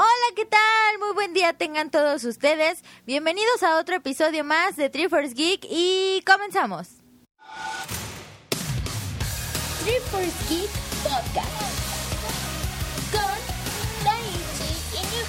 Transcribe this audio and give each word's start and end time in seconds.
Hola, 0.00 0.06
¿qué 0.36 0.44
tal? 0.46 0.98
Muy 1.00 1.12
buen 1.12 1.34
día 1.34 1.54
tengan 1.54 1.90
todos 1.90 2.22
ustedes. 2.22 2.84
Bienvenidos 3.04 3.64
a 3.64 3.80
otro 3.80 3.96
episodio 3.96 4.44
más 4.44 4.76
de 4.76 4.90
Triforce 4.90 5.34
Geek 5.34 5.66
y 5.68 6.22
comenzamos. 6.24 6.98
Triforce 9.82 10.30
Geek 10.48 10.70
Podcast 11.02 11.50
con 13.10 14.04
Daichi 14.04 14.70
y 14.94 15.00
New 15.00 15.26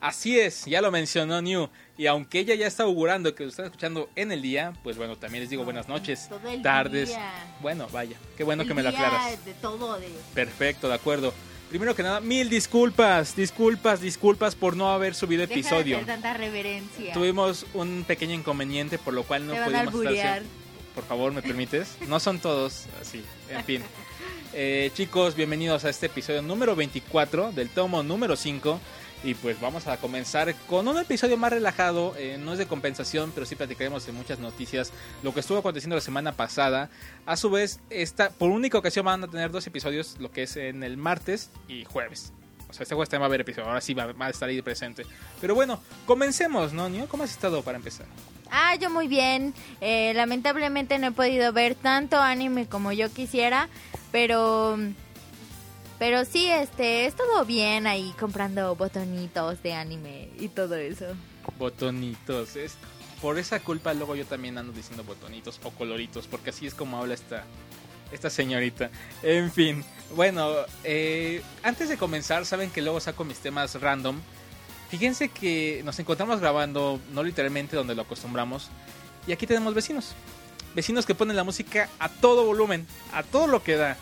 Así 0.00 0.38
es, 0.38 0.66
ya 0.66 0.80
lo 0.80 0.92
mencionó 0.92 1.42
New. 1.42 1.68
Y 1.98 2.06
aunque 2.06 2.38
ella 2.38 2.54
ya 2.54 2.68
está 2.68 2.84
augurando 2.84 3.34
que 3.34 3.42
lo 3.42 3.50
están 3.50 3.64
escuchando 3.64 4.08
en 4.14 4.30
el 4.30 4.40
día, 4.40 4.72
pues 4.84 4.96
bueno, 4.96 5.16
también 5.16 5.42
les 5.42 5.50
digo 5.50 5.64
buenas 5.64 5.88
noches, 5.88 6.28
Todo 6.28 6.48
el 6.48 6.62
tardes. 6.62 7.08
día. 7.08 7.56
Bueno, 7.60 7.88
vaya, 7.90 8.16
qué 8.36 8.44
bueno 8.44 8.62
El 8.62 8.68
que 8.68 8.74
me 8.74 8.84
lo 8.84 8.90
aclaras. 8.90 9.44
De 9.44 9.52
todo, 9.54 9.98
de... 9.98 10.08
Perfecto, 10.32 10.86
de 10.88 10.94
acuerdo. 10.94 11.34
Primero 11.68 11.96
que 11.96 12.04
nada, 12.04 12.20
mil 12.20 12.48
disculpas, 12.48 13.34
disculpas, 13.34 14.00
disculpas 14.00 14.54
por 14.54 14.76
no 14.76 14.92
haber 14.92 15.16
subido 15.16 15.40
Deja 15.40 15.54
de 15.54 15.60
episodio. 15.60 15.96
hacer 15.96 16.06
tanta 16.06 16.34
reverencia. 16.34 17.12
Tuvimos 17.12 17.66
un 17.74 18.04
pequeño 18.06 18.32
inconveniente 18.32 18.96
por 18.96 19.12
lo 19.12 19.24
cual 19.24 19.48
no 19.48 19.54
Te 19.54 19.90
pudimos 19.90 20.14
estar 20.14 20.42
Por 20.94 21.04
favor, 21.04 21.32
¿me 21.32 21.42
permites? 21.42 21.96
No 22.06 22.20
son 22.20 22.38
todos 22.38 22.86
así, 23.02 23.24
en 23.50 23.64
fin. 23.64 23.82
Eh, 24.54 24.90
chicos, 24.94 25.36
bienvenidos 25.36 25.84
a 25.84 25.90
este 25.90 26.06
episodio 26.06 26.40
número 26.40 26.74
24 26.74 27.52
del 27.52 27.68
tomo 27.68 28.02
número 28.02 28.34
5. 28.34 28.80
Y 29.24 29.34
pues 29.34 29.60
vamos 29.60 29.86
a 29.88 29.96
comenzar 29.96 30.54
con 30.68 30.86
un 30.86 30.98
episodio 30.98 31.36
más 31.36 31.52
relajado. 31.52 32.14
eh, 32.16 32.38
no 32.38 32.52
es 32.52 32.58
de 32.58 32.66
compensación, 32.66 33.32
pero 33.34 33.46
sí 33.46 33.56
platicaremos 33.56 34.06
de 34.06 34.12
muchas 34.12 34.38
noticias. 34.38 34.92
Lo 35.22 35.34
que 35.34 35.40
estuvo 35.40 35.58
aconteciendo 35.58 35.96
la 35.96 36.00
semana 36.00 36.32
pasada. 36.32 36.88
A 37.26 37.36
su 37.36 37.50
vez, 37.50 37.80
esta, 37.90 38.30
por 38.30 38.50
única 38.50 38.78
ocasión 38.78 39.06
van 39.06 39.24
a 39.24 39.28
tener 39.28 39.50
dos 39.50 39.66
episodios, 39.66 40.16
lo 40.20 40.30
que 40.30 40.44
es 40.44 40.56
en 40.56 40.82
el 40.84 40.96
martes 40.96 41.50
y 41.66 41.84
jueves. 41.84 42.32
O 42.70 42.72
sea, 42.72 42.82
este 42.82 42.94
jueves 42.94 43.08
también 43.08 43.22
va 43.22 43.26
a 43.26 43.28
haber 43.28 43.40
episodio. 43.40 43.68
Ahora 43.68 43.80
sí 43.80 43.94
va, 43.94 44.14
a 44.18 44.30
estar 44.30 44.48
ahí 44.48 44.62
presente. 44.62 45.04
Pero 45.40 45.54
bueno, 45.54 45.80
comencemos, 46.06 46.72
¿no? 46.72 46.88
Nio? 46.88 47.08
¿Cómo 47.08 47.24
has 47.24 47.30
estado 47.30 47.62
para 47.62 47.78
empezar? 47.78 48.06
Ah, 48.50 48.76
yo 48.76 48.90
muy 48.90 49.08
bien. 49.08 49.54
Eh, 49.80 50.12
lamentablemente 50.14 50.98
no 50.98 51.08
he 51.08 51.12
podido 51.12 51.52
ver 51.52 51.74
tanto 51.74 52.18
anime 52.18 52.66
como 52.66 52.92
yo 52.92 53.10
quisiera, 53.10 53.68
pero... 54.12 54.78
Pero 55.98 56.24
sí, 56.24 56.46
este, 56.46 57.06
es 57.06 57.16
todo 57.16 57.44
bien 57.44 57.86
ahí 57.86 58.14
comprando 58.18 58.74
botonitos 58.76 59.62
de 59.62 59.74
anime 59.74 60.30
y 60.38 60.48
todo 60.48 60.76
eso. 60.76 61.06
Botonitos. 61.58 62.54
Es, 62.54 62.76
por 63.20 63.38
esa 63.38 63.60
culpa 63.60 63.92
luego 63.94 64.14
yo 64.14 64.24
también 64.24 64.58
ando 64.58 64.72
diciendo 64.72 65.02
botonitos 65.02 65.60
o 65.64 65.70
coloritos, 65.70 66.28
porque 66.28 66.50
así 66.50 66.66
es 66.66 66.74
como 66.74 66.98
habla 66.98 67.14
esta, 67.14 67.44
esta 68.12 68.30
señorita. 68.30 68.90
En 69.22 69.50
fin, 69.50 69.84
bueno, 70.14 70.48
eh, 70.84 71.42
antes 71.64 71.88
de 71.88 71.96
comenzar, 71.96 72.46
saben 72.46 72.70
que 72.70 72.80
luego 72.82 73.00
saco 73.00 73.24
mis 73.24 73.38
temas 73.38 73.80
random. 73.80 74.20
Fíjense 74.90 75.28
que 75.28 75.82
nos 75.84 75.98
encontramos 75.98 76.40
grabando, 76.40 77.00
no 77.12 77.22
literalmente 77.22 77.76
donde 77.76 77.94
lo 77.94 78.02
acostumbramos, 78.02 78.68
y 79.26 79.32
aquí 79.32 79.46
tenemos 79.46 79.74
vecinos. 79.74 80.14
Vecinos 80.74 81.06
que 81.06 81.14
ponen 81.14 81.36
la 81.36 81.44
música 81.44 81.88
a 81.98 82.08
todo 82.08 82.44
volumen, 82.44 82.86
a 83.12 83.22
todo 83.22 83.48
lo 83.48 83.62
que 83.62 83.76
da. 83.76 83.96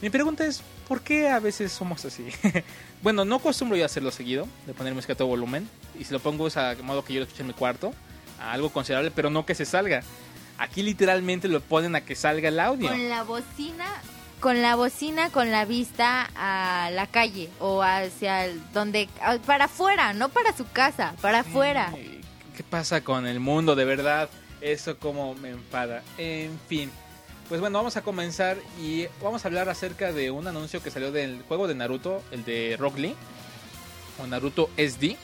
Mi 0.00 0.08
pregunta 0.08 0.46
es, 0.46 0.62
¿por 0.82 1.00
qué 1.00 1.28
a 1.28 1.40
veces 1.40 1.72
somos 1.72 2.04
así? 2.04 2.26
bueno, 3.02 3.24
no 3.24 3.36
acostumbro 3.36 3.76
yo 3.76 3.84
a 3.84 3.86
hacerlo 3.86 4.10
seguido, 4.10 4.46
de 4.66 4.74
poner 4.74 4.94
música 4.94 5.14
a 5.14 5.16
todo 5.16 5.28
volumen. 5.28 5.68
Y 5.98 6.04
si 6.04 6.12
lo 6.12 6.20
pongo 6.20 6.46
es 6.46 6.56
a 6.56 6.74
modo 6.82 7.04
que 7.04 7.12
yo 7.12 7.20
lo 7.20 7.24
escuche 7.24 7.42
en 7.42 7.48
mi 7.48 7.54
cuarto, 7.54 7.92
a 8.40 8.52
algo 8.52 8.70
considerable, 8.70 9.10
pero 9.10 9.30
no 9.30 9.46
que 9.46 9.54
se 9.54 9.64
salga. 9.64 10.02
Aquí 10.58 10.82
literalmente 10.82 11.48
lo 11.48 11.60
ponen 11.60 11.96
a 11.96 12.02
que 12.02 12.14
salga 12.14 12.48
el 12.48 12.60
audio. 12.60 12.88
Con 12.88 13.08
la 13.08 13.22
bocina, 13.22 13.86
con 14.40 14.62
la 14.62 14.76
bocina, 14.76 15.30
con 15.30 15.50
la 15.50 15.64
vista 15.64 16.28
a 16.36 16.90
la 16.90 17.06
calle 17.06 17.48
o 17.58 17.82
hacia 17.82 18.44
el, 18.44 18.60
donde, 18.72 19.08
para 19.46 19.66
afuera, 19.66 20.12
no 20.12 20.28
para 20.28 20.56
su 20.56 20.68
casa, 20.70 21.14
para 21.20 21.40
afuera. 21.40 21.92
¿Qué 22.56 22.62
pasa 22.62 23.02
con 23.02 23.26
el 23.26 23.40
mundo, 23.40 23.74
de 23.74 23.84
verdad? 23.84 24.28
Eso 24.60 24.98
como 24.98 25.34
me 25.34 25.50
enfada. 25.50 26.02
En 26.18 26.58
fin. 26.68 26.90
Pues 27.52 27.60
bueno, 27.60 27.76
vamos 27.78 27.98
a 27.98 28.02
comenzar 28.02 28.56
y 28.80 29.04
vamos 29.22 29.44
a 29.44 29.48
hablar 29.48 29.68
acerca 29.68 30.10
de 30.10 30.30
un 30.30 30.46
anuncio 30.46 30.82
que 30.82 30.90
salió 30.90 31.12
del 31.12 31.42
juego 31.46 31.68
de 31.68 31.74
Naruto, 31.74 32.22
el 32.30 32.46
de 32.46 32.78
Rock 32.78 32.96
Lee, 32.96 33.14
o 34.18 34.26
Naruto 34.26 34.70
SD. 34.78 35.18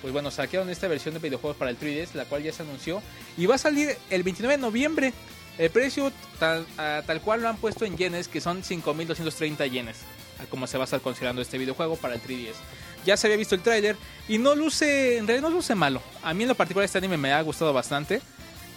Pues 0.00 0.10
bueno, 0.10 0.30
saquearon 0.30 0.70
esta 0.70 0.88
versión 0.88 1.12
de 1.12 1.20
videojuegos 1.20 1.58
para 1.58 1.70
el 1.70 1.78
3DS, 1.78 2.14
la 2.14 2.24
cual 2.24 2.42
ya 2.42 2.52
se 2.54 2.62
anunció. 2.62 3.02
Y 3.36 3.44
va 3.44 3.56
a 3.56 3.58
salir 3.58 3.94
el 4.08 4.22
29 4.22 4.56
de 4.56 4.62
noviembre. 4.62 5.12
El 5.58 5.68
precio 5.68 6.10
tal, 6.38 6.64
a- 6.78 7.02
tal 7.06 7.20
cual 7.20 7.42
lo 7.42 7.50
han 7.50 7.58
puesto 7.58 7.84
en 7.84 7.94
yenes, 7.98 8.26
que 8.28 8.40
son 8.40 8.62
5.230 8.62 9.66
yenes. 9.70 9.98
A 10.42 10.46
como 10.46 10.66
se 10.66 10.78
va 10.78 10.84
a 10.84 10.86
estar 10.86 11.02
considerando 11.02 11.42
este 11.42 11.58
videojuego 11.58 11.96
para 11.96 12.14
el 12.14 12.22
3DS. 12.22 12.54
Ya 13.04 13.18
se 13.18 13.26
había 13.26 13.36
visto 13.36 13.54
el 13.54 13.60
tráiler 13.60 13.96
y 14.28 14.38
no 14.38 14.54
luce, 14.54 15.18
en 15.18 15.26
realidad 15.26 15.50
no 15.50 15.54
luce 15.54 15.74
malo. 15.74 16.00
A 16.22 16.32
mí 16.32 16.44
en 16.44 16.48
lo 16.48 16.54
particular 16.54 16.86
este 16.86 16.96
anime 16.96 17.18
me 17.18 17.34
ha 17.34 17.42
gustado 17.42 17.74
bastante. 17.74 18.22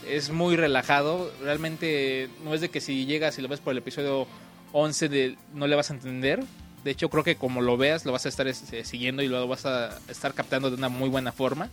Es 0.07 0.29
muy 0.29 0.55
relajado. 0.55 1.31
Realmente 1.41 2.29
no 2.43 2.53
es 2.53 2.61
de 2.61 2.69
que 2.69 2.81
si 2.81 3.05
llegas 3.05 3.37
y 3.37 3.41
lo 3.41 3.47
ves 3.47 3.59
por 3.59 3.71
el 3.71 3.79
episodio 3.79 4.27
11 4.71 5.09
de, 5.09 5.37
no 5.53 5.67
le 5.67 5.75
vas 5.75 5.91
a 5.91 5.93
entender. 5.93 6.43
De 6.83 6.91
hecho 6.91 7.09
creo 7.09 7.23
que 7.23 7.35
como 7.35 7.61
lo 7.61 7.75
veas 7.77 8.05
lo 8.05 8.11
vas 8.11 8.25
a 8.25 8.29
estar 8.29 8.47
este, 8.47 8.85
siguiendo 8.85 9.21
y 9.21 9.27
lo 9.27 9.47
vas 9.47 9.65
a 9.65 9.97
estar 10.07 10.33
captando 10.33 10.69
de 10.69 10.77
una 10.77 10.89
muy 10.89 11.09
buena 11.09 11.31
forma. 11.31 11.69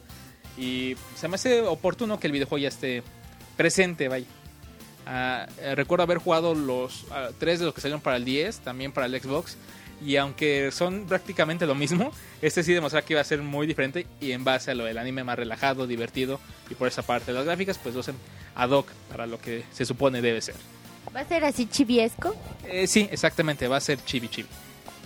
Y 0.59 0.97
se 1.15 1.29
me 1.29 1.35
hace 1.35 1.63
oportuno 1.63 2.19
que 2.19 2.27
el 2.27 2.33
videojuego 2.33 2.63
ya 2.63 2.69
esté 2.69 3.03
presente, 3.57 4.09
vaya. 4.09 4.27
Ah, 5.07 5.47
eh, 5.61 5.75
recuerdo 5.75 6.03
haber 6.03 6.19
jugado 6.19 6.55
los 6.55 7.05
ah, 7.13 7.29
tres 7.39 7.61
de 7.61 7.67
los 7.67 7.75
que 7.75 7.81
salieron 7.81 8.01
para 8.01 8.17
el 8.17 8.25
10, 8.25 8.61
también 8.61 8.93
para 8.93 9.07
el 9.07 9.21
Xbox. 9.21 9.57
Y 10.05 10.17
aunque 10.17 10.71
son 10.73 11.07
prácticamente 11.07 11.65
lo 11.67 11.75
mismo, 11.75 12.13
este 12.43 12.63
sí 12.63 12.73
demostraba 12.75 13.05
que 13.07 13.15
iba 13.15 13.21
a 13.21 13.25
ser 13.25 13.41
muy 13.43 13.67
diferente. 13.67 14.07
Y 14.21 14.33
en 14.33 14.45
base 14.45 14.71
a 14.71 14.75
lo 14.75 14.85
del 14.85 14.99
anime 14.99 15.25
más 15.25 15.37
relajado, 15.37 15.87
divertido. 15.87 16.39
Y 16.71 16.75
por 16.75 16.87
esa 16.89 17.03
parte 17.03 17.33
de 17.33 17.39
las 17.39 17.47
gráficas, 17.47 17.79
pues 17.79 17.95
lo 17.95 18.01
hacen 18.03 18.17
ad 18.55 18.71
hoc 18.71 18.89
para 19.11 19.27
lo 19.27 19.41
que 19.41 19.65
se 19.73 19.85
supone 19.87 20.21
debe 20.21 20.41
ser. 20.43 20.55
¿Va 21.15 21.21
a 21.21 21.25
ser 21.25 21.45
así 21.45 21.67
chiviesco? 21.67 22.35
Eh, 22.65 22.87
sí, 22.87 23.09
exactamente, 23.11 23.69
va 23.69 23.77
a 23.79 23.81
ser 23.81 24.05
chibi 24.05 24.29
chibi. 24.29 24.49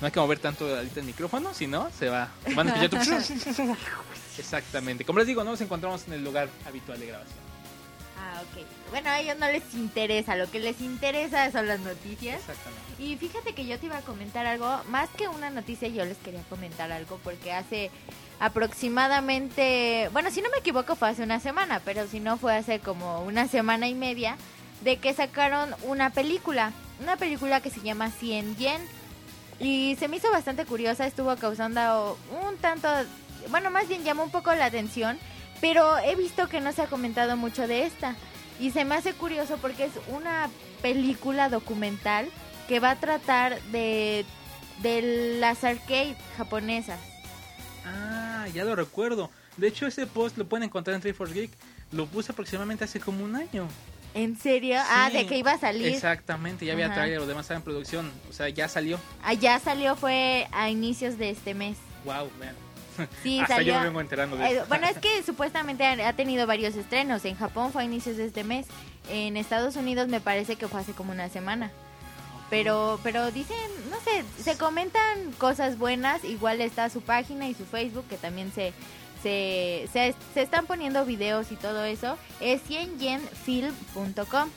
No 0.01 0.07
hay 0.07 0.13
que 0.13 0.19
mover 0.19 0.39
tanto 0.39 0.67
ahorita 0.75 1.01
el 1.01 1.07
micrófono, 1.07 1.53
si 1.55 1.67
no, 1.67 1.89
se 1.99 2.09
va. 2.09 2.31
Van 2.57 2.69
a 2.71 2.83
escuchar 2.83 3.23
tu- 3.23 3.77
Exactamente. 4.39 5.05
Como 5.05 5.19
les 5.19 5.29
digo, 5.29 5.45
no 5.45 5.51
nos 5.51 5.61
encontramos 5.61 6.07
en 6.07 6.15
el 6.15 6.25
lugar 6.25 6.49
habitual 6.67 6.99
de 6.99 7.07
grabación. 7.07 7.50
Ok. 8.41 8.65
Bueno, 8.91 9.11
a 9.11 9.21
ellos 9.21 9.37
no 9.39 9.47
les 9.47 9.75
interesa, 9.75 10.37
lo 10.37 10.51
que 10.51 10.61
les 10.61 10.81
interesa 10.81 11.51
son 11.53 11.69
las 11.69 11.81
noticias. 11.81 12.41
Exactamente. 12.41 13.03
Y 13.03 13.17
fíjate 13.17 13.55
que 13.55 13.67
yo 13.67 13.79
te 13.79 13.87
iba 13.87 13.99
a 13.99 14.03
comentar 14.03 14.47
algo, 14.47 14.81
más 14.89 15.09
que 15.11 15.29
una 15.29 15.51
noticia, 15.51 15.89
yo 15.89 16.05
les 16.05 16.17
quería 16.19 16.43
comentar 16.45 16.91
algo 16.91 17.19
porque 17.23 17.53
hace 17.53 17.91
aproximadamente, 18.41 20.09
bueno, 20.13 20.31
si 20.31 20.41
no 20.41 20.51
me 20.51 20.59
equivoco 20.59 20.97
fue 20.97 21.11
hace 21.11 21.23
una 21.23 21.41
semana, 21.41 21.81
pero 21.85 22.07
si 22.07 22.21
no 22.21 22.39
fue 22.39 22.57
hace 22.57 22.81
como 22.81 23.23
una 23.23 23.47
semana 23.49 23.87
y 23.89 23.95
media, 23.95 24.37
de 24.83 24.97
que 24.97 25.13
sacaron 25.13 25.75
una 25.83 26.11
película, 26.11 26.73
una 27.01 27.17
película 27.17 27.61
que 27.61 27.71
se 27.71 27.81
llama 27.81 28.11
100 28.11 28.57
Yen. 28.57 28.81
Y 29.59 29.97
se 29.99 30.09
me 30.09 30.17
hizo 30.17 30.31
bastante 30.33 30.65
curiosa, 30.65 31.07
estuvo 31.07 31.37
causando 31.37 32.19
un 32.47 32.57
tanto, 32.57 32.89
bueno, 33.51 33.71
más 33.71 33.87
bien 33.89 34.05
llamó 34.05 34.25
un 34.25 34.31
poco 34.31 34.55
la 34.55 34.65
atención, 34.65 35.19
pero 35.61 35.99
he 35.99 36.17
visto 36.17 36.49
que 36.49 36.63
no 36.63 36.73
se 36.73 36.81
ha 36.81 36.87
comentado 36.87 37.37
mucho 37.37 37.69
de 37.69 37.85
esta. 37.85 38.17
Y 38.61 38.71
se 38.71 38.85
me 38.85 38.95
hace 38.95 39.15
curioso 39.15 39.57
porque 39.59 39.85
es 39.85 39.93
una 40.09 40.51
película 40.83 41.49
documental 41.49 42.29
que 42.69 42.79
va 42.79 42.91
a 42.93 42.97
tratar 42.97 43.61
de, 43.73 44.25
de 44.83 45.37
las 45.41 45.65
arcade 45.65 46.15
japonesas. 46.37 47.01
Ah, 47.87 48.47
ya 48.55 48.65
lo 48.65 48.77
recuerdo. 48.77 49.31
De 49.57 49.69
hecho, 49.69 49.87
ese 49.87 50.07
post 50.07 50.37
lo 50.37 50.47
pueden 50.47 50.65
encontrar 50.65 50.95
en 50.95 51.01
3 51.01 51.17
Geek. 51.33 51.51
Lo 51.93 52.07
puse 52.07 52.33
aproximadamente 52.33 52.85
hace 52.85 53.01
como 53.01 53.25
un 53.25 53.35
año. 53.35 53.67
¿En 54.15 54.37
serio? 54.39 54.77
Ah, 54.89 55.09
de 55.11 55.27
que 55.27 55.39
iba 55.39 55.53
a 55.53 55.59
salir. 55.59 55.87
Exactamente, 55.87 56.67
ya 56.67 56.73
había 56.73 56.87
Ajá. 56.87 56.97
trailer, 56.97 57.21
lo 57.21 57.27
demás 57.27 57.45
estaba 57.45 57.59
en 57.59 57.65
producción. 57.65 58.11
O 58.29 58.33
sea, 58.33 58.49
ya 58.49 58.69
salió. 58.69 58.99
Allá 59.23 59.59
salió, 59.59 59.97
fue 59.97 60.49
a 60.53 60.69
inicios 60.69 61.17
de 61.17 61.31
este 61.31 61.55
mes. 61.55 61.77
Wow, 62.05 62.29
vean. 62.39 62.55
Sí, 63.23 63.41
Hasta 63.41 63.57
salió. 63.57 63.75
yo 63.75 63.79
me 63.81 63.87
vengo 63.87 64.01
enterando 64.01 64.37
de 64.37 64.45
Eh, 64.47 64.53
eso. 64.57 64.67
bueno, 64.69 64.87
es 64.89 64.99
que 65.03 65.23
supuestamente 65.23 65.85
ha 65.87 66.09
ha 66.09 66.13
tenido 66.15 66.47
varios 66.47 66.75
estrenos. 66.77 67.25
En 67.25 67.37
Japón 67.37 67.73
fue 67.73 67.83
a 67.83 67.85
inicios 67.85 68.17
de 68.17 68.27
este 68.27 68.45
mes. 68.45 68.67
En 69.11 69.37
Estados 69.37 69.77
Unidos 69.77 70.09
me 70.09 70.21
parece 70.21 70.57
que 70.57 70.69
fue 70.69 70.81
hace 70.81 70.93
como 70.93 71.13
una 71.13 71.29
semana. 71.29 71.71
Pero, 72.51 72.99
pero 73.05 73.31
dicen, 73.31 73.57
no 73.91 73.97
sé, 74.01 74.25
se 74.43 74.59
comentan 74.59 75.33
cosas 75.39 75.79
buenas. 75.79 76.25
Igual 76.25 76.61
está 76.61 76.91
su 76.91 77.01
página 77.01 77.47
y 77.49 77.55
su 77.55 77.65
Facebook 77.65 78.05
que 78.09 78.17
también 78.17 78.51
se, 78.53 78.73
se, 79.23 79.89
se, 79.93 80.15
se 80.35 80.43
están 80.43 80.67
poniendo 80.67 81.05
videos 81.05 81.53
y 81.53 81.57
todo 81.57 81.85
eso. 81.85 82.19
Es 82.41 82.61
100yenfilm.com. 82.69 84.49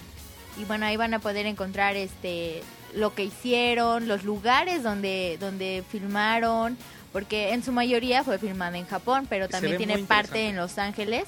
Y 0.57 0.65
bueno, 0.65 0.86
ahí 0.86 0.97
van 0.97 1.13
a 1.13 1.19
poder 1.19 1.45
encontrar 1.45 1.95
este 1.95 2.62
lo 2.95 3.15
que 3.15 3.24
hicieron, 3.24 4.07
los 4.07 4.24
lugares 4.24 4.83
donde, 4.83 5.38
donde 5.39 5.83
filmaron, 5.91 6.77
porque 7.13 7.54
en 7.54 7.63
su 7.63 7.71
mayoría 7.71 8.24
fue 8.24 8.38
filmada 8.39 8.77
en 8.77 8.86
Japón, 8.86 9.27
pero 9.30 9.48
también 9.48 9.77
tiene 9.77 10.00
parte 10.00 10.50
en 10.50 10.57
Los 10.57 10.77
Ángeles 10.77 11.24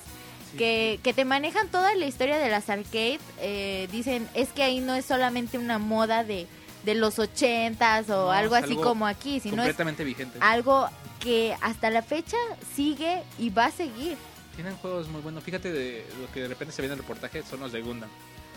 Sí. 0.51 0.57
que, 0.59 0.99
que 1.03 1.13
te 1.13 1.25
manejan 1.25 1.67
toda 1.69 1.93
la 1.95 2.05
historia 2.05 2.37
de 2.37 2.49
las 2.49 2.69
arcades. 2.69 3.19
eh, 3.39 3.87
dicen, 3.91 4.27
es 4.33 4.49
que 4.49 4.63
ahí 4.63 4.79
no 4.79 4.93
es 4.95 5.03
solamente 5.05 5.57
una 5.57 5.79
moda 5.79 6.23
de, 6.23 6.47
de 6.83 6.95
los 6.95 7.17
ochentas 7.19 8.09
o 8.09 8.25
No, 8.25 8.31
algo 8.31 8.55
es 8.55 8.63
así 8.63 8.71
algo 8.73 8.83
como 8.83 9.07
aquí, 9.07 9.39
sino 9.39 9.55
es 9.55 9.59
completamente 9.69 10.03
vigente. 10.03 10.37
algo 10.41 10.87
que 11.19 11.55
hasta 11.61 11.89
la 11.89 12.01
fecha 12.03 12.37
sigue 12.75 13.23
y 13.39 13.49
va 13.49 13.65
a 13.65 13.71
seguir. 13.71 14.17
Tienen 14.55 14.75
juegos 14.77 15.07
muy 15.09 15.21
buenos. 15.21 15.43
Fíjate 15.43 15.71
de 15.73 16.05
lo 16.21 16.31
que 16.31 16.41
de 16.41 16.47
repente 16.47 16.73
se 16.73 16.81
ve 16.81 16.85
en 16.87 16.93
el 16.93 16.99
reportaje 16.99 17.41
son 17.43 17.59
los 17.59 17.71
de 17.73 17.81
Gundam. 17.81 18.09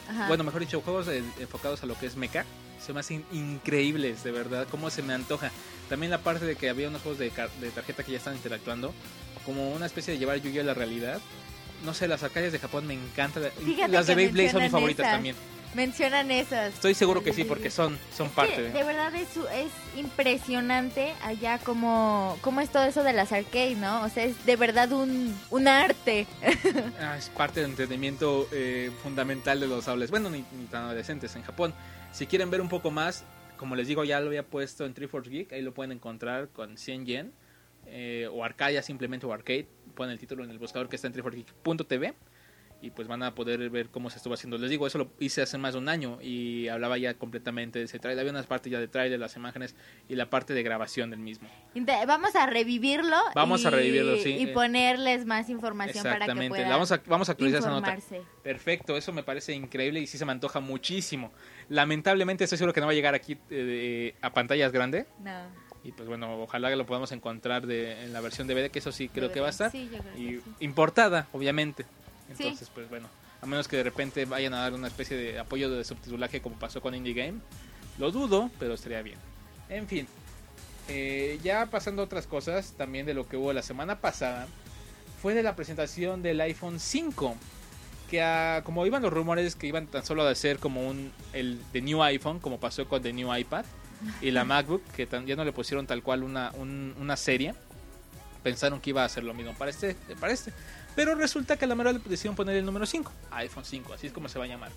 Ajá. 0.09 0.29
Bueno, 0.29 0.45
mejor 0.45 0.61
dicho, 0.61 0.81
juegos 0.83 1.09
enfocados 1.41 1.83
a 1.83 1.87
lo 1.87 1.99
que 1.99 2.07
es 2.07 2.15
mecha. 2.17 2.45
Se 2.85 2.93
me 2.93 3.01
hacen 3.01 3.25
increíbles, 3.33 4.23
de 4.25 4.31
verdad. 4.31 4.67
Cómo 4.71 4.91
se 4.91 5.03
me 5.03 5.13
antoja. 5.15 5.51
También 5.89 6.11
la 6.11 6.19
parte 6.19 6.45
de 6.45 6.57
que 6.57 6.69
había 6.69 6.89
unos 6.89 7.03
juegos 7.03 7.19
de, 7.19 7.31
de 7.61 7.71
tarjeta 7.71 8.03
que 8.05 8.13
ya 8.13 8.19
están 8.19 8.35
interactuando. 8.37 8.95
Como 9.45 9.71
una 9.73 9.87
especie 9.87 10.13
de 10.13 10.19
llevar 10.19 10.39
Yu-Gi-Oh 10.39 10.63
a 10.63 10.65
la 10.65 10.75
realidad. 10.75 11.21
No 11.85 11.95
sé, 11.95 12.09
las 12.09 12.23
arcades 12.23 12.53
de 12.53 12.59
Japón 12.59 12.87
me 12.87 12.95
encantan. 12.95 13.45
Fíjate 13.65 13.93
Las 13.93 14.07
de 14.07 14.13
que 14.13 14.17
Beyblade 14.17 14.51
son 14.51 14.63
mis 14.63 14.71
favoritas 14.73 15.05
esas. 15.07 15.15
también. 15.15 15.37
Mencionan 15.75 16.31
esas. 16.31 16.75
Estoy 16.75 16.95
seguro 16.95 17.23
que 17.23 17.33
sí, 17.35 17.45
porque 17.45 17.71
son, 17.71 17.99
son 18.17 18.27
Es 18.29 18.33
que 18.33 18.37
parte. 18.37 18.63
de 18.71 18.85
verdad 18.85 19.15
es, 19.15 19.29
es 19.55 19.71
impresionante 19.99 21.15
allá 21.23 21.59
como, 21.59 22.39
como 22.41 22.61
es 22.61 22.71
todo 22.71 22.85
eso 22.85 23.03
de 23.05 23.13
las 23.13 23.33
arcades, 23.33 23.77
¿no? 23.77 24.03
O 24.03 24.09
sea, 24.09 24.25
es 24.25 24.45
de 24.47 24.57
verdad 24.57 24.91
un, 24.93 25.39
un 25.51 25.69
arte. 25.69 26.27
Ah, 27.01 27.17
es 27.19 27.29
parte 27.29 27.61
del 27.61 27.71
entretenimiento 27.71 28.49
eh, 28.51 28.91
fundamental 29.03 29.61
de 29.61 29.67
los 29.67 29.87
adolescentes. 29.89 30.11
Bueno, 30.23 30.31
ni, 30.31 30.45
ni 30.59 30.67
tan 30.67 30.85
adolescentes 30.85 31.37
en 31.37 31.43
Japón. 31.43 31.75
Si 32.12 32.26
quieren 32.26 32.50
ver 32.50 32.60
un 32.60 32.69
poco 32.69 32.90
más, 32.90 33.25
como 33.56 33.76
les 33.76 33.87
digo, 33.88 34.05
ya 34.05 34.20
lo 34.20 34.28
había 34.28 34.44
puesto 34.46 34.84
en 34.87 34.94
Triforce 34.94 35.31
Geek. 35.31 35.52
Ahí 35.52 35.62
lo 35.62 35.72
pueden 35.75 35.93
encontrar 35.93 36.49
con 36.49 36.76
100 36.76 37.06
yen. 37.06 37.32
eh, 37.90 38.28
o 38.31 38.44
Arcadia 38.44 38.82
simplemente 38.82 39.25
o 39.26 39.32
Arcade. 39.32 39.66
Ponen 39.94 40.12
el 40.12 40.19
título 40.19 40.44
en 40.44 40.50
el 40.50 40.58
buscador 40.58 40.88
que 40.88 40.96
está 40.96 41.06
en 41.06 41.12
triforcegeek.tv. 41.14 42.14
Y 42.81 42.90
pues 42.90 43.08
van 43.08 43.25
a 43.25 43.34
poder 43.34 43.70
ver 43.70 43.88
cómo 43.88 44.08
se 44.08 44.19
estuvo 44.19 44.34
haciendo. 44.34 44.56
Les 44.56 44.70
digo, 44.70 44.87
eso 44.87 44.99
lo 44.99 45.10
hice 45.19 45.43
hace 45.43 45.58
más 45.58 45.72
de 45.72 45.81
un 45.81 45.88
año. 45.88 46.20
Y 46.22 46.69
hablaba 46.69 46.96
ya 46.96 47.14
completamente 47.14 47.81
de 47.81 47.87
ese 47.87 47.99
trailer. 47.99 48.20
Había 48.20 48.31
unas 48.31 48.46
partes 48.46 48.70
ya 48.70 48.78
de 48.78 48.87
trailer, 48.87 49.19
las 49.19 49.34
imágenes 49.34 49.75
y 50.08 50.14
la 50.14 50.31
parte 50.31 50.55
de 50.55 50.62
grabación 50.62 51.10
del 51.10 51.19
mismo. 51.19 51.49
Vamos 52.06 52.37
a 52.37 52.46
revivirlo. 52.46 53.16
Vamos 53.34 53.66
a 53.66 53.70
revivirlo, 53.70 54.16
sí. 54.19 54.31
Y 54.31 54.46
ponerles 54.49 55.26
más 55.26 55.49
información 55.50 56.05
para 56.05 56.19
que 56.19 56.22
Exactamente. 56.25 56.49
puedan 56.50 56.69
La 56.69 56.76
vamos, 56.76 56.93
a, 56.93 57.02
vamos 57.06 57.28
a 57.28 57.32
actualizar 57.32 57.58
esa 57.60 57.70
nota. 57.70 57.88
Perfecto, 58.44 58.96
eso 58.96 59.12
me 59.12 59.25
parece 59.25 59.55
increíble 59.55 59.99
y 59.99 60.06
sí 60.06 60.16
se 60.16 60.25
me 60.25 60.31
antoja 60.31 60.60
muchísimo. 60.60 61.32
Lamentablemente 61.69 62.44
estoy 62.44 62.59
seguro 62.59 62.73
que 62.73 62.81
no 62.81 62.87
va 62.87 62.93
a 62.93 62.94
llegar 62.94 63.15
aquí 63.15 63.37
eh, 63.50 64.15
a 64.23 64.32
pantallas 64.32 64.73
grandes. 64.73 65.06
No. 65.23 65.69
Y 65.85 65.93
pues 65.93 66.09
bueno, 66.09 66.43
ojalá 66.43 66.70
que 66.70 66.76
lo 66.76 66.87
podamos 66.87 67.12
encontrar 67.12 67.67
de, 67.67 68.05
en 68.05 68.12
la 68.12 68.20
versión 68.20 68.49
DVD, 68.49 68.70
que 68.70 68.81
eso 68.81 68.93
sí 68.93 69.09
creo 69.09 69.32
que 69.32 69.41
va 69.41 69.49
a 69.49 69.50
estar. 69.50 69.70
Sí, 69.70 69.88
yo 69.93 69.99
creo 69.99 70.15
que 70.15 70.20
y 70.20 70.41
sí. 70.41 70.43
importada, 70.61 71.29
obviamente. 71.32 71.85
Sí. 72.37 72.43
Entonces, 72.43 72.70
pues 72.75 72.88
bueno, 72.88 73.09
a 73.41 73.47
menos 73.47 73.69
que 73.69 73.76
de 73.76 73.85
repente 73.85 74.25
vayan 74.25 74.55
a 74.55 74.59
dar 74.59 74.75
una 74.75 74.88
especie 74.88 75.17
de 75.17 75.38
apoyo 75.38 75.70
de 75.70 75.85
subtitulaje 75.85 76.43
como 76.43 76.59
pasó 76.59 76.81
con 76.81 76.94
Indie 76.94 77.15
Game. 77.15 77.38
Lo 77.99 78.11
dudo, 78.11 78.50
pero 78.59 78.75
estaría 78.75 79.03
bien. 79.03 79.19
En 79.69 79.87
fin, 79.87 80.06
eh, 80.88 81.38
ya 81.43 81.67
pasando 81.67 82.03
a 82.03 82.06
otras 82.06 82.26
cosas, 82.26 82.73
también 82.73 83.05
de 83.05 83.15
lo 83.15 83.29
que 83.29 83.37
hubo 83.37 83.53
la 83.53 83.62
semana 83.62 84.00
pasada, 84.00 84.47
fue 85.20 85.35
de 85.35 85.43
la 85.43 85.55
presentación 85.55 86.23
del 86.23 86.41
iPhone 86.41 86.81
5. 86.81 87.37
Que 88.10 88.22
ah, 88.22 88.62
como 88.64 88.87
iban 88.87 89.02
los 89.02 89.12
rumores 89.12 89.55
que 89.55 89.66
iban 89.66 89.87
tan 89.87 90.05
solo 90.05 90.26
a 90.26 90.34
ser 90.34 90.58
como 90.58 90.88
un 90.88 91.12
el 91.32 91.60
de 91.72 91.81
New 91.82 92.02
iPhone, 92.02 92.38
como 92.40 92.58
pasó 92.58 92.88
con 92.88 93.02
The 93.02 93.12
New 93.12 93.34
iPad 93.34 93.64
y 94.22 94.31
la 94.31 94.44
MacBook, 94.46 94.82
que 94.96 95.06
tan- 95.06 95.26
ya 95.26 95.37
no 95.37 95.44
le 95.44 95.52
pusieron 95.52 95.87
tal 95.87 96.02
cual 96.02 96.22
una, 96.22 96.50
un- 96.56 96.94
una 96.99 97.16
serie, 97.16 97.55
pensaron 98.43 98.81
que 98.81 98.90
iba 98.90 99.05
a 99.05 99.08
ser 99.08 99.25
lo 99.25 99.34
mismo 99.34 99.52
para 99.55 99.70
este, 99.70 99.94
para 100.20 100.32
este. 100.32 100.52
Pero 100.94 101.14
resulta 101.14 101.56
que 101.56 101.64
a 101.64 101.69
la 101.69 101.75
mera 101.75 101.93
le 101.93 101.99
decidieron 102.00 102.34
poner 102.34 102.56
el 102.56 102.64
número 102.64 102.87
5, 102.87 103.12
iPhone 103.32 103.64
5, 103.64 103.93
así 103.93 104.06
es 104.08 104.12
como 104.12 104.28
se 104.28 104.38
va 104.38 104.46
a 104.46 104.49
llamar. 104.49 104.70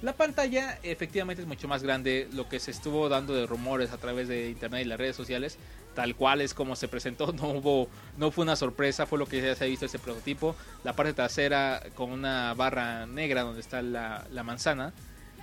La 0.00 0.12
pantalla 0.12 0.78
efectivamente 0.84 1.42
es 1.42 1.48
mucho 1.48 1.66
más 1.68 1.82
grande, 1.82 2.28
lo 2.32 2.48
que 2.48 2.60
se 2.60 2.70
estuvo 2.70 3.08
dando 3.08 3.34
de 3.34 3.46
rumores 3.46 3.90
a 3.92 3.98
través 3.98 4.28
de 4.28 4.48
internet 4.48 4.82
y 4.86 4.88
las 4.88 4.98
redes 4.98 5.16
sociales, 5.16 5.58
tal 5.98 6.14
cual 6.14 6.40
es 6.42 6.54
como 6.54 6.76
se 6.76 6.86
presentó, 6.86 7.32
no 7.32 7.48
hubo, 7.48 7.88
no 8.18 8.30
fue 8.30 8.44
una 8.44 8.54
sorpresa, 8.54 9.04
fue 9.04 9.18
lo 9.18 9.26
que 9.26 9.42
ya 9.42 9.52
se 9.56 9.64
ha 9.64 9.66
visto 9.66 9.84
ese 9.86 9.98
prototipo. 9.98 10.54
La 10.84 10.92
parte 10.92 11.12
trasera 11.12 11.82
con 11.96 12.12
una 12.12 12.54
barra 12.54 13.04
negra 13.06 13.42
donde 13.42 13.58
está 13.60 13.82
la, 13.82 14.24
la 14.30 14.44
manzana 14.44 14.92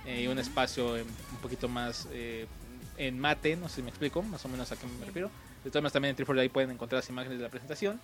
eh, 0.06 0.22
y 0.22 0.26
un 0.28 0.38
espacio 0.38 0.96
en- 0.96 1.04
un 1.06 1.38
poquito 1.42 1.68
más 1.68 2.08
eh, 2.10 2.46
en 2.96 3.18
mate, 3.18 3.54
no 3.56 3.68
sé 3.68 3.76
si 3.76 3.82
me 3.82 3.90
explico, 3.90 4.22
más 4.22 4.42
o 4.46 4.48
menos 4.48 4.72
a 4.72 4.76
qué 4.76 4.86
me 4.86 5.04
refiero. 5.04 5.30
De 5.62 5.68
todas 5.70 5.82
maneras 5.82 5.92
también 5.92 6.10
en 6.12 6.16
Triforce 6.16 6.40
ahí 6.40 6.48
pueden 6.48 6.70
encontrar 6.70 7.00
las 7.02 7.08
imágenes 7.10 7.36
de 7.36 7.44
la 7.44 7.50
presentación. 7.50 8.00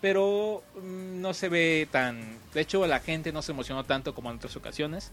Pero 0.00 0.62
mm, 0.82 1.20
no 1.20 1.34
se 1.34 1.50
ve 1.50 1.86
tan... 1.90 2.38
De 2.54 2.62
hecho 2.62 2.86
la 2.86 3.00
gente 3.00 3.30
no 3.30 3.42
se 3.42 3.52
emocionó 3.52 3.84
tanto 3.84 4.14
como 4.14 4.30
en 4.30 4.36
otras 4.38 4.56
ocasiones. 4.56 5.12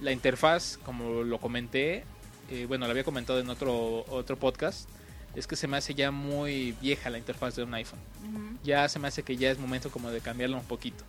La 0.00 0.12
interfaz, 0.12 0.78
como 0.84 1.24
lo 1.24 1.38
comenté, 1.38 2.04
eh, 2.50 2.66
bueno, 2.68 2.84
lo 2.86 2.92
había 2.92 3.02
comentado 3.02 3.40
en 3.40 3.50
otro, 3.50 4.04
otro 4.08 4.36
podcast, 4.36 4.88
es 5.34 5.46
que 5.46 5.56
se 5.56 5.68
me 5.68 5.76
hace 5.76 5.94
ya 5.94 6.10
muy 6.10 6.72
vieja 6.80 7.10
la 7.10 7.18
interfaz 7.18 7.56
de 7.56 7.62
un 7.62 7.74
iPhone. 7.74 8.00
Ya 8.64 8.88
se 8.88 8.98
me 8.98 9.08
hace 9.08 9.22
que 9.22 9.36
ya 9.36 9.50
es 9.50 9.58
momento 9.58 9.90
como 9.90 10.10
de 10.10 10.20
cambiarla 10.20 10.56
un 10.56 10.64
poquito. 10.64 11.04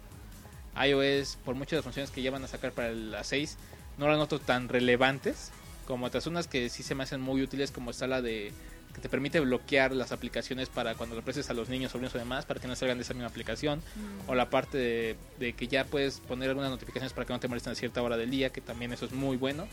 iOS, 0.76 1.38
por 1.44 1.56
muchas 1.56 1.72
de 1.72 1.78
las 1.78 1.84
funciones 1.84 2.12
que 2.12 2.22
ya 2.22 2.32
van 2.32 2.44
a 2.44 2.48
sacar 2.48 2.72
para 2.72 2.92
la 2.92 3.24
6, 3.24 3.58
no 3.98 4.08
las 4.08 4.18
noto 4.18 4.40
tan 4.40 4.70
relevantes 4.70 5.52
como 5.86 6.06
otras 6.06 6.28
unas 6.28 6.48
que 6.48 6.70
sí 6.70 6.84
se 6.84 6.96
me 6.96 7.04
hacen 7.04 7.20
muy 7.20 7.42
útiles, 7.42 7.72
como 7.72 7.92
está 7.92 8.08
la 8.08 8.22
de 8.22 8.54
que 8.94 9.02
te 9.02 9.10
permite 9.10 9.40
bloquear 9.40 9.94
las 9.94 10.12
aplicaciones 10.12 10.70
para 10.70 10.96
cuando 10.96 11.16
lo 11.16 11.22
prestes 11.22 11.50
a 11.50 11.54
los 11.54 11.70
niños, 11.70 11.92
sobrinos 11.92 12.14
o 12.16 12.18
demás, 12.18 12.46
para 12.46 12.60
que 12.60 12.68
no 12.68 12.76
salgan 12.76 12.98
de 12.98 13.04
esa 13.04 13.14
misma 13.14 13.28
aplicación. 13.28 13.80
Mm. 13.80 14.30
O 14.30 14.36
la 14.36 14.50
parte 14.50 14.78
de, 14.78 15.16
de 15.40 15.54
que 15.54 15.68
ya 15.68 15.86
puedes 15.86 16.20
poner 16.20 16.50
algunas 16.50 16.72
notificaciones 16.72 17.14
para 17.14 17.26
que 17.26 17.34
no 17.34 17.40
te 17.40 17.48
molesten 17.48 17.74
a 17.74 17.76
cierta 17.76 18.02
hora 18.02 18.18
del 18.18 18.30
día, 18.30 18.52
que 18.52 18.62
también 18.62 18.92
eso 18.94 19.06
es 19.06 19.14
muy 19.14 19.38
bueno. 19.38 19.68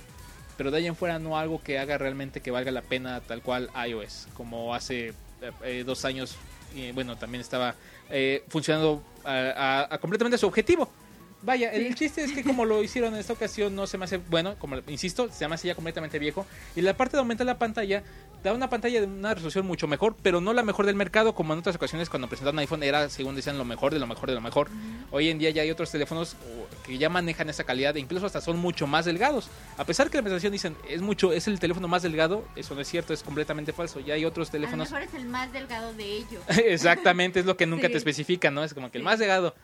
Pero 0.59 0.71
de 0.71 0.77
ahí 0.79 0.87
en 0.87 0.97
fuera 0.97 1.19
no 1.19 1.39
algo 1.39 1.63
que 1.63 1.79
haga 1.79 1.97
realmente 1.97 2.43
que 2.43 2.51
valga 2.51 2.71
la 2.71 2.83
pena 2.83 3.21
tal 3.23 3.41
cual 3.41 3.71
iOS, 3.89 4.29
como 4.35 4.75
hace 4.75 5.09
eh, 5.09 5.15
eh, 5.65 5.85
dos 5.87 6.05
años, 6.05 6.37
bueno, 6.93 7.17
también 7.17 7.41
estaba 7.41 7.75
eh, 8.11 8.45
funcionando 8.49 9.03
a, 9.25 9.31
a- 9.89 9.95
a 9.95 9.99
completamente 9.99 10.37
su 10.37 10.47
objetivo. 10.47 10.91
Vaya, 11.41 11.71
el 11.71 11.95
chiste 11.95 12.25
es 12.25 12.33
que 12.33 12.43
como 12.43 12.65
lo 12.65 12.83
hicieron 12.83 13.15
en 13.15 13.21
esta 13.21 13.33
ocasión 13.33 13.75
no 13.75 13.87
se 13.87 13.97
me 13.97 14.05
hace, 14.07 14.17
bueno, 14.19 14.57
como 14.59 14.77
insisto, 14.89 15.31
se 15.33 15.47
me 15.47 15.55
hace 15.55 15.69
ya 15.69 15.75
completamente 15.77 16.19
viejo. 16.19 16.45
Y 16.75 16.81
la 16.83 16.95
parte 16.95 17.17
de 17.17 17.21
aumentar 17.21 17.47
la 17.47 17.59
pantalla, 17.59 18.03
da 18.43 18.53
una 18.53 18.71
pantalla 18.71 19.01
de 19.01 19.07
una 19.07 19.35
resolución 19.35 19.67
mucho 19.67 19.87
mejor, 19.89 20.15
pero 20.23 20.41
no 20.41 20.53
la 20.53 20.63
mejor 20.63 20.87
del 20.87 20.95
mercado, 20.95 21.35
como 21.35 21.53
en 21.53 21.59
otras 21.59 21.77
ocasiones 21.77 22.09
cuando 22.09 22.29
presentaron 22.29 22.59
iPhone 22.61 22.83
era, 22.83 23.09
según 23.09 23.35
decían, 23.35 23.59
lo 23.59 23.65
mejor 23.65 23.93
de 23.93 23.99
lo 23.99 24.07
mejor 24.07 24.29
de 24.29 24.35
lo 24.35 24.41
mejor. 24.41 24.69
Hoy 25.11 25.29
en 25.29 25.39
día 25.39 25.51
ya 25.51 25.63
hay 25.63 25.71
otros 25.71 25.91
teléfonos 25.91 26.35
o, 26.35 26.85
que 26.85 26.99
ya 26.99 27.09
manejan 27.09 27.49
esa 27.49 27.65
calidad 27.65 27.97
e 27.97 28.01
incluso 28.01 28.27
hasta 28.27 28.41
son 28.41 28.59
mucho 28.59 28.87
más 28.87 29.05
delgados. 29.05 29.49
A 29.77 29.85
pesar 29.85 30.11
que 30.11 30.19
la 30.19 30.23
presentación 30.23 30.53
dicen, 30.53 30.77
es 30.89 31.01
mucho, 31.03 31.33
es 31.33 31.49
el 31.49 31.59
teléfono 31.59 31.89
más 31.89 32.03
delgado, 32.03 32.45
eso 32.57 32.75
no 32.75 32.81
es 32.81 32.89
cierto, 32.89 33.13
es 33.13 33.23
completamente 33.23 33.73
falso. 33.73 34.01
Ya 34.01 34.15
hay 34.15 34.25
otros 34.25 34.49
A 34.49 34.53
lo 34.53 34.53
teléfonos 34.53 34.91
mejor 34.91 35.09
es 35.09 35.15
el 35.15 35.27
más 35.27 35.53
delgado 35.53 35.93
de 35.95 36.05
ellos. 36.05 36.43
Exactamente, 36.65 37.41
es 37.41 37.47
lo 37.47 37.57
que 37.57 37.67
nunca 37.67 37.87
Sí. 37.87 37.93
te 37.93 37.99
especifican, 37.99 38.55
¿no? 38.55 38.63
Es 38.65 38.75
como 38.75 38.91
que 38.91 38.99
el 38.99 39.05
más 39.05 39.19
delgado. 39.19 39.55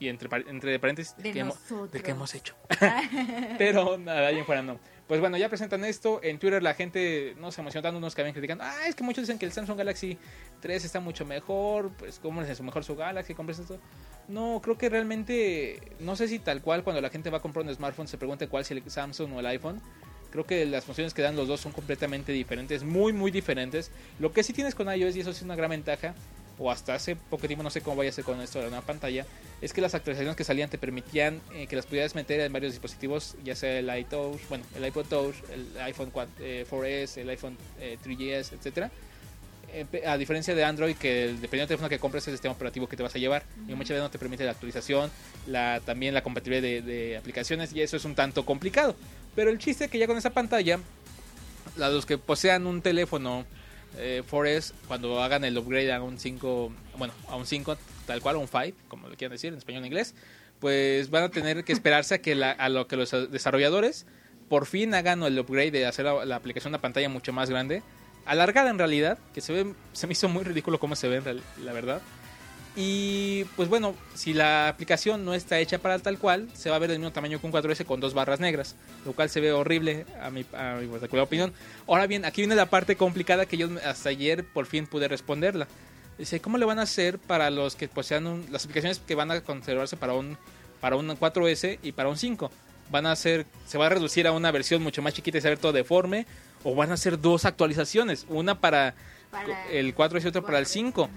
Y 0.00 0.08
entre, 0.08 0.28
entre 0.48 0.78
paréntesis, 0.80 1.14
De 1.16 1.30
¿qué 1.32 1.40
hemos-. 1.40 1.90
¿de 1.92 2.02
qué 2.02 2.10
hemos 2.10 2.34
hecho? 2.34 2.54
Pero 3.58 3.96
nada, 3.98 4.28
ahí 4.28 4.38
en 4.38 4.44
fuera 4.44 4.62
no. 4.62 4.78
Pues 5.06 5.20
bueno, 5.20 5.36
ya 5.36 5.50
presentan 5.50 5.84
esto. 5.84 6.20
En 6.22 6.38
Twitter 6.38 6.62
la 6.62 6.72
gente 6.72 7.34
no 7.38 7.52
se 7.52 7.60
emociona 7.60 7.82
tanto, 7.82 7.98
unos 7.98 8.14
que 8.14 8.22
habían 8.22 8.32
criticando. 8.32 8.64
Ah, 8.64 8.88
es 8.88 8.94
que 8.94 9.04
muchos 9.04 9.22
dicen 9.22 9.38
que 9.38 9.44
el 9.44 9.52
Samsung 9.52 9.76
Galaxy 9.76 10.16
3 10.60 10.84
está 10.84 11.00
mucho 11.00 11.26
mejor. 11.26 11.90
Pues, 11.98 12.18
¿cómo 12.18 12.40
es 12.40 12.60
mejor 12.62 12.84
su 12.84 12.96
Galaxy? 12.96 13.34
¿Compres 13.34 13.58
esto? 13.58 13.78
No, 14.28 14.60
creo 14.62 14.78
que 14.78 14.88
realmente. 14.88 15.80
No 16.00 16.16
sé 16.16 16.26
si 16.28 16.38
tal 16.38 16.62
cual 16.62 16.84
cuando 16.84 17.02
la 17.02 17.10
gente 17.10 17.28
va 17.28 17.38
a 17.38 17.42
comprar 17.42 17.66
un 17.66 17.74
smartphone 17.74 18.08
se 18.08 18.16
pregunte 18.16 18.48
cuál 18.48 18.62
es 18.62 18.70
el 18.70 18.82
Samsung 18.90 19.34
o 19.34 19.40
el 19.40 19.46
iPhone. 19.46 19.82
Creo 20.30 20.46
que 20.46 20.64
las 20.64 20.84
funciones 20.84 21.14
que 21.14 21.22
dan 21.22 21.36
los 21.36 21.46
dos 21.46 21.60
son 21.60 21.70
completamente 21.70 22.32
diferentes, 22.32 22.82
muy, 22.82 23.12
muy 23.12 23.30
diferentes. 23.30 23.92
Lo 24.18 24.32
que 24.32 24.42
sí 24.42 24.52
tienes 24.52 24.74
con 24.74 24.92
iOS, 24.92 25.14
y 25.14 25.20
eso 25.20 25.30
es 25.30 25.42
una 25.42 25.54
gran 25.54 25.70
ventaja, 25.70 26.14
o 26.58 26.70
hasta 26.70 26.94
hace 26.94 27.16
poco 27.16 27.46
tiempo, 27.46 27.62
no 27.62 27.70
sé 27.70 27.80
cómo 27.80 27.96
vaya 27.96 28.10
a 28.10 28.12
ser 28.12 28.24
con 28.24 28.40
esto 28.40 28.58
de 28.58 28.64
la 28.66 28.70
nueva 28.70 28.86
pantalla, 28.86 29.26
es 29.60 29.72
que 29.72 29.80
las 29.80 29.94
actualizaciones 29.94 30.36
que 30.36 30.44
salían 30.44 30.70
te 30.70 30.78
permitían 30.78 31.40
eh, 31.52 31.66
que 31.66 31.74
las 31.76 31.86
pudieras 31.86 32.14
meter 32.14 32.40
en 32.40 32.52
varios 32.52 32.72
dispositivos, 32.72 33.36
ya 33.44 33.56
sea 33.56 33.78
el 33.78 33.98
iTouch, 33.98 34.40
bueno, 34.48 34.64
el 34.76 34.86
iPod 34.86 35.06
Touch, 35.06 35.34
el 35.52 35.66
iPhone 35.82 36.10
4, 36.12 36.32
eh, 36.40 36.66
4S, 36.70 37.16
el 37.18 37.28
iPhone 37.30 37.56
eh, 37.80 37.98
3GS, 38.04 38.52
etcétera. 38.52 38.90
Eh, 39.72 39.86
a 40.06 40.16
diferencia 40.16 40.54
de 40.54 40.62
Android, 40.62 40.94
que 40.96 41.24
el- 41.24 41.40
dependiendo 41.40 41.62
del 41.62 41.68
teléfono 41.68 41.88
que 41.88 41.98
compres 41.98 42.22
es 42.24 42.28
el 42.28 42.34
sistema 42.34 42.54
operativo 42.54 42.86
que 42.86 42.96
te 42.96 43.02
vas 43.02 43.14
a 43.16 43.18
llevar, 43.18 43.42
y 43.68 43.72
muchas 43.74 43.88
veces 43.90 44.02
no 44.02 44.10
te 44.10 44.18
permite 44.20 44.44
la 44.44 44.52
actualización, 44.52 45.10
la, 45.48 45.80
también 45.84 46.14
la 46.14 46.22
compatibilidad 46.22 46.62
de, 46.62 46.82
de 46.82 47.16
aplicaciones, 47.16 47.72
y 47.72 47.82
eso 47.82 47.96
es 47.96 48.04
un 48.04 48.14
tanto 48.14 48.46
complicado. 48.46 48.94
Pero 49.34 49.50
el 49.50 49.58
chiste 49.58 49.86
es 49.86 49.90
que 49.90 49.98
ya 49.98 50.06
con 50.06 50.16
esa 50.16 50.30
pantalla 50.30 50.78
los 51.76 52.06
que 52.06 52.18
posean 52.18 52.66
un 52.68 52.82
teléfono 52.82 53.44
eh, 53.98 54.22
4S, 54.30 54.72
cuando 54.88 55.22
hagan 55.22 55.44
el 55.44 55.56
upgrade 55.58 55.92
a 55.92 56.02
un 56.02 56.18
5, 56.18 56.72
bueno, 56.98 57.12
a 57.28 57.36
un 57.36 57.46
5, 57.46 57.76
tal 58.06 58.20
cual, 58.20 58.36
a 58.36 58.38
un 58.38 58.48
5, 58.48 58.76
como 58.88 59.08
lo 59.08 59.16
quieran 59.16 59.32
decir 59.34 59.52
en 59.52 59.58
español 59.58 59.80
en 59.82 59.86
inglés, 59.86 60.14
pues 60.60 61.10
van 61.10 61.24
a 61.24 61.28
tener 61.28 61.64
que 61.64 61.72
esperarse 61.72 62.14
a 62.16 62.18
que 62.22 62.34
la- 62.34 62.52
a 62.52 62.68
lo 62.68 62.86
que 62.86 62.96
los 62.96 63.10
desarrolladores 63.30 64.06
por 64.48 64.66
fin 64.66 64.94
hagan 64.94 65.22
el 65.22 65.38
upgrade 65.38 65.70
de 65.70 65.86
hacer 65.86 66.04
la, 66.04 66.24
la 66.24 66.36
aplicación 66.36 66.70
una 66.72 66.80
pantalla 66.80 67.08
mucho 67.08 67.32
más 67.32 67.50
grande, 67.50 67.82
alargada 68.26 68.70
en 68.70 68.78
realidad, 68.78 69.18
que 69.34 69.40
se 69.40 69.52
ve, 69.52 69.74
se 69.92 70.06
me 70.06 70.12
hizo 70.12 70.28
muy 70.28 70.44
ridículo 70.44 70.78
cómo 70.80 70.96
se 70.96 71.08
ve 71.08 71.22
la 71.62 71.72
verdad. 71.72 72.00
Y 72.76 73.44
pues 73.56 73.68
bueno, 73.68 73.94
si 74.14 74.34
la 74.34 74.66
aplicación 74.68 75.24
no 75.24 75.32
está 75.34 75.60
hecha 75.60 75.78
para 75.78 75.98
tal 76.00 76.18
cual, 76.18 76.48
se 76.54 76.70
va 76.70 76.76
a 76.76 76.78
ver 76.80 76.90
del 76.90 76.98
mismo 76.98 77.12
tamaño 77.12 77.40
que 77.40 77.46
un 77.46 77.52
4S 77.52 77.84
con 77.84 78.00
dos 78.00 78.14
barras 78.14 78.40
negras, 78.40 78.74
lo 79.04 79.12
cual 79.12 79.30
se 79.30 79.40
ve 79.40 79.52
horrible 79.52 80.06
a 80.20 80.30
mi, 80.30 80.44
a 80.52 80.76
mi 80.80 80.88
particular 80.88 81.24
opinión. 81.24 81.52
Ahora 81.86 82.08
bien, 82.08 82.24
aquí 82.24 82.40
viene 82.40 82.56
la 82.56 82.66
parte 82.66 82.96
complicada 82.96 83.46
que 83.46 83.56
yo 83.56 83.68
hasta 83.86 84.08
ayer 84.08 84.44
por 84.44 84.66
fin 84.66 84.86
pude 84.88 85.06
responderla. 85.06 85.68
Dice, 86.18 86.40
¿cómo 86.40 86.58
le 86.58 86.64
van 86.64 86.80
a 86.80 86.82
hacer 86.82 87.18
para 87.20 87.48
los 87.50 87.76
que 87.76 87.86
posean 87.88 88.26
un- 88.26 88.46
las 88.50 88.64
aplicaciones 88.64 88.98
que 88.98 89.14
van 89.14 89.30
a 89.30 89.40
conservarse 89.40 89.96
para 89.96 90.14
un 90.14 90.36
para 90.80 90.96
un 90.96 91.08
4S 91.16 91.78
y 91.82 91.92
para 91.92 92.08
un 92.08 92.16
5? 92.16 92.50
Van 92.90 93.06
a 93.06 93.14
ser 93.16 93.46
se 93.66 93.78
va 93.78 93.86
a 93.86 93.88
reducir 93.90 94.26
a 94.26 94.32
una 94.32 94.50
versión 94.50 94.82
mucho 94.82 95.00
más 95.00 95.14
chiquita 95.14 95.38
y 95.38 95.40
se 95.40 95.46
va 95.48 95.52
a 95.52 95.54
ver 95.54 95.58
todo 95.60 95.72
deforme 95.72 96.26
o 96.64 96.74
van 96.74 96.90
a 96.90 96.94
hacer 96.94 97.20
dos 97.20 97.44
actualizaciones, 97.44 98.26
una 98.28 98.58
para, 98.60 98.94
Para 99.30 99.68
el 99.70 99.94
4S 99.94 100.24
y 100.24 100.28
otra 100.28 100.42
para 100.42 100.58
el 100.58 100.66
5. 100.66 101.08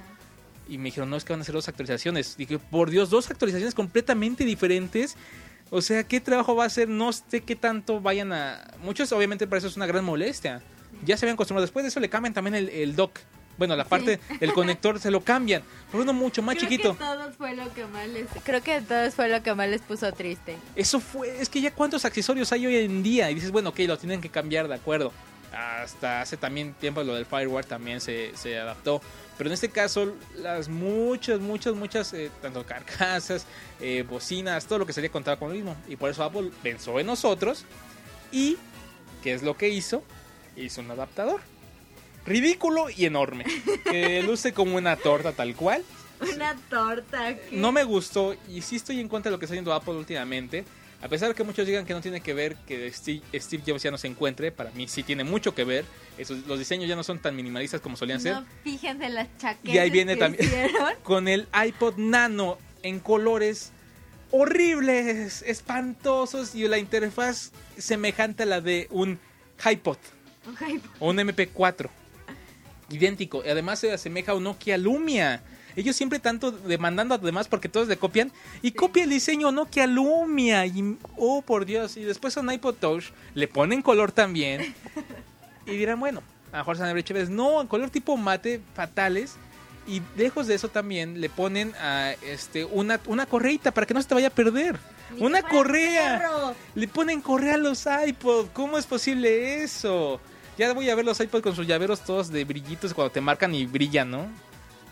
Y 0.70 0.78
me 0.78 0.86
dijeron, 0.86 1.10
no, 1.10 1.16
es 1.18 1.24
que 1.24 1.34
van 1.34 1.40
a 1.40 1.44
hacer 1.44 1.56
dos 1.56 1.68
actualizaciones. 1.68 2.36
Dije, 2.38 2.60
por 2.60 2.90
Dios, 2.90 3.10
dos 3.10 3.30
actualizaciones 3.30 3.74
completamente 3.76 4.44
diferentes. 4.46 5.16
O 5.70 5.82
sea, 5.82 6.04
¿qué 6.04 6.20
trabajo 6.22 6.56
va 6.56 6.64
a 6.64 6.68
hacer? 6.68 6.88
No 6.90 7.12
sé 7.12 7.42
qué 7.42 7.56
tanto 7.56 8.00
vayan 8.02 8.32
a... 8.34 8.66
Muchos, 8.82 9.12
obviamente, 9.12 9.48
para 9.48 9.60
eso 9.60 9.68
es 9.68 9.76
una 9.76 9.86
gran 9.86 10.04
molestia. 10.04 10.62
Ya 11.06 11.18
se 11.18 11.26
habían 11.26 11.36
acostumbrado. 11.36 11.66
Después 11.66 11.84
de 11.84 11.90
eso 11.90 12.00
le 12.00 12.10
cambian 12.10 12.34
también 12.34 12.56
el, 12.56 12.70
el 12.70 12.96
dock. 12.96 13.20
Bueno, 13.58 13.76
la 13.76 13.86
parte, 13.86 14.20
el 14.40 14.54
conector 14.54 15.00
se 15.00 15.12
lo 15.12 15.22
cambian. 15.22 15.64
Por 15.92 16.02
uno 16.02 16.14
mucho 16.14 16.42
más 16.42 16.56
Creo 16.56 16.70
chiquito. 16.70 16.94
que 16.94 17.04
todos 17.04 17.36
fue 17.36 17.56
lo 17.56 17.74
que 17.74 17.86
más 17.86 18.08
les 18.08 18.28
Creo 18.44 18.62
que 18.62 18.82
todos 18.82 19.16
fue 19.16 19.30
lo 19.30 19.42
que 19.42 19.54
más 19.56 19.68
les 19.68 19.82
puso 19.82 20.12
triste. 20.14 20.58
Eso 20.76 21.00
fue, 21.00 21.42
es 21.42 21.50
que 21.50 21.60
ya 21.60 21.72
cuántos 21.72 22.06
accesorios 22.06 22.52
hay 22.52 22.66
hoy 22.68 22.76
en 22.78 23.04
día. 23.04 23.32
Y 23.32 23.36
dices, 23.36 23.52
bueno, 23.52 23.70
ok, 23.70 23.80
lo 23.80 23.98
tienen 23.98 24.22
que 24.22 24.30
cambiar, 24.30 24.68
de 24.68 24.76
acuerdo. 24.76 25.12
Hasta 25.54 26.22
hace 26.22 26.38
también 26.38 26.74
tiempo 26.74 27.04
lo 27.04 27.16
del 27.16 27.26
firewall 27.26 27.66
también 27.66 28.02
se, 28.02 28.36
se 28.36 28.58
adaptó. 28.58 29.02
Pero 29.38 29.50
en 29.50 29.54
este 29.54 29.70
caso, 29.70 30.16
las 30.36 30.68
muchas, 30.68 31.40
muchas, 31.40 31.76
muchas, 31.76 32.12
eh, 32.14 32.32
tanto 32.42 32.66
carcasas, 32.66 33.46
eh, 33.80 34.04
bocinas, 34.08 34.66
todo 34.66 34.80
lo 34.80 34.86
que 34.86 34.94
sería 34.94 35.12
contaba 35.12 35.38
con 35.38 35.50
lo 35.50 35.56
mismo. 35.56 35.76
Y 35.88 35.96
por 35.96 36.10
eso 36.10 36.24
Apple 36.24 36.52
pensó 36.64 37.00
en 37.00 37.06
nosotros. 37.06 37.64
Y, 38.32 38.58
¿qué 39.24 39.34
es 39.34 39.44
lo 39.44 39.56
que 39.56 39.70
hizo? 39.70 40.04
Hizo 40.56 40.82
un 40.82 40.90
adaptador. 40.90 41.40
Ridículo 42.26 42.90
y 42.90 43.06
enorme. 43.06 43.46
Que 43.90 44.24
luce 44.26 44.54
como 44.54 44.76
una 44.76 44.96
torta 44.96 45.32
tal 45.34 45.56
cual. 45.56 45.84
Una 46.34 46.56
torta. 46.70 47.36
¿qué? 47.36 47.50
No 47.52 47.72
me 47.72 47.84
gustó 47.84 48.36
y 48.50 48.62
sí 48.64 48.78
estoy 48.78 49.00
en 49.00 49.08
contra 49.08 49.30
de 49.30 49.36
lo 49.36 49.40
que 49.40 49.46
está 49.46 49.54
haciendo 49.54 49.72
Apple 49.72 49.94
últimamente. 49.94 50.66
A 51.08 51.10
pesar 51.10 51.30
de 51.30 51.36
que 51.36 51.44
muchos 51.46 51.66
digan 51.66 51.86
que 51.86 51.94
no 51.94 52.02
tiene 52.02 52.20
que 52.20 52.34
ver 52.34 52.58
que 52.68 52.92
Steve, 52.92 53.22
Steve 53.36 53.64
Jobs 53.66 53.82
ya 53.82 53.92
no 53.92 53.98
se 53.98 54.08
encuentre, 54.08 54.52
para 54.52 54.72
mí 54.72 54.90
sí 54.90 55.04
tiene 55.04 55.24
mucho 55.24 55.56
que 55.56 55.64
ver. 55.64 55.86
Esos, 56.18 56.46
los 56.46 56.60
diseños 56.60 56.90
ya 56.90 56.98
no 56.98 57.04
son 57.04 57.20
tan 57.20 57.34
minimalistas 57.34 57.80
como 57.80 57.96
solían 57.96 58.20
ser. 58.20 58.34
No, 58.34 58.46
fíjense 58.66 59.08
las 59.08 59.30
chaquetas. 59.38 59.74
Y 59.74 59.78
ahí 59.78 59.90
viene 59.90 60.16
que 60.16 60.20
también- 60.20 60.44
hicieron. 60.44 60.96
Con 61.04 61.30
el 61.30 61.48
iPod 61.66 61.96
Nano 61.96 62.58
en 62.84 63.00
colores 63.00 63.72
horribles, 64.32 65.44
espantosos 65.44 66.54
y 66.56 66.68
la 66.68 66.78
interfaz 66.78 67.54
semejante 67.78 68.44
a 68.44 68.46
la 68.46 68.60
de 68.60 68.88
un 68.92 69.18
iPod 69.64 69.98
Ay, 70.60 70.82
o 71.00 71.10
un 71.12 71.20
MP4. 71.20 71.90
Idéntico. 72.90 73.44
Y 73.46 73.48
además 73.48 73.80
se 73.80 73.94
asemeja 73.94 74.34
a 74.34 74.36
un 74.36 74.44
Nokia 74.44 74.78
Lumia. 74.78 75.42
Ellos 75.78 75.96
siempre 75.96 76.20
tanto 76.20 76.52
demandando 76.52 77.16
además 77.16 77.48
porque 77.48 77.70
todos 77.70 77.88
le 77.88 77.98
copian. 77.98 78.32
Y 78.64 78.72
copia 78.72 79.04
el 79.04 79.12
diseño 79.12 79.52
Nokia 79.52 79.86
Lumia. 79.86 80.66
Y, 80.66 80.98
oh, 81.16 81.44
por 81.44 81.66
Dios. 81.66 81.96
Y 81.98 82.04
después 82.04 82.36
a 82.36 82.42
un 82.42 82.52
iPod 82.52 82.76
Touch 82.76 83.06
le 83.36 83.48
ponen 83.48 83.82
color 83.82 84.12
también. 84.12 84.76
Y 85.68 85.72
dirán, 85.72 86.00
bueno, 86.00 86.24
a 86.54 86.56
lo 86.56 86.58
mejor 86.60 86.78
se 86.78 86.82
van 86.84 86.92
a 86.92 86.94
ver 86.94 87.04
chéveres. 87.04 87.30
No, 87.30 87.60
en 87.60 87.68
color 87.68 87.90
tipo 87.90 88.16
mate, 88.16 88.62
fatales. 88.74 89.36
Y 89.86 90.02
lejos 90.16 90.48
de 90.48 90.56
eso 90.56 90.70
también 90.70 91.20
le 91.20 91.30
ponen 91.30 91.74
a 91.76 92.14
este 92.22 92.64
una, 92.64 93.02
una 93.06 93.26
correita 93.26 93.72
para 93.72 93.86
que 93.86 93.94
no 93.94 94.02
se 94.02 94.08
te 94.08 94.16
vaya 94.16 94.28
a 94.28 94.32
perder. 94.32 94.78
Una 95.20 95.42
que 95.42 95.50
correa. 95.50 96.54
Le 96.74 96.88
ponen 96.88 97.20
correa 97.20 97.56
a 97.56 97.58
los 97.58 97.86
iPod. 97.86 98.48
¿Cómo 98.54 98.78
es 98.78 98.86
posible 98.86 99.62
eso? 99.62 100.22
Ya 100.58 100.72
voy 100.74 100.90
a 100.90 100.96
ver 100.96 101.04
los 101.04 101.20
iPod 101.20 101.42
con 101.42 101.56
sus 101.56 101.68
llaveros 101.68 102.02
todos 102.02 102.32
de 102.32 102.46
brillitos 102.46 102.94
cuando 102.94 103.12
te 103.12 103.22
marcan 103.22 103.54
y 103.54 103.66
brillan, 103.66 104.10
¿no? 104.10 104.28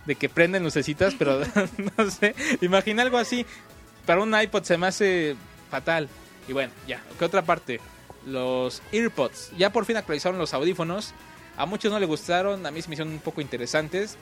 De 0.05 0.15
que 0.15 0.29
prenden 0.29 0.63
lucecitas, 0.63 1.15
pero 1.17 1.39
no 1.97 2.12
sé. 2.12 2.35
Imagina 2.62 3.03
algo 3.03 3.17
así. 3.17 3.45
Para 4.05 4.21
un 4.21 4.39
iPod 4.39 4.63
se 4.63 4.77
me 4.77 4.88
hace 4.88 5.35
fatal. 5.69 6.07
Y 6.47 6.53
bueno, 6.53 6.71
ya. 6.88 7.01
¿Qué 7.17 7.25
otra 7.25 7.41
parte? 7.41 7.79
Los 8.25 8.81
AirPods. 8.91 9.51
Ya 9.57 9.71
por 9.71 9.85
fin 9.85 9.97
actualizaron 9.97 10.38
los 10.38 10.53
audífonos. 10.53 11.13
A 11.57 11.65
muchos 11.65 11.91
no 11.91 12.00
les 12.00 12.07
gustaron. 12.07 12.65
A 12.65 12.71
mí 12.71 12.81
se 12.81 12.89
me 12.89 12.95
hicieron 12.95 13.13
un 13.13 13.19
poco 13.19 13.41
interesantes. 13.41 14.17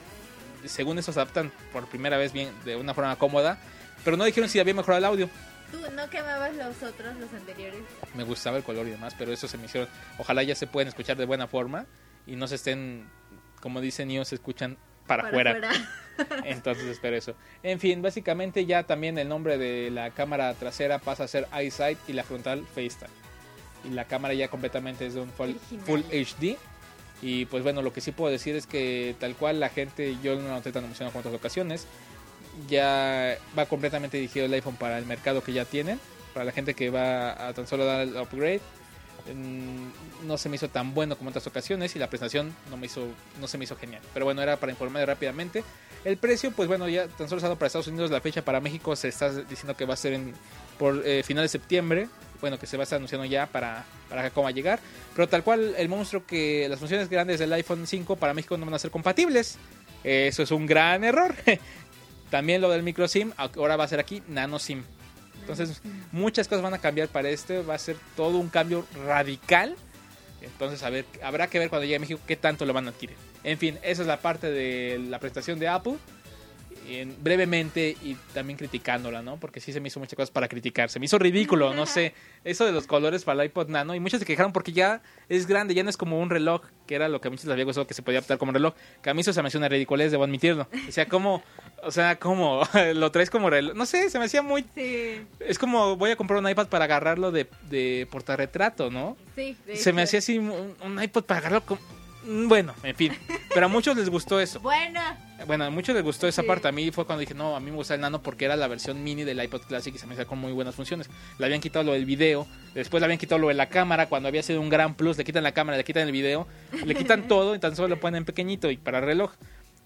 Según 0.64 0.98
eso 0.98 1.12
se 1.12 1.20
adaptan 1.20 1.52
por 1.72 1.86
primera 1.86 2.16
vez 2.16 2.32
bien, 2.32 2.50
de 2.64 2.76
una 2.76 2.94
forma 2.94 3.16
cómoda. 3.16 3.58
Pero 4.04 4.16
no 4.16 4.24
dijeron 4.24 4.48
si 4.48 4.58
había 4.58 4.74
mejorado 4.74 4.98
el 4.98 5.04
audio. 5.04 5.30
Tú 5.70 5.78
no 5.94 6.08
quemabas 6.08 6.54
los 6.54 6.76
otros, 6.82 7.16
los 7.16 7.32
anteriores. 7.32 7.80
me 8.14 8.22
gustaba 8.22 8.56
el 8.56 8.62
color 8.62 8.86
y 8.86 8.90
demás, 8.90 9.14
pero 9.18 9.32
eso 9.32 9.48
se 9.48 9.58
me 9.58 9.66
hicieron. 9.66 9.88
Ojalá 10.18 10.42
ya 10.42 10.54
se 10.54 10.66
puedan 10.66 10.88
escuchar 10.88 11.16
de 11.16 11.24
buena 11.24 11.48
forma 11.48 11.86
y 12.26 12.36
no 12.36 12.46
se 12.46 12.54
estén, 12.54 13.08
como 13.60 13.80
dicen 13.80 14.10
ellos, 14.10 14.28
se 14.28 14.36
escuchan 14.36 14.76
para, 15.06 15.28
afuera. 15.28 15.60
Entonces 16.44 16.84
espero 16.84 17.16
eso. 17.16 17.34
En 17.62 17.80
fin, 17.80 18.02
básicamente 18.02 18.66
ya 18.66 18.84
también 18.84 19.18
el 19.18 19.28
nombre 19.28 19.58
de 19.58 19.90
la 19.90 20.10
cámara 20.10 20.54
trasera 20.54 20.98
pasa 20.98 21.24
a 21.24 21.28
ser 21.28 21.48
EyeSight 21.52 21.98
y 22.08 22.12
la 22.12 22.24
frontal 22.24 22.64
FaceTime. 22.74 23.10
Y 23.84 23.90
la 23.90 24.04
cámara 24.06 24.34
ya 24.34 24.48
completamente 24.48 25.06
es 25.06 25.14
de 25.14 25.20
un 25.20 25.30
full, 25.30 25.52
full 25.84 26.00
HD. 26.10 26.56
Y 27.22 27.46
pues 27.46 27.62
bueno, 27.62 27.82
lo 27.82 27.92
que 27.92 28.00
sí 28.00 28.12
puedo 28.12 28.30
decir 28.30 28.54
es 28.56 28.66
que 28.66 29.14
tal 29.18 29.34
cual 29.34 29.60
la 29.60 29.68
gente, 29.68 30.16
yo 30.22 30.36
no 30.36 30.42
lo 30.42 30.48
noté 30.48 30.72
tan 30.72 30.84
emocionado 30.84 31.18
otras 31.18 31.34
ocasiones. 31.34 31.86
Ya 32.68 33.36
va 33.58 33.66
completamente 33.66 34.16
dirigido 34.16 34.46
el 34.46 34.54
iPhone 34.54 34.76
para 34.76 34.98
el 34.98 35.06
mercado 35.06 35.42
que 35.42 35.52
ya 35.52 35.64
tienen. 35.64 35.98
Para 36.32 36.46
la 36.46 36.52
gente 36.52 36.74
que 36.74 36.90
va 36.90 37.48
a 37.48 37.52
tan 37.52 37.66
solo 37.66 37.84
dar 37.84 38.02
el 38.02 38.16
upgrade. 38.16 38.60
No 40.24 40.36
se 40.36 40.48
me 40.48 40.56
hizo 40.56 40.68
tan 40.68 40.94
bueno 40.94 41.16
como 41.16 41.28
en 41.28 41.32
otras 41.32 41.46
ocasiones 41.46 41.96
y 41.96 41.98
la 41.98 42.08
presentación 42.08 42.54
no 42.70 42.76
me 42.76 42.86
hizo 42.86 43.06
no 43.40 43.48
se 43.48 43.58
me 43.58 43.64
hizo 43.64 43.76
genial. 43.76 44.02
Pero 44.12 44.26
bueno, 44.26 44.42
era 44.42 44.56
para 44.58 44.72
informar 44.72 45.06
rápidamente. 45.06 45.64
El 46.04 46.18
precio, 46.18 46.50
pues 46.50 46.68
bueno, 46.68 46.86
ya 46.88 47.08
tan 47.08 47.28
solo 47.28 47.40
dado 47.40 47.56
para 47.56 47.68
Estados 47.68 47.86
Unidos. 47.86 48.10
La 48.10 48.20
fecha 48.20 48.44
para 48.44 48.60
México 48.60 48.94
se 48.94 49.08
está 49.08 49.30
diciendo 49.30 49.74
que 49.74 49.86
va 49.86 49.94
a 49.94 49.96
ser 49.96 50.12
en, 50.12 50.34
por 50.78 51.02
eh, 51.06 51.22
final 51.22 51.44
de 51.44 51.48
septiembre. 51.48 52.08
Bueno, 52.40 52.58
que 52.58 52.66
se 52.66 52.76
va 52.76 52.82
a 52.82 52.84
estar 52.84 52.98
anunciando 52.98 53.24
ya 53.24 53.46
para, 53.46 53.84
para 54.10 54.28
cómo 54.30 54.44
va 54.44 54.50
a 54.50 54.52
llegar. 54.52 54.80
Pero 55.14 55.28
tal 55.28 55.42
cual, 55.42 55.74
el 55.78 55.88
monstruo 55.88 56.26
que 56.26 56.68
las 56.68 56.78
funciones 56.78 57.08
grandes 57.08 57.38
del 57.38 57.52
iPhone 57.54 57.86
5 57.86 58.16
para 58.16 58.34
México 58.34 58.58
no 58.58 58.66
van 58.66 58.74
a 58.74 58.78
ser 58.78 58.90
compatibles. 58.90 59.56
Eso 60.02 60.42
es 60.42 60.50
un 60.50 60.66
gran 60.66 61.04
error. 61.04 61.34
También 62.30 62.60
lo 62.60 62.68
del 62.70 62.82
micro 62.82 63.08
SIM, 63.08 63.32
ahora 63.36 63.76
va 63.76 63.84
a 63.84 63.88
ser 63.88 64.00
aquí 64.00 64.22
nano 64.28 64.58
SIM. 64.58 64.82
Entonces, 65.44 65.82
muchas 66.10 66.48
cosas 66.48 66.62
van 66.62 66.72
a 66.72 66.78
cambiar 66.78 67.08
para 67.08 67.28
este. 67.28 67.62
Va 67.62 67.74
a 67.74 67.78
ser 67.78 67.96
todo 68.16 68.38
un 68.38 68.48
cambio 68.48 68.86
radical. 69.06 69.76
Entonces, 70.40 70.82
a 70.82 70.90
ver, 70.90 71.04
habrá 71.22 71.48
que 71.48 71.58
ver 71.58 71.68
cuando 71.68 71.84
llegue 71.84 71.96
a 71.96 72.00
México 72.00 72.20
qué 72.26 72.36
tanto 72.36 72.64
lo 72.64 72.72
van 72.72 72.86
a 72.86 72.90
adquirir. 72.90 73.16
En 73.44 73.58
fin, 73.58 73.78
esa 73.82 74.02
es 74.02 74.08
la 74.08 74.20
parte 74.20 74.50
de 74.50 74.98
la 74.98 75.18
presentación 75.18 75.58
de 75.58 75.68
Apple. 75.68 75.96
En- 76.86 77.16
brevemente 77.22 77.96
y 78.02 78.14
también 78.32 78.56
criticándola, 78.58 79.22
¿no? 79.22 79.38
Porque 79.38 79.60
sí 79.60 79.72
se 79.72 79.80
me 79.80 79.88
hizo 79.88 80.00
muchas 80.00 80.16
cosas 80.16 80.30
para 80.30 80.48
criticar. 80.48 80.90
Se 80.90 80.98
me 80.98 81.06
hizo 81.06 81.18
ridículo, 81.18 81.72
no 81.74 81.86
sé. 81.86 82.14
Eso 82.44 82.64
de 82.66 82.72
los 82.72 82.86
colores 82.86 83.24
para 83.24 83.42
el 83.42 83.48
iPod 83.48 83.68
Nano. 83.68 83.94
Y 83.94 84.00
muchos 84.00 84.20
se 84.20 84.26
quejaron 84.26 84.52
porque 84.52 84.72
ya 84.72 85.02
es 85.28 85.46
grande, 85.46 85.74
ya 85.74 85.82
no 85.82 85.90
es 85.90 85.96
como 85.96 86.20
un 86.20 86.28
reloj, 86.30 86.62
que 86.86 86.94
era 86.94 87.08
lo 87.08 87.20
que 87.20 87.28
a 87.28 87.30
muchos 87.30 87.46
les 87.46 87.52
había 87.52 87.64
gustado 87.64 87.86
que 87.86 87.94
se 87.94 88.02
podía 88.02 88.18
adaptar 88.18 88.38
como 88.38 88.52
reloj. 88.52 88.74
Que 89.02 89.10
a 89.10 89.14
mí 89.14 89.22
eso 89.22 89.32
se 89.32 89.40
me 89.42 89.48
hacía 89.48 89.58
una 89.58 89.68
ridiculez, 89.68 90.10
debo 90.10 90.24
admitirlo. 90.24 90.68
O 90.88 90.92
sea, 90.92 91.08
como, 91.08 91.42
o 91.82 91.90
sea, 91.90 92.16
como 92.18 92.62
lo 92.94 93.10
traes 93.10 93.30
como 93.30 93.48
reloj. 93.50 93.74
No 93.74 93.86
sé, 93.86 94.10
se 94.10 94.18
me 94.18 94.26
hacía 94.26 94.42
muy 94.42 94.64
Sí, 94.74 95.22
es 95.40 95.58
como 95.58 95.96
voy 95.96 96.10
a 96.10 96.16
comprar 96.16 96.38
un 96.40 96.48
iPad 96.48 96.68
para 96.68 96.84
agarrarlo 96.84 97.30
de, 97.32 97.48
de 97.70 98.06
portarretrato, 98.10 98.90
¿no? 98.90 99.16
sí. 99.34 99.56
de 99.66 99.76
Se 99.76 99.92
me 99.92 100.02
hacía 100.02 100.18
así 100.18 100.38
un, 100.38 100.74
un 100.84 101.02
iPad 101.02 101.22
para 101.24 101.38
agarrarlo 101.40 101.66
con... 101.66 101.78
Mm, 102.24 102.48
Bueno, 102.48 102.74
en 102.82 102.94
fin. 102.96 103.12
Pero 103.52 103.66
a 103.66 103.68
muchos 103.68 103.96
les 103.96 104.08
gustó 104.10 104.40
eso. 104.40 104.60
Bueno, 104.60 105.00
Bueno, 105.46 105.64
a 105.64 105.70
muchos 105.70 105.94
les 105.94 106.02
gustó 106.04 106.26
esa 106.26 106.42
Sí. 106.42 106.48
parte. 106.48 106.68
A 106.68 106.72
mí 106.72 106.90
fue 106.90 107.04
cuando 107.04 107.20
dije, 107.20 107.34
no, 107.34 107.54
a 107.54 107.60
mí 107.60 107.70
me 107.70 107.76
gusta 107.76 107.94
el 107.94 108.00
Nano 108.00 108.22
porque 108.22 108.46
era 108.46 108.56
la 108.56 108.66
versión 108.66 109.02
mini 109.04 109.24
del 109.24 109.42
iPod 109.42 109.62
Classic 109.62 109.94
y 109.94 109.98
se 109.98 110.06
me 110.06 110.16
con 110.24 110.38
muy 110.38 110.52
buenas 110.52 110.74
funciones. 110.74 111.08
Le 111.38 111.44
habían 111.44 111.60
quitado 111.60 111.84
lo 111.84 111.92
del 111.92 112.06
video, 112.06 112.46
después 112.74 113.00
le 113.00 113.04
habían 113.04 113.18
quitado 113.18 113.38
lo 113.40 113.48
de 113.48 113.54
la 113.54 113.68
cámara, 113.68 114.08
cuando 114.08 114.28
había 114.28 114.42
sido 114.42 114.60
un 114.60 114.70
gran 114.70 114.94
plus, 114.94 115.18
le 115.18 115.24
quitan 115.24 115.42
la 115.42 115.52
cámara, 115.52 115.76
le 115.76 115.84
quitan 115.84 116.04
el 116.06 116.12
video, 116.12 116.46
le 116.84 116.94
quitan 116.94 117.28
todo 117.28 117.54
y 117.54 117.58
tan 117.58 117.76
solo 117.76 117.88
lo 117.88 118.00
ponen 118.00 118.24
pequeñito 118.24 118.70
y 118.70 118.76
para 118.78 119.00
reloj. 119.00 119.32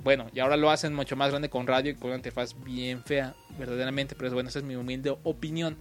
Bueno, 0.05 0.27
y 0.33 0.39
ahora 0.39 0.57
lo 0.57 0.71
hacen 0.71 0.95
mucho 0.95 1.17
más 1.17 1.31
grande 1.31 1.49
con 1.49 1.67
radio 1.67 1.91
y 1.91 1.95
con 1.97 2.09
una 2.11 2.17
interfaz 2.17 2.55
bien 2.63 3.03
fea, 3.03 3.35
verdaderamente. 3.59 4.15
Pero 4.15 4.31
bueno, 4.33 4.49
esa 4.49 4.61
es 4.61 4.65
mi 4.65 4.77
humilde 4.77 5.17
opinión. 5.25 5.77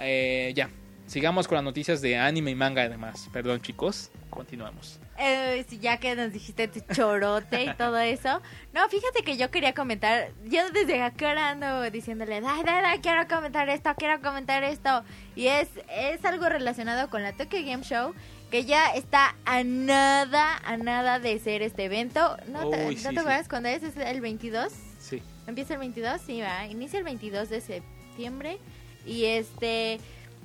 Eh, 0.00 0.52
ya, 0.56 0.68
sigamos 1.06 1.48
con 1.48 1.56
las 1.56 1.64
noticias 1.64 2.00
de 2.00 2.16
anime 2.16 2.50
y 2.50 2.54
manga 2.54 2.82
además. 2.82 3.28
Perdón 3.32 3.60
chicos, 3.60 4.10
continuamos. 4.30 4.98
Eh, 5.18 5.64
ya 5.80 5.98
que 5.98 6.16
nos 6.16 6.32
dijiste 6.32 6.68
tu 6.68 6.80
chorote 6.92 7.64
y 7.64 7.74
todo 7.74 7.98
eso. 7.98 8.40
No, 8.72 8.88
fíjate 8.88 9.22
que 9.22 9.36
yo 9.36 9.50
quería 9.50 9.74
comentar. 9.74 10.30
Yo 10.46 10.68
desde 10.70 11.02
acá 11.02 11.50
ando 11.50 11.90
diciéndole, 11.90 12.40
dai, 12.40 12.64
dai, 12.64 12.82
dai, 12.82 13.00
quiero 13.00 13.28
comentar 13.28 13.68
esto, 13.68 13.94
quiero 13.96 14.20
comentar 14.20 14.64
esto. 14.64 15.04
Y 15.36 15.46
es, 15.46 15.68
es 15.88 16.24
algo 16.24 16.48
relacionado 16.48 17.08
con 17.10 17.22
la 17.22 17.32
Tokyo 17.32 17.58
Game 17.64 17.84
Show. 17.84 18.14
Que 18.50 18.64
ya 18.64 18.90
está 18.94 19.34
a 19.46 19.64
nada, 19.64 20.58
a 20.64 20.76
nada 20.76 21.18
de 21.18 21.38
ser 21.38 21.62
este 21.62 21.84
evento. 21.84 22.36
¿No 22.48 22.68
te, 22.68 22.86
Uy, 22.86 22.96
¿no 22.96 23.10
sí, 23.10 23.18
acuerdas 23.18 23.48
cuándo 23.48 23.68
es? 23.68 23.82
¿Es 23.82 23.96
el 23.96 24.20
22? 24.20 24.72
Sí. 24.98 25.22
Empieza 25.46 25.74
el 25.74 25.80
22, 25.80 26.20
sí, 26.20 26.40
va. 26.40 26.66
Inicia 26.66 26.98
el 26.98 27.04
22 27.04 27.48
de 27.48 27.60
septiembre. 27.60 28.58
Y 29.06 29.24
este. 29.24 30.00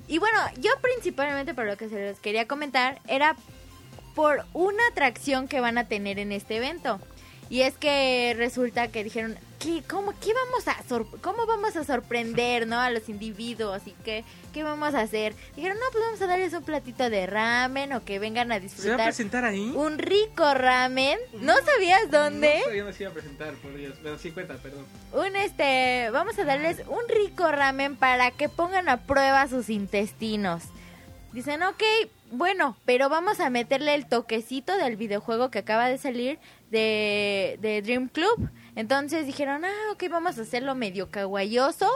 Y 0.08 0.18
bueno, 0.18 0.38
yo 0.58 0.70
principalmente 0.80 1.54
por 1.54 1.66
lo 1.66 1.76
que 1.76 1.88
se 1.88 1.96
les 1.96 2.18
quería 2.18 2.48
comentar 2.48 3.00
era 3.06 3.36
por 4.14 4.44
una 4.54 4.82
atracción 4.90 5.46
que 5.46 5.60
van 5.60 5.78
a 5.78 5.86
tener 5.86 6.18
en 6.18 6.32
este 6.32 6.56
evento. 6.56 6.98
Y 7.50 7.60
es 7.60 7.76
que 7.76 8.34
resulta 8.36 8.88
que 8.88 9.04
dijeron, 9.04 9.36
¿qué, 9.58 9.82
cómo, 9.88 10.12
qué 10.20 10.32
vamos 10.32 10.68
a 10.68 10.82
sor- 10.88 11.20
¿cómo 11.20 11.46
vamos 11.46 11.76
a 11.76 11.84
sorprender 11.84 12.66
¿no? 12.66 12.80
a 12.80 12.90
los 12.90 13.08
individuos? 13.08 13.82
¿Y 13.86 13.92
qué, 14.04 14.24
qué 14.52 14.62
vamos 14.62 14.94
a 14.94 15.00
hacer? 15.00 15.34
Dijeron, 15.56 15.76
no, 15.78 15.84
pues 15.92 16.04
vamos 16.04 16.20
a 16.22 16.26
darles 16.26 16.52
un 16.52 16.62
platito 16.62 17.10
de 17.10 17.26
ramen 17.26 17.92
o 17.92 18.04
que 18.04 18.18
vengan 18.18 18.52
a 18.52 18.54
¿Se 18.54 18.60
va 18.60 18.60
a 18.60 18.60
disfrutar 18.60 19.04
presentar 19.06 19.44
ahí? 19.44 19.72
un 19.74 19.98
rico 19.98 20.54
ramen. 20.54 21.18
¿No 21.40 21.54
sabías 21.64 22.10
dónde? 22.10 22.58
No 22.58 22.64
sabía 22.66 22.82
dónde 22.84 22.96
se 22.96 23.02
iba 23.04 23.10
a 23.10 23.14
presentar, 23.14 23.54
por 23.54 23.76
Dios. 23.76 23.94
Pero 24.02 24.18
sí 24.18 24.30
cuenta, 24.30 24.54
perdón. 24.56 24.86
un 25.12 25.36
este 25.36 26.08
vamos 26.12 26.38
a 26.38 26.44
darles 26.44 26.82
un 26.88 27.08
rico 27.08 27.50
ramen 27.50 27.96
para 27.96 28.30
que 28.30 28.48
pongan 28.48 28.88
a 28.88 28.98
prueba 28.98 29.46
sus 29.48 29.68
intestinos 29.70 30.62
dicen 31.32 31.62
ok 31.62 31.82
bueno 32.30 32.76
pero 32.86 33.08
vamos 33.10 33.38
a 33.40 33.50
meterle 33.50 33.94
el 33.94 34.06
toquecito 34.06 34.76
del 34.78 34.96
videojuego 34.96 35.50
que 35.50 35.58
acaba 35.58 35.86
de 35.88 35.98
salir 35.98 36.38
de, 36.70 37.58
de 37.60 37.82
Dream 37.82 38.08
Club 38.08 38.48
entonces 38.78 39.26
dijeron 39.26 39.64
ah 39.64 39.92
ok 39.92 40.04
vamos 40.08 40.38
a 40.38 40.42
hacerlo 40.42 40.76
medio 40.76 41.10
caguayoso 41.10 41.90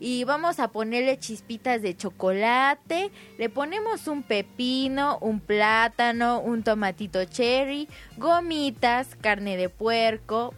y 0.00 0.24
vamos 0.24 0.58
a 0.58 0.66
ponerle 0.72 1.16
chispitas 1.16 1.80
de 1.80 1.96
chocolate, 1.96 3.12
le 3.38 3.48
ponemos 3.48 4.08
un 4.08 4.24
pepino, 4.24 5.16
un 5.20 5.38
plátano, 5.38 6.40
un 6.40 6.64
tomatito 6.64 7.24
cherry, 7.24 7.88
gomitas, 8.16 9.14
carne 9.20 9.56
de 9.56 9.68
puerco, 9.68 10.54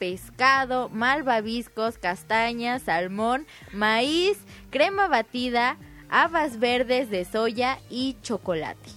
pescado, 0.00 0.88
malvaviscos, 0.88 1.98
castañas, 1.98 2.82
salmón, 2.82 3.46
maíz, 3.72 4.38
crema 4.70 5.06
batida, 5.06 5.76
habas 6.08 6.58
verdes 6.58 7.10
de 7.10 7.24
soya 7.24 7.78
y 7.90 8.16
chocolate. 8.22 8.90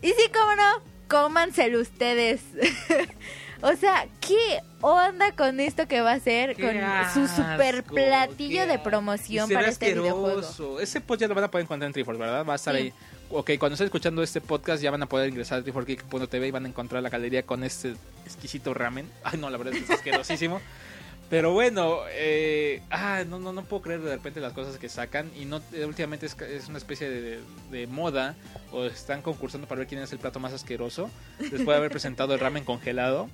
Y 0.00 0.10
sí, 0.10 0.30
cómo 0.32 0.54
no, 0.54 0.82
cómanselo 1.08 1.80
ustedes. 1.80 2.40
o 3.66 3.76
sea, 3.76 4.06
¿qué 4.20 4.60
onda 4.82 5.32
con 5.34 5.58
esto 5.58 5.88
que 5.88 6.02
va 6.02 6.12
a 6.12 6.20
ser? 6.20 6.54
Con 6.54 6.74
su 7.14 7.26
super 7.26 7.82
platillo 7.82 8.66
de 8.66 8.78
promoción 8.78 9.48
para 9.48 9.68
este 9.68 9.94
videojuego. 9.94 10.80
Ese 10.80 11.00
post 11.00 11.22
ya 11.22 11.28
lo 11.28 11.34
van 11.34 11.44
a 11.44 11.50
poder 11.50 11.64
encontrar 11.64 11.86
en 11.88 11.94
Triforce, 11.94 12.20
¿verdad? 12.20 12.44
Va 12.44 12.52
a 12.52 12.56
estar 12.56 12.74
Sí. 12.76 12.82
ahí. 12.82 12.92
Ok, 13.30 13.52
cuando 13.58 13.72
estén 13.72 13.86
escuchando 13.86 14.22
este 14.22 14.42
podcast 14.42 14.82
ya 14.82 14.90
van 14.90 15.02
a 15.02 15.06
poder 15.06 15.30
ingresar 15.30 15.60
a 15.60 15.62
triforgeek.tv 15.62 16.46
y 16.46 16.50
van 16.50 16.66
a 16.66 16.68
encontrar 16.68 17.02
la 17.02 17.08
galería 17.08 17.44
con 17.44 17.64
este 17.64 17.94
exquisito 18.26 18.74
ramen. 18.74 19.10
Ay, 19.24 19.38
no, 19.38 19.48
la 19.48 19.56
verdad 19.56 19.72
es 19.74 19.80
que 19.80 19.92
es 19.94 19.98
asquerosísimo. 19.98 20.60
Pero 21.30 21.52
bueno, 21.54 22.00
eh, 22.10 22.82
ah, 22.90 23.24
no, 23.26 23.38
no, 23.38 23.54
no 23.54 23.64
puedo 23.64 23.80
creer 23.82 24.02
de 24.02 24.14
repente 24.14 24.40
las 24.40 24.52
cosas 24.52 24.76
que 24.76 24.90
sacan 24.90 25.30
y 25.34 25.46
no 25.46 25.62
eh, 25.72 25.86
últimamente 25.86 26.26
es, 26.26 26.38
es 26.42 26.68
una 26.68 26.76
especie 26.76 27.08
de, 27.08 27.40
de 27.70 27.86
moda 27.86 28.34
o 28.72 28.84
están 28.84 29.22
concursando 29.22 29.66
para 29.66 29.78
ver 29.80 29.88
quién 29.88 30.02
es 30.02 30.12
el 30.12 30.18
plato 30.18 30.38
más 30.38 30.52
asqueroso 30.52 31.10
después 31.38 31.64
de 31.66 31.74
haber 31.76 31.90
presentado 31.90 32.34
el 32.34 32.40
ramen 32.40 32.62
congelado 32.64 33.30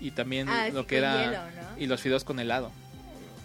y 0.00 0.10
también 0.12 0.48
Ah, 0.48 0.68
lo 0.72 0.86
que 0.86 0.98
era 0.98 1.16
hielo, 1.24 1.38
¿no? 1.38 1.78
y 1.78 1.86
los 1.86 2.00
fideos 2.00 2.24
con 2.24 2.40
helado. 2.40 2.70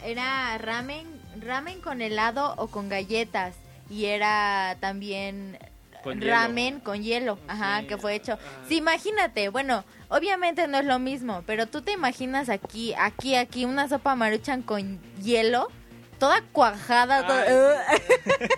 Era 0.03 0.57
ramen, 0.57 1.07
ramen 1.39 1.81
con 1.81 2.01
helado 2.01 2.53
o 2.57 2.67
con 2.67 2.89
galletas. 2.89 3.55
Y 3.89 4.05
era 4.05 4.77
también 4.79 5.57
Con 6.03 6.19
hielo. 6.19 6.31
ramen 6.31 6.79
con 6.79 7.03
hielo, 7.03 7.37
ajá, 7.47 7.81
Sí, 7.81 7.87
que 7.87 7.97
fue 7.97 8.15
hecho. 8.15 8.33
ah. 8.33 8.65
Sí, 8.67 8.77
imagínate, 8.77 9.49
bueno, 9.49 9.83
obviamente 10.09 10.67
no 10.67 10.77
es 10.79 10.85
lo 10.85 10.97
mismo, 10.99 11.43
pero 11.45 11.67
tú 11.67 11.81
te 11.81 11.91
imaginas 11.91 12.49
aquí, 12.49 12.93
aquí, 12.97 13.35
aquí 13.35 13.65
una 13.65 13.87
sopa 13.87 14.15
maruchan 14.15 14.61
con 14.63 14.99
hielo, 15.23 15.67
toda 16.19 16.41
cuajada, 16.51 17.27
toda-. 17.27 17.45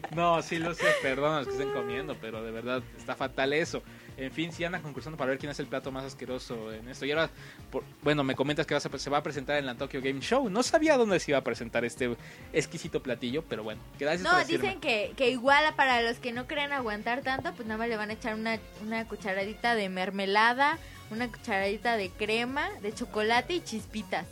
No, 0.14 0.40
sí 0.42 0.58
lo 0.58 0.72
sé, 0.74 0.86
perdón 1.02 1.36
los 1.38 1.46
que 1.46 1.52
estén 1.54 1.72
comiendo, 1.72 2.16
pero 2.20 2.42
de 2.42 2.50
verdad 2.52 2.82
está 2.96 3.16
fatal 3.16 3.52
eso. 3.52 3.82
En 4.20 4.30
fin, 4.32 4.52
si 4.52 4.62
andan 4.64 4.82
concursando 4.82 5.16
para 5.16 5.30
ver 5.30 5.38
quién 5.38 5.50
es 5.50 5.58
el 5.60 5.66
plato 5.66 5.90
más 5.90 6.04
asqueroso 6.04 6.72
en 6.74 6.86
esto. 6.88 7.06
Y 7.06 7.10
ahora, 7.12 7.30
por- 7.70 7.84
bueno, 8.02 8.22
me 8.22 8.34
comentas 8.34 8.66
que 8.66 8.74
vas 8.74 8.84
a- 8.84 8.98
se 8.98 9.08
va 9.08 9.18
a 9.18 9.22
presentar 9.22 9.56
en 9.56 9.64
la 9.64 9.74
Tokyo 9.76 10.02
Game 10.02 10.20
Show. 10.20 10.50
No 10.50 10.62
sabía 10.62 10.98
dónde 10.98 11.18
se 11.20 11.30
iba 11.30 11.38
a 11.38 11.42
presentar 11.44 11.86
este 11.86 12.14
exquisito 12.52 13.02
platillo, 13.02 13.42
pero 13.48 13.62
bueno, 13.62 13.80
gracias 13.98 14.22
No, 14.22 14.36
por 14.38 14.46
dicen 14.46 14.78
que, 14.78 15.14
que 15.16 15.30
igual 15.30 15.64
para 15.74 16.02
los 16.02 16.18
que 16.18 16.32
no 16.32 16.46
creen 16.46 16.72
aguantar 16.72 17.22
tanto, 17.22 17.54
pues 17.54 17.66
nada 17.66 17.78
más 17.78 17.88
le 17.88 17.96
van 17.96 18.10
a 18.10 18.12
echar 18.12 18.34
una, 18.34 18.58
una 18.82 19.08
cucharadita 19.08 19.74
de 19.74 19.88
mermelada, 19.88 20.78
una 21.10 21.28
cucharadita 21.28 21.96
de 21.96 22.10
crema, 22.10 22.68
de 22.82 22.92
chocolate 22.92 23.54
y 23.54 23.60
chispitas. 23.62 24.26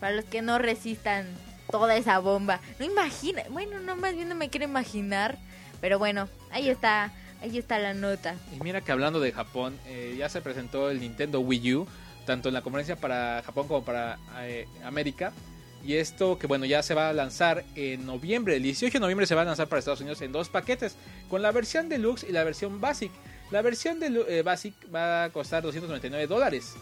Para 0.00 0.16
los 0.16 0.24
que 0.24 0.42
no 0.42 0.58
resistan 0.58 1.26
toda 1.70 1.96
esa 1.96 2.18
bomba. 2.18 2.60
No 2.80 2.84
imagina, 2.84 3.42
bueno, 3.50 3.78
no 3.78 3.94
más 3.94 4.14
bien 4.14 4.28
no 4.28 4.34
me 4.34 4.50
quiero 4.50 4.66
imaginar. 4.66 5.38
Pero 5.80 5.98
bueno, 5.98 6.28
ahí 6.50 6.68
está, 6.68 7.12
ahí 7.44 7.58
está 7.58 7.78
la 7.78 7.94
nota. 7.94 8.34
Y 8.56 8.62
mira 8.62 8.80
que 8.80 8.90
hablando 8.90 9.20
de 9.20 9.30
Japón, 9.30 9.78
eh, 9.86 10.14
ya 10.18 10.28
se 10.28 10.40
presentó 10.40 10.90
el 10.90 11.00
Nintendo 11.00 11.40
Wii 11.40 11.74
U, 11.74 11.86
tanto 12.26 12.48
en 12.48 12.54
la 12.54 12.62
conferencia 12.62 12.96
para 12.96 13.42
Japón 13.44 13.68
como 13.68 13.84
para 13.84 14.18
eh, 14.40 14.66
América. 14.82 15.32
Y 15.84 15.96
esto 15.96 16.38
que 16.38 16.46
bueno, 16.46 16.64
ya 16.64 16.82
se 16.82 16.94
va 16.94 17.10
a 17.10 17.12
lanzar 17.12 17.62
en 17.74 18.06
noviembre, 18.06 18.56
el 18.56 18.62
18 18.62 18.94
de 18.94 19.00
noviembre 19.00 19.26
se 19.26 19.34
va 19.34 19.42
a 19.42 19.44
lanzar 19.44 19.68
para 19.68 19.78
Estados 19.78 20.00
Unidos 20.00 20.22
en 20.22 20.32
dos 20.32 20.48
paquetes, 20.48 20.96
con 21.28 21.42
la 21.42 21.52
versión 21.52 21.90
Deluxe 21.90 22.24
y 22.26 22.32
la 22.32 22.42
versión 22.42 22.80
Basic. 22.80 23.12
La 23.50 23.60
versión 23.60 24.00
de 24.00 24.24
eh, 24.28 24.42
Basic 24.42 24.74
va 24.92 25.24
a 25.24 25.30
costar 25.30 25.62
299 25.62 26.26
dólares. 26.26 26.74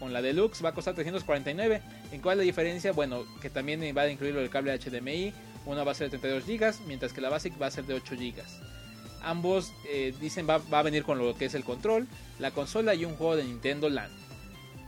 Con 0.00 0.12
la 0.12 0.20
Deluxe 0.20 0.64
va 0.64 0.70
a 0.70 0.74
costar 0.74 0.94
349. 0.94 1.80
¿En 2.10 2.20
cuál 2.20 2.34
es 2.34 2.38
la 2.38 2.44
diferencia? 2.44 2.90
Bueno, 2.90 3.24
que 3.40 3.50
también 3.50 3.80
va 3.96 4.02
a 4.02 4.08
incluir 4.08 4.36
el 4.36 4.50
cable 4.50 4.76
HDMI. 4.76 5.32
Uno 5.66 5.84
va 5.84 5.92
a 5.92 5.94
ser 5.94 6.10
de 6.10 6.18
32 6.18 6.46
GB, 6.46 6.86
mientras 6.88 7.12
que 7.12 7.20
la 7.20 7.28
Basic 7.28 7.60
va 7.60 7.66
a 7.66 7.70
ser 7.70 7.84
de 7.84 7.94
8 7.94 8.16
GB. 8.16 8.79
Ambos 9.22 9.72
eh, 9.86 10.14
dicen 10.20 10.48
va, 10.48 10.58
va 10.58 10.78
a 10.78 10.82
venir 10.82 11.04
con 11.04 11.18
lo 11.18 11.34
que 11.34 11.46
es 11.46 11.54
el 11.54 11.64
control, 11.64 12.06
la 12.38 12.50
consola 12.52 12.94
y 12.94 13.04
un 13.04 13.14
juego 13.14 13.36
de 13.36 13.44
Nintendo 13.44 13.88
Land. 13.88 14.12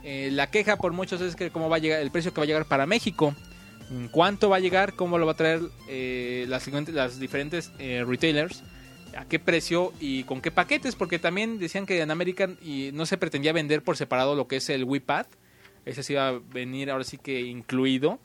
Eh, 0.04 0.30
la 0.32 0.50
queja 0.50 0.76
por 0.76 0.92
muchos 0.92 1.20
es 1.20 1.36
que 1.36 1.50
cómo 1.50 1.68
va 1.68 1.76
a 1.76 1.78
llegar 1.78 2.00
el 2.00 2.10
precio 2.10 2.32
que 2.32 2.40
va 2.40 2.44
a 2.44 2.46
llegar 2.46 2.66
para 2.66 2.86
México. 2.86 3.34
En 3.90 4.08
cuánto 4.08 4.48
va 4.48 4.56
a 4.56 4.60
llegar, 4.60 4.94
cómo 4.94 5.18
lo 5.18 5.26
va 5.26 5.32
a 5.32 5.36
traer 5.36 5.60
eh, 5.86 6.46
las, 6.48 7.18
diferentes 7.20 7.70
retailers, 7.78 8.62
a 9.16 9.26
qué 9.26 9.38
precio 9.38 9.92
y 10.00 10.24
con 10.24 10.40
qué 10.40 10.50
paquetes, 10.50 10.96
porque 10.96 11.18
también 11.18 11.58
decían 11.58 11.84
que 11.84 12.00
en 12.00 12.10
América 12.10 12.48
y 12.62 12.90
no 12.94 13.04
se 13.04 13.18
pretendía 13.18 13.52
vender 13.52 13.82
por 13.82 13.98
separado 13.98 14.34
lo 14.34 14.48
que 14.48 14.56
es 14.56 14.70
el 14.70 14.84
Wii 14.84 15.00
Pad. 15.00 15.26
Ese 15.84 16.02
sí 16.02 16.14
iba 16.14 16.28
a 16.28 16.38
venir 16.54 16.90
ahora 16.90 17.04
sí 17.04 17.18
que 17.18 17.42
incluido. 17.42 18.18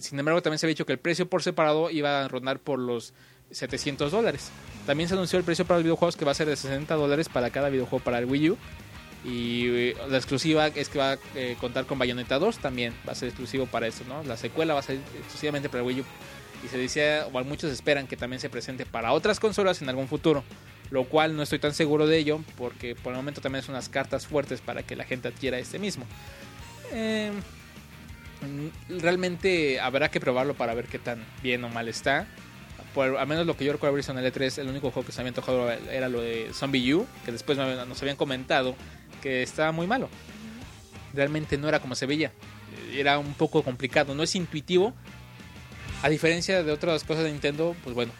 Sin 0.00 0.18
embargo, 0.18 0.42
también 0.42 0.58
se 0.58 0.66
había 0.66 0.74
dicho 0.74 0.86
que 0.86 0.92
el 0.92 0.98
precio 0.98 1.28
por 1.28 1.42
separado 1.42 1.90
iba 1.90 2.24
a 2.24 2.28
rondar 2.28 2.60
por 2.60 2.78
los 2.78 3.14
700 3.50 4.12
dólares. 4.12 4.50
También 4.88 5.06
se 5.06 5.14
anunció 5.16 5.38
el 5.38 5.44
precio 5.44 5.66
para 5.66 5.80
los 5.80 5.84
videojuegos 5.84 6.16
que 6.16 6.24
va 6.24 6.30
a 6.30 6.34
ser 6.34 6.48
de 6.48 6.56
60 6.56 6.94
dólares 6.94 7.28
para 7.28 7.50
cada 7.50 7.68
videojuego 7.68 8.02
para 8.02 8.20
el 8.20 8.24
Wii 8.24 8.50
U. 8.52 8.56
Y 9.22 9.66
eh, 9.66 9.96
la 10.08 10.16
exclusiva 10.16 10.68
es 10.68 10.88
que 10.88 10.98
va 10.98 11.12
a 11.12 11.18
eh, 11.34 11.58
contar 11.60 11.84
con 11.84 11.98
Bayonetta 11.98 12.38
2 12.38 12.56
también. 12.56 12.94
Va 13.06 13.12
a 13.12 13.14
ser 13.14 13.28
exclusivo 13.28 13.66
para 13.66 13.86
eso, 13.86 14.04
¿no? 14.08 14.22
La 14.22 14.38
secuela 14.38 14.72
va 14.72 14.80
a 14.80 14.82
ser 14.82 14.96
exclusivamente 15.18 15.68
para 15.68 15.82
el 15.82 15.88
Wii 15.88 16.00
U. 16.00 16.04
Y 16.64 16.68
se 16.68 16.78
decía, 16.78 17.26
o 17.30 17.44
muchos 17.44 17.70
esperan 17.70 18.06
que 18.06 18.16
también 18.16 18.40
se 18.40 18.48
presente 18.48 18.86
para 18.86 19.12
otras 19.12 19.38
consolas 19.40 19.82
en 19.82 19.90
algún 19.90 20.08
futuro. 20.08 20.42
Lo 20.90 21.04
cual 21.04 21.36
no 21.36 21.42
estoy 21.42 21.58
tan 21.58 21.74
seguro 21.74 22.06
de 22.06 22.16
ello, 22.16 22.40
porque 22.56 22.94
por 22.94 23.12
el 23.12 23.18
momento 23.18 23.42
también 23.42 23.62
son 23.62 23.74
unas 23.74 23.90
cartas 23.90 24.26
fuertes 24.26 24.62
para 24.62 24.84
que 24.84 24.96
la 24.96 25.04
gente 25.04 25.28
adquiera 25.28 25.58
este 25.58 25.78
mismo. 25.78 26.06
Mm, 28.40 29.00
realmente 29.00 29.80
habrá 29.80 30.10
que 30.10 30.18
probarlo 30.18 30.54
para 30.54 30.72
ver 30.72 30.86
qué 30.86 30.98
tan 30.98 31.22
bien 31.42 31.62
o 31.64 31.68
mal 31.68 31.88
está. 31.88 32.26
Por, 32.94 33.16
al 33.16 33.26
menos 33.26 33.46
lo 33.46 33.56
que 33.56 33.64
yo 33.64 33.72
recuerdo 33.72 33.92
haber 33.92 33.98
visto 33.98 34.12
en 34.12 34.18
el 34.18 34.32
E3, 34.32 34.58
el 34.58 34.68
único 34.68 34.90
juego 34.90 35.06
que 35.06 35.12
se 35.12 35.20
había 35.20 35.28
antojado 35.28 35.70
era 35.70 36.08
lo 36.08 36.20
de 36.20 36.50
Zombie 36.52 36.94
U, 36.94 37.06
que 37.24 37.32
después 37.32 37.58
nos 37.58 38.02
habían 38.02 38.16
comentado 38.16 38.74
que 39.22 39.42
estaba 39.42 39.72
muy 39.72 39.86
malo. 39.86 40.08
Realmente 41.14 41.58
no 41.58 41.68
era 41.68 41.80
como 41.80 41.94
se 41.94 42.06
veía. 42.06 42.32
Era 42.92 43.18
un 43.18 43.34
poco 43.34 43.62
complicado, 43.62 44.14
no 44.14 44.22
es 44.22 44.34
intuitivo. 44.34 44.94
A 46.02 46.08
diferencia 46.08 46.62
de 46.62 46.72
otras 46.72 47.04
cosas 47.04 47.24
de 47.24 47.32
Nintendo, 47.32 47.74
pues 47.82 47.94
bueno, 47.94 48.12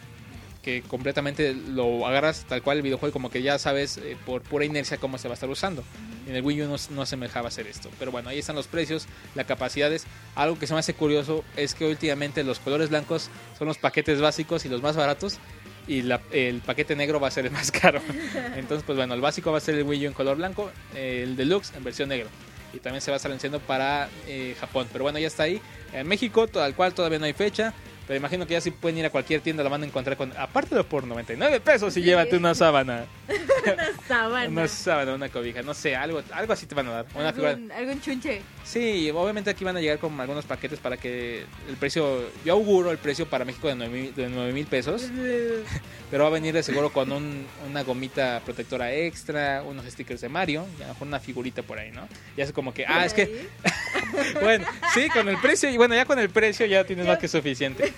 que 0.61 0.81
completamente 0.81 1.53
lo 1.53 2.05
agarras 2.05 2.45
tal 2.47 2.61
cual 2.61 2.77
el 2.77 2.83
videojuego, 2.83 3.13
como 3.13 3.29
que 3.29 3.41
ya 3.41 3.57
sabes 3.57 3.97
eh, 3.97 4.17
por 4.25 4.41
pura 4.41 4.65
inercia 4.65 4.97
cómo 4.97 5.17
se 5.17 5.27
va 5.27 5.33
a 5.33 5.35
estar 5.35 5.49
usando. 5.49 5.83
En 6.27 6.35
el 6.35 6.43
Wii 6.43 6.63
U 6.63 6.67
no, 6.67 6.75
no 6.95 7.05
semejaba 7.05 7.47
hacer 7.47 7.67
esto. 7.67 7.89
Pero 7.97 8.11
bueno, 8.11 8.29
ahí 8.29 8.39
están 8.39 8.55
los 8.55 8.67
precios, 8.67 9.07
las 9.35 9.45
capacidades. 9.45 10.05
Algo 10.35 10.59
que 10.59 10.67
se 10.67 10.73
me 10.73 10.79
hace 10.79 10.93
curioso 10.93 11.43
es 11.55 11.73
que 11.73 11.85
últimamente 11.85 12.43
los 12.43 12.59
colores 12.59 12.89
blancos 12.89 13.29
son 13.57 13.67
los 13.67 13.77
paquetes 13.77 14.19
básicos 14.21 14.65
y 14.65 14.69
los 14.69 14.81
más 14.81 14.95
baratos. 14.95 15.39
y 15.87 16.03
el 16.31 16.61
paquete 16.61 16.95
negro 16.95 17.19
va 17.19 17.29
a 17.29 17.31
ser 17.31 17.45
el 17.45 17.51
más 17.51 17.71
caro. 17.81 18.01
Entonces, 18.55 18.83
pues 18.85 18.97
bueno, 18.97 19.13
el 19.13 19.21
básico 19.21 19.51
va 19.51 19.57
a 19.57 19.61
ser 19.61 19.75
el 19.75 19.83
Wii 19.83 20.05
U 20.05 20.07
en 20.09 20.13
color 20.13 20.37
blanco, 20.37 20.71
el 20.93 21.35
deluxe 21.35 21.73
en 21.75 21.83
versión 21.83 22.09
negro. 22.09 22.29
Y 22.73 22.79
también 22.79 23.01
se 23.01 23.09
va 23.09 23.15
a 23.15 23.17
estar 23.17 23.31
anunciando 23.31 23.59
para 23.59 24.09
eh, 24.27 24.55
Japón. 24.59 24.87
Pero 24.91 25.03
bueno, 25.05 25.17
ya 25.17 25.27
está 25.27 25.43
ahí. 25.43 25.59
En 25.93 26.07
México, 26.07 26.47
tal 26.47 26.75
cual, 26.75 26.93
todavía 26.93 27.17
no 27.17 27.25
hay 27.25 27.33
fecha. 27.33 27.73
Pero 28.09 28.17
imagino 28.17 28.47
que 28.47 28.53
ya 28.53 28.61
sí 28.61 28.71
pueden 28.71 28.97
ir 28.97 29.05
a 29.05 29.11
cualquier 29.11 29.39
tienda, 29.41 29.61
la 29.61 29.69
van 29.69 29.83
a 29.83 29.85
encontrar 29.85 30.17
con... 30.17 30.33
Aparte 30.35 30.73
de 30.73 30.83
por 30.83 31.03
99 31.05 31.59
pesos 31.59 31.95
y 31.95 32.01
llévate 32.01 32.37
una 32.37 32.55
sábana. 32.55 33.05
Una 33.27 33.85
sábana. 34.07 34.47
Una 34.49 34.67
sábana, 34.67 35.13
una 35.13 35.29
cobija, 35.29 35.61
no 35.61 35.75
sé, 35.75 35.95
algo, 35.95 36.23
algo 36.31 36.51
así 36.53 36.65
te 36.65 36.73
van 36.73 36.87
a 36.87 36.91
dar. 36.91 37.05
Una 37.13 37.31
figura... 37.31 37.51
algún, 37.51 37.71
algún 37.71 38.01
chunche. 38.01 38.41
Sí, 38.63 39.11
obviamente 39.11 39.51
aquí 39.51 39.63
van 39.63 39.77
a 39.77 39.79
llegar 39.79 39.99
con 39.99 40.19
algunos 40.19 40.43
paquetes 40.45 40.79
para 40.79 40.97
que 40.97 41.45
el 41.69 41.75
precio, 41.79 42.31
yo 42.43 42.53
auguro 42.53 42.89
el 42.89 42.97
precio 42.97 43.27
para 43.29 43.45
México 43.45 43.67
de 43.67 43.75
9 43.75 43.93
mil- 44.01 44.15
de 44.15 44.27
9 44.27 44.53
mil 44.53 44.65
pesos, 44.65 45.03
pero 46.09 46.23
va 46.23 46.29
a 46.29 46.33
venir 46.33 46.55
de 46.55 46.63
seguro 46.63 46.91
con 46.91 47.11
un- 47.11 47.45
una 47.69 47.83
gomita 47.83 48.41
protectora 48.43 48.91
extra, 48.91 49.61
unos 49.61 49.85
stickers 49.85 50.21
de 50.21 50.29
Mario, 50.29 50.65
y 50.79 50.81
a 50.81 50.87
lo 50.87 50.93
mejor 50.93 51.07
una 51.07 51.19
figurita 51.19 51.61
por 51.61 51.77
ahí, 51.77 51.91
¿no? 51.91 52.07
Ya 52.35 52.43
es 52.43 52.51
como 52.53 52.73
que, 52.73 52.85
ah, 52.87 53.05
es 53.05 53.13
que, 53.13 53.47
bueno, 54.41 54.65
sí, 54.93 55.09
con 55.09 55.27
el 55.27 55.37
precio, 55.37 55.69
y 55.69 55.77
bueno, 55.77 55.95
ya 55.95 56.05
con 56.05 56.19
el 56.19 56.29
precio 56.29 56.65
ya 56.65 56.83
tienes 56.83 57.07
más 57.07 57.17
que 57.17 57.27
suficiente. 57.27 57.93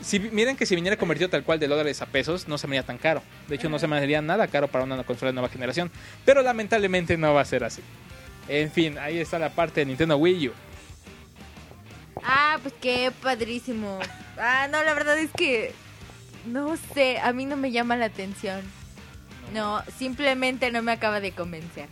Si, 0.00 0.20
miren 0.20 0.56
que 0.56 0.66
si 0.66 0.74
viniera 0.74 0.96
convertido 0.96 1.30
tal 1.30 1.42
cual 1.42 1.58
de 1.58 1.66
dólares 1.66 2.00
a 2.02 2.06
pesos, 2.06 2.46
no 2.46 2.58
se 2.58 2.66
me 2.66 2.76
haría 2.76 2.86
tan 2.86 2.98
caro. 2.98 3.22
De 3.48 3.56
hecho, 3.56 3.68
no 3.68 3.78
se 3.78 3.88
me 3.88 3.96
haría 3.96 4.22
nada 4.22 4.46
caro 4.46 4.68
para 4.68 4.84
una 4.84 5.02
consola 5.02 5.30
de 5.30 5.34
nueva 5.34 5.48
generación. 5.48 5.90
Pero 6.24 6.42
lamentablemente 6.42 7.16
no 7.16 7.34
va 7.34 7.40
a 7.40 7.44
ser 7.44 7.64
así. 7.64 7.82
En 8.48 8.70
fin, 8.70 8.98
ahí 8.98 9.18
está 9.18 9.38
la 9.38 9.50
parte 9.50 9.80
de 9.80 9.86
Nintendo 9.86 10.16
Wii 10.16 10.48
U. 10.48 10.52
Ah, 12.22 12.58
pues 12.62 12.74
qué 12.80 13.12
padrísimo. 13.22 13.98
Ah, 14.38 14.68
no, 14.70 14.82
la 14.84 14.94
verdad 14.94 15.18
es 15.18 15.30
que 15.32 15.74
no 16.46 16.76
sé, 16.94 17.18
a 17.18 17.32
mí 17.32 17.44
no 17.44 17.56
me 17.56 17.72
llama 17.72 17.96
la 17.96 18.06
atención. 18.06 18.60
No, 19.52 19.82
simplemente 19.98 20.70
no 20.70 20.82
me 20.82 20.92
acaba 20.92 21.20
de 21.20 21.32
convencer. 21.32 21.88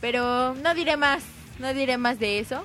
Pero 0.00 0.54
no 0.54 0.74
diré 0.74 0.96
más, 0.96 1.22
no 1.58 1.72
diré 1.74 1.98
más 1.98 2.18
de 2.18 2.38
eso. 2.38 2.64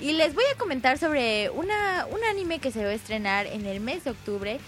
Y 0.00 0.12
les 0.12 0.34
voy 0.34 0.44
a 0.52 0.58
comentar 0.58 0.98
sobre 0.98 1.50
una, 1.50 2.06
un 2.10 2.22
anime 2.24 2.58
que 2.58 2.70
se 2.70 2.84
va 2.84 2.90
a 2.90 2.94
estrenar 2.94 3.46
en 3.46 3.66
el 3.66 3.80
mes 3.80 4.04
de 4.04 4.10
octubre. 4.10 4.58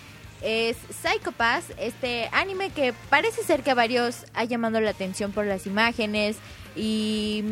Es 0.41 0.77
Psycho 1.03 1.33
Pass, 1.33 1.65
este 1.79 2.29
anime 2.33 2.71
que 2.71 2.95
parece 3.11 3.43
ser 3.43 3.63
que 3.63 3.73
a 3.73 3.75
varios 3.75 4.25
ha 4.35 4.45
llamado 4.45 4.81
la 4.81 4.91
atención 4.91 5.33
por 5.33 5.45
las 5.47 5.67
imágenes 5.67 6.37
y, 6.77 7.43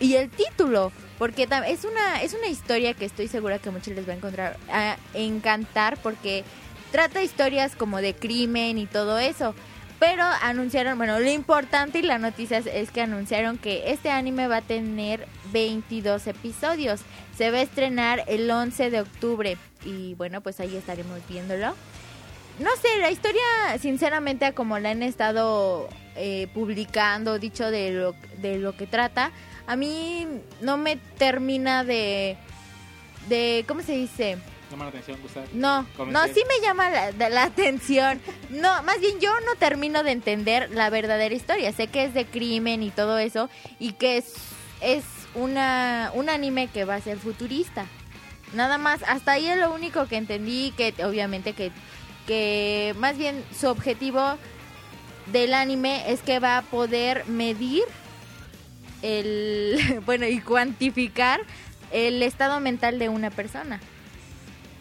y 0.00 0.14
el 0.16 0.28
título. 0.30 0.92
Porque 1.18 1.46
es 1.68 1.84
una, 1.84 2.20
es 2.22 2.34
una 2.34 2.48
historia 2.48 2.94
que 2.94 3.04
estoy 3.04 3.28
segura 3.28 3.60
que 3.60 3.70
muchos 3.70 3.94
les 3.94 4.08
va 4.08 4.12
a 4.12 4.16
encontrar 4.16 4.56
a 4.70 4.96
encantar 5.14 5.96
porque 5.98 6.42
trata 6.90 7.22
historias 7.22 7.76
como 7.76 8.00
de 8.00 8.14
crimen 8.14 8.76
y 8.76 8.86
todo 8.86 9.18
eso. 9.20 9.54
Pero 10.00 10.24
anunciaron, 10.42 10.98
bueno, 10.98 11.20
lo 11.20 11.30
importante 11.30 12.00
y 12.00 12.02
la 12.02 12.18
noticia 12.18 12.58
es- 12.58 12.66
es 12.66 12.90
que 12.90 13.02
anunciaron 13.02 13.56
que 13.56 13.92
este 13.92 14.10
anime 14.10 14.48
va 14.48 14.56
a 14.56 14.62
tener 14.62 15.28
22 15.52 16.26
episodios. 16.26 17.02
Se 17.36 17.50
va 17.50 17.58
a 17.58 17.62
estrenar 17.62 18.24
el 18.26 18.50
11 18.50 18.90
de 18.90 19.00
octubre 19.00 19.56
y 19.84 20.14
bueno, 20.14 20.40
pues 20.42 20.60
ahí 20.60 20.76
estaremos 20.76 21.18
viéndolo. 21.28 21.74
No 22.58 22.70
sé, 22.80 22.98
la 23.00 23.10
historia, 23.10 23.40
sinceramente, 23.80 24.52
como 24.52 24.78
la 24.78 24.90
han 24.90 25.02
estado 25.02 25.88
eh, 26.16 26.48
publicando, 26.52 27.38
dicho 27.38 27.70
de 27.70 27.92
lo, 27.92 28.14
de 28.42 28.58
lo 28.58 28.76
que 28.76 28.86
trata, 28.86 29.32
a 29.66 29.74
mí 29.76 30.26
no 30.60 30.76
me 30.76 30.96
termina 30.96 31.82
de... 31.84 32.36
de 33.28 33.64
¿Cómo 33.66 33.80
se 33.82 33.92
dice? 33.92 34.36
Llama 34.70 34.84
la 34.84 34.90
atención, 34.90 35.18
Gustavo. 35.22 35.46
No, 35.54 35.86
no, 36.06 36.24
sí 36.26 36.42
me 36.48 36.66
llama 36.66 36.90
la, 36.90 37.12
de- 37.12 37.30
la 37.30 37.44
atención. 37.44 38.20
No, 38.50 38.82
más 38.82 39.00
bien 39.00 39.18
yo 39.20 39.30
no 39.46 39.54
termino 39.56 40.02
de 40.02 40.12
entender 40.12 40.70
la 40.72 40.90
verdadera 40.90 41.34
historia. 41.34 41.72
Sé 41.72 41.86
que 41.88 42.04
es 42.04 42.14
de 42.14 42.26
crimen 42.26 42.82
y 42.82 42.90
todo 42.90 43.18
eso 43.18 43.48
y 43.78 43.92
que 43.92 44.18
es, 44.18 44.34
es 44.80 45.04
una, 45.34 46.10
un 46.14 46.28
anime 46.28 46.68
que 46.68 46.84
va 46.84 46.96
a 46.96 47.00
ser 47.00 47.18
futurista. 47.18 47.86
Nada 48.54 48.78
más, 48.78 49.02
hasta 49.06 49.32
ahí 49.32 49.46
es 49.46 49.58
lo 49.58 49.72
único 49.72 50.06
que 50.06 50.16
entendí, 50.16 50.72
que 50.76 50.94
obviamente 51.04 51.54
que, 51.54 51.72
que 52.26 52.94
más 52.98 53.16
bien 53.16 53.42
su 53.58 53.68
objetivo 53.68 54.36
del 55.26 55.54
anime 55.54 56.10
es 56.12 56.20
que 56.20 56.38
va 56.38 56.58
a 56.58 56.62
poder 56.62 57.26
medir 57.26 57.84
el, 59.02 60.00
bueno, 60.06 60.26
y 60.26 60.40
cuantificar 60.40 61.40
el 61.90 62.22
estado 62.22 62.60
mental 62.60 62.98
de 62.98 63.08
una 63.08 63.30
persona. 63.30 63.80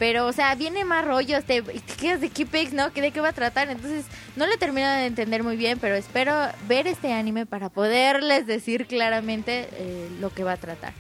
Pero, 0.02 0.26
o 0.26 0.34
sea, 0.34 0.56
viene 0.56 0.84
más 0.84 1.06
rollos, 1.06 1.44
te, 1.44 1.62
te 1.62 1.80
quedas 1.96 2.22
de 2.22 2.32
qué 2.32 2.48
pex, 2.48 2.74
¿no? 2.74 2.90
¿De 2.90 3.12
qué 3.12 3.22
va 3.22 3.30
a 3.30 3.34
tratar? 3.34 3.70
Entonces, 3.70 4.04
no 4.36 4.48
lo 4.48 4.58
termino 4.58 4.90
de 4.90 5.06
entender 5.06 5.44
muy 5.44 5.56
bien, 5.58 5.78
pero 5.78 5.94
espero 5.94 6.34
ver 6.68 6.88
este 6.88 7.14
anime 7.14 7.46
para 7.46 7.70
poderles 7.70 8.48
decir 8.48 8.88
claramente 8.88 9.70
eh, 9.74 10.10
lo 10.20 10.34
que 10.34 10.44
va 10.44 10.54
a 10.54 10.58
tratar. 10.58 10.92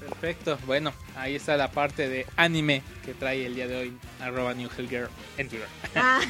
Perfecto, 0.00 0.58
bueno, 0.64 0.90
ahí 1.16 1.34
está 1.34 1.58
la 1.58 1.70
parte 1.70 2.08
de 2.08 2.24
anime 2.36 2.82
que 3.04 3.12
trae 3.12 3.44
el 3.44 3.54
día 3.54 3.68
de 3.68 3.76
hoy, 3.76 3.98
arroba 4.22 4.54
New 4.54 4.70
Hellgirl 4.74 5.10
en 5.36 5.48
Twitter. 5.50 5.68
Ah, 5.94 6.20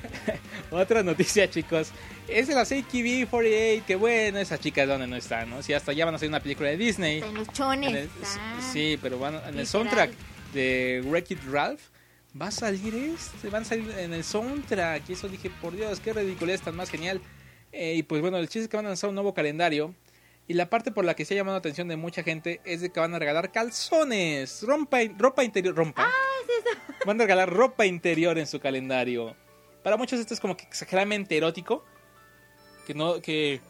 Otra 0.70 1.02
noticia, 1.02 1.50
chicos, 1.50 1.90
es 2.28 2.48
de 2.48 2.54
la 2.54 2.62
AKB48, 2.62 3.84
que 3.84 3.96
bueno, 3.96 4.38
esa 4.38 4.56
chica 4.58 4.86
donde 4.86 5.06
no 5.06 5.16
está, 5.16 5.44
¿no? 5.44 5.62
Si 5.62 5.74
hasta 5.74 5.92
ya 5.92 6.06
van 6.06 6.14
a 6.14 6.16
hacer 6.16 6.30
una 6.30 6.40
película 6.40 6.70
de 6.70 6.78
Disney. 6.78 7.18
en 7.18 7.34
los 7.34 7.48
En 7.48 7.52
chones. 7.54 7.94
el- 7.94 8.10
ah. 8.38 8.70
sí, 8.72 8.98
pero 9.02 9.18
van, 9.18 9.38
en 9.48 9.58
el 9.58 9.66
soundtrack 9.66 10.12
de 10.52 11.02
Wreck-It 11.04 11.40
Ralph 11.50 11.80
va 12.40 12.46
a 12.46 12.50
salir 12.50 12.94
este, 12.94 13.48
van 13.48 13.62
a 13.62 13.64
salir 13.64 13.90
en 13.98 14.12
el 14.12 14.24
soundtrack. 14.24 15.08
Y 15.08 15.12
eso 15.12 15.28
dije, 15.28 15.50
por 15.60 15.74
Dios, 15.74 16.00
qué 16.00 16.12
ridiculez 16.12 16.60
tan 16.62 16.76
más 16.76 16.90
genial. 16.90 17.20
Eh, 17.72 17.94
y 17.96 18.02
pues 18.02 18.20
bueno, 18.20 18.38
el 18.38 18.46
chiste 18.46 18.62
es 18.62 18.68
que 18.68 18.76
van 18.76 18.86
a 18.86 18.90
lanzar 18.90 19.08
un 19.08 19.14
nuevo 19.14 19.34
calendario. 19.34 19.94
Y 20.46 20.54
la 20.54 20.68
parte 20.68 20.90
por 20.90 21.04
la 21.04 21.14
que 21.14 21.24
se 21.24 21.34
ha 21.34 21.36
llamado 21.36 21.54
la 21.54 21.60
atención 21.60 21.86
de 21.86 21.96
mucha 21.96 22.22
gente 22.22 22.60
es 22.64 22.80
de 22.80 22.90
que 22.90 22.98
van 22.98 23.14
a 23.14 23.18
regalar 23.18 23.52
calzones, 23.52 24.62
rompa, 24.62 24.98
ropa 25.16 25.44
interior, 25.44 25.74
rompa. 25.74 26.10
Van 27.06 27.18
a 27.18 27.24
regalar 27.24 27.48
ropa 27.48 27.86
interior 27.86 28.36
en 28.36 28.46
su 28.46 28.58
calendario. 28.60 29.36
Para 29.82 29.96
muchos 29.96 30.20
esto 30.20 30.34
es 30.34 30.40
como 30.40 30.56
que 30.56 30.64
exageradamente 30.64 31.36
erótico, 31.36 31.84
que 32.86 32.92
no 32.92 33.22
que 33.22 33.60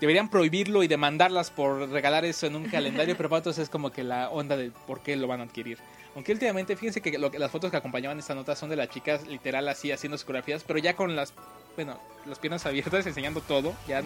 deberían 0.00 0.28
prohibirlo 0.28 0.82
y 0.82 0.88
demandarlas 0.88 1.50
por 1.50 1.88
regalar 1.88 2.24
eso 2.24 2.46
en 2.46 2.56
un 2.56 2.64
calendario, 2.68 3.14
pero 3.16 3.30
para 3.30 3.40
otros 3.40 3.58
es 3.58 3.70
como 3.70 3.90
que 3.90 4.02
la 4.02 4.28
onda 4.28 4.56
de 4.56 4.70
por 4.86 5.02
qué 5.02 5.16
lo 5.16 5.26
van 5.26 5.40
a 5.40 5.44
adquirir. 5.44 5.78
Aunque 6.16 6.32
últimamente, 6.32 6.74
fíjense 6.76 7.00
que, 7.00 7.16
lo 7.18 7.30
que- 7.30 7.38
las 7.38 7.50
fotos 7.52 7.70
que 7.70 7.76
acompañaban 7.76 8.18
esta 8.18 8.34
nota 8.34 8.56
son 8.56 8.68
de 8.70 8.76
las 8.76 8.88
chicas 8.88 9.26
literal 9.28 9.68
así 9.68 9.92
haciendo 9.92 10.16
coreografías, 10.18 10.64
pero 10.64 10.78
ya 10.80 10.96
con 10.96 11.14
las, 11.14 11.32
bueno, 11.76 12.00
las 12.26 12.38
piernas 12.40 12.66
abiertas, 12.66 13.06
enseñando 13.06 13.40
todo, 13.42 13.74
ya, 13.86 14.02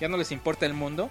ya 0.00 0.08
no 0.08 0.16
les 0.16 0.32
importa 0.32 0.64
el 0.64 0.72
mundo. 0.72 1.10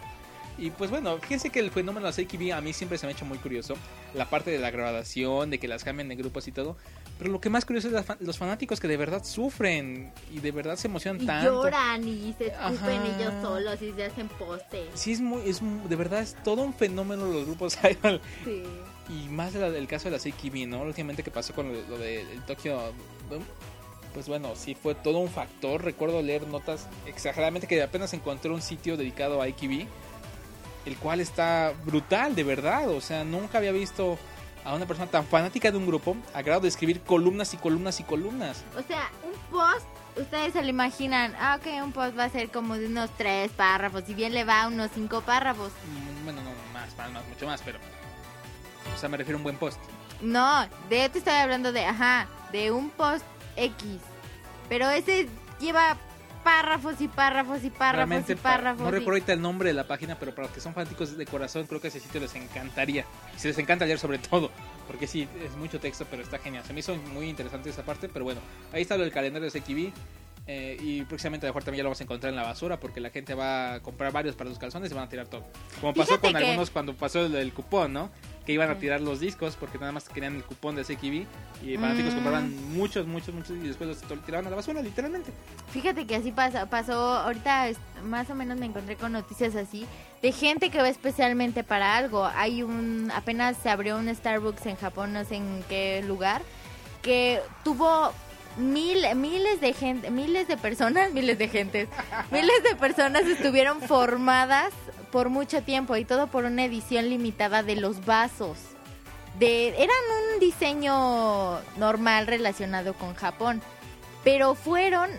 Y 0.59 0.71
pues 0.71 0.89
bueno, 0.89 1.17
fíjense 1.19 1.51
que 1.51 1.59
el 1.59 1.69
fenómeno 1.69 2.07
de 2.07 2.11
las 2.11 2.17
AKB 2.17 2.51
a 2.51 2.61
mí 2.61 2.73
siempre 2.73 2.97
se 2.97 3.05
me 3.05 3.11
ha 3.11 3.15
hecho 3.15 3.25
muy 3.25 3.37
curioso. 3.37 3.75
La 4.15 4.25
parte 4.27 4.49
de 4.49 4.57
la 4.57 4.71
graduación, 4.71 5.51
de 5.51 5.59
que 5.59 5.67
las 5.67 5.83
cambien 5.83 6.07
de 6.09 6.15
grupos 6.15 6.47
y 6.47 6.51
todo. 6.51 6.77
Pero 7.19 7.29
lo 7.31 7.39
que 7.39 7.51
más 7.51 7.63
curioso 7.63 7.89
es 7.95 8.05
fan- 8.05 8.17
los 8.21 8.39
fanáticos 8.39 8.79
que 8.79 8.87
de 8.87 8.97
verdad 8.97 9.23
sufren 9.23 10.11
y 10.33 10.39
de 10.39 10.51
verdad 10.51 10.75
se 10.75 10.87
emocionan 10.87 11.21
Y 11.21 11.25
tanto. 11.27 11.51
lloran 11.63 12.07
y 12.07 12.33
se 12.39 12.47
escupen 12.47 12.57
Ajá. 13.01 13.17
ellos 13.19 13.33
solos 13.43 13.81
y 13.83 13.91
se 13.91 14.05
hacen 14.05 14.27
postes. 14.29 14.87
Sí, 14.95 15.11
es 15.11 15.21
muy, 15.21 15.47
es 15.47 15.59
de 15.61 15.95
verdad 15.95 16.21
es 16.21 16.35
todo 16.43 16.63
un 16.63 16.73
fenómeno 16.73 17.25
los 17.27 17.45
grupos 17.45 17.77
idol. 17.83 18.19
Sí. 18.43 18.63
Y 19.09 19.29
más 19.29 19.55
el 19.55 19.87
caso 19.87 20.09
de 20.09 20.17
la 20.17 20.17
AKB, 20.17 20.67
¿no? 20.67 20.81
Últimamente 20.81 21.23
que 21.23 21.31
pasó 21.31 21.53
con 21.53 21.71
lo, 21.71 21.81
lo 21.87 21.97
de 21.97 22.25
Boom, 23.29 23.43
Pues 24.13 24.27
bueno, 24.27 24.53
sí 24.55 24.75
fue 24.75 24.95
todo 24.95 25.19
un 25.19 25.29
factor. 25.29 25.83
Recuerdo 25.83 26.21
leer 26.21 26.47
notas 26.47 26.87
exageradamente 27.05 27.67
que 27.67 27.81
apenas 27.81 28.13
encontré 28.13 28.51
un 28.51 28.61
sitio 28.61 28.97
dedicado 28.97 29.41
a 29.41 29.45
AKB. 29.45 29.85
El 30.85 30.97
cual 30.97 31.19
está 31.19 31.73
brutal, 31.85 32.35
de 32.35 32.43
verdad. 32.43 32.89
O 32.89 33.01
sea, 33.01 33.23
nunca 33.23 33.57
había 33.57 33.71
visto 33.71 34.17
a 34.65 34.73
una 34.75 34.85
persona 34.85 35.09
tan 35.09 35.25
fanática 35.25 35.71
de 35.71 35.77
un 35.77 35.85
grupo 35.87 36.15
a 36.33 36.41
grado 36.41 36.61
de 36.61 36.67
escribir 36.67 37.01
columnas 37.01 37.53
y 37.53 37.57
columnas 37.57 37.99
y 38.01 38.03
columnas. 38.03 38.63
O 38.77 38.81
sea, 38.83 39.09
un 39.23 39.39
post, 39.49 39.85
ustedes 40.17 40.51
se 40.53 40.61
lo 40.61 40.67
imaginan, 40.67 41.33
ah, 41.39 41.57
ok, 41.59 41.83
un 41.83 41.93
post 41.93 42.17
va 42.17 42.25
a 42.25 42.29
ser 42.29 42.49
como 42.49 42.75
de 42.77 42.87
unos 42.87 43.09
tres 43.17 43.49
párrafos, 43.51 44.03
si 44.05 44.13
bien 44.13 44.33
le 44.33 44.43
va 44.43 44.67
unos 44.67 44.91
cinco 44.93 45.21
párrafos. 45.21 45.71
Mm, 45.71 46.23
Bueno, 46.25 46.41
no, 46.41 46.49
más, 46.73 46.95
más, 46.97 47.11
más, 47.11 47.25
mucho 47.27 47.45
más, 47.45 47.61
pero... 47.63 47.79
O 48.95 48.97
sea, 48.99 49.09
me 49.09 49.17
refiero 49.17 49.37
a 49.37 49.39
un 49.39 49.43
buen 49.43 49.57
post. 49.57 49.79
No, 50.21 50.67
de 50.89 51.09
te 51.09 51.19
estoy 51.19 51.33
hablando 51.33 51.71
de, 51.71 51.85
ajá, 51.85 52.27
de 52.51 52.71
un 52.71 52.89
post 52.89 53.23
X. 53.55 53.99
Pero 54.69 54.89
ese 54.89 55.27
lleva 55.59 55.97
párrafos 56.43 56.99
y 57.01 57.07
párrafos 57.07 57.63
y 57.63 57.69
párrafos 57.69 57.95
Realmente, 58.09 58.33
y 58.33 58.35
párrafos. 58.37 58.81
no 58.81 58.89
recuerdo 58.91 59.11
ahorita 59.11 59.33
el 59.33 59.41
nombre 59.41 59.69
de 59.69 59.73
la 59.73 59.85
página, 59.85 60.17
pero 60.17 60.33
para 60.33 60.47
los 60.47 60.55
que 60.55 60.61
son 60.61 60.73
fanáticos 60.73 61.17
de 61.17 61.25
corazón, 61.25 61.65
creo 61.67 61.81
que 61.81 61.89
ese 61.89 61.99
sitio 61.99 62.21
les 62.21 62.33
encantaría. 62.35 63.05
Y 63.35 63.39
se 63.39 63.49
les 63.49 63.57
encanta 63.57 63.85
leer 63.85 63.99
sobre 63.99 64.17
todo, 64.17 64.49
porque 64.87 65.07
sí, 65.07 65.27
es 65.43 65.55
mucho 65.57 65.79
texto, 65.79 66.05
pero 66.09 66.23
está 66.23 66.39
genial. 66.39 66.63
Se 66.65 66.73
me 66.73 66.79
hizo 66.79 66.95
muy 66.95 67.27
interesante 67.29 67.69
esa 67.69 67.83
parte, 67.83 68.07
pero 68.07 68.23
bueno, 68.25 68.39
ahí 68.71 68.81
está 68.81 68.95
lo 68.97 69.03
del 69.03 69.11
calendario 69.11 69.49
de 69.51 69.59
CQB. 69.61 69.91
eh, 70.49 70.77
y 70.79 71.01
próximamente 71.03 71.45
a 71.45 71.49
lo 71.49 71.51
mejor 71.53 71.65
también 71.65 71.79
ya 71.79 71.83
lo 71.83 71.89
vamos 71.89 71.99
a 71.99 72.03
encontrar 72.05 72.29
en 72.31 72.37
la 72.37 72.43
basura 72.43 72.79
porque 72.79 73.01
la 73.01 73.09
gente 73.09 73.33
va 73.33 73.73
a 73.73 73.79
comprar 73.81 74.13
varios 74.13 74.33
para 74.37 74.49
los 74.49 74.57
calzones 74.57 74.89
y 74.89 74.93
van 74.95 75.03
a 75.03 75.09
tirar 75.09 75.27
todo. 75.27 75.43
Como 75.81 75.93
pasó 75.93 76.11
Fíjate 76.13 76.31
con 76.31 76.39
que- 76.39 76.45
algunos 76.47 76.69
cuando 76.69 76.93
pasó 76.95 77.25
el 77.25 77.33
del 77.33 77.51
cupón, 77.53 77.91
¿no? 77.91 78.09
Que 78.47 78.53
iban 78.53 78.71
a 78.71 78.75
tirar 78.79 79.01
los 79.01 79.19
discos 79.19 79.57
porque 79.59 79.77
nada 79.77 79.91
más 79.91 80.07
querían 80.07 80.37
el 80.37 80.43
cupón 80.45 80.77
de 80.77 80.85
CQB 80.85 81.25
y 81.67 81.75
fanáticos 81.77 82.13
Mm. 82.13 82.15
compraban 82.15 82.73
muchos, 82.73 83.05
muchos, 83.05 83.35
muchos 83.35 83.51
y 83.57 83.67
después 83.67 83.89
los 83.89 84.21
tiraban 84.23 84.47
a 84.47 84.49
la 84.49 84.55
basura, 84.55 84.81
literalmente. 84.81 85.33
Fíjate 85.71 86.07
que 86.07 86.15
así 86.15 86.31
pasa, 86.31 86.65
pasó, 86.69 86.93
ahorita 86.97 87.67
más 88.05 88.29
o 88.29 88.35
menos 88.35 88.57
me 88.57 88.65
encontré 88.65 88.95
con 88.95 89.11
noticias 89.11 89.53
así, 89.57 89.85
de 90.21 90.31
gente 90.31 90.69
que 90.69 90.77
va 90.77 90.87
especialmente 90.87 91.65
para 91.65 91.97
algo. 91.97 92.25
Hay 92.25 92.63
un, 92.63 93.11
apenas 93.13 93.57
se 93.61 93.69
abrió 93.69 93.97
un 93.97 94.07
Starbucks 94.15 94.65
en 94.65 94.77
Japón, 94.77 95.11
no 95.11 95.25
sé 95.25 95.35
en 95.35 95.61
qué 95.67 96.01
lugar, 96.07 96.41
que 97.01 97.41
tuvo 97.65 98.13
mil, 98.57 98.99
miles 99.17 99.59
de 99.59 99.73
gente, 99.73 100.09
miles 100.09 100.47
de 100.47 100.55
personas, 100.55 101.11
miles 101.13 101.37
de 101.37 101.49
gentes, 101.49 101.89
miles 102.31 102.63
de 102.63 102.75
personas 102.77 103.23
estuvieron 103.23 103.81
formadas 103.81 104.71
por 105.11 105.29
mucho 105.29 105.61
tiempo 105.63 105.95
y 105.95 106.05
todo 106.05 106.27
por 106.27 106.45
una 106.45 106.65
edición 106.65 107.09
limitada 107.09 107.63
de 107.63 107.75
los 107.75 108.05
vasos. 108.05 108.57
De, 109.39 109.69
eran 109.69 109.95
un 110.33 110.39
diseño 110.39 111.59
normal 111.77 112.27
relacionado 112.27 112.93
con 112.93 113.13
Japón, 113.15 113.61
pero 114.23 114.55
fueron 114.55 115.09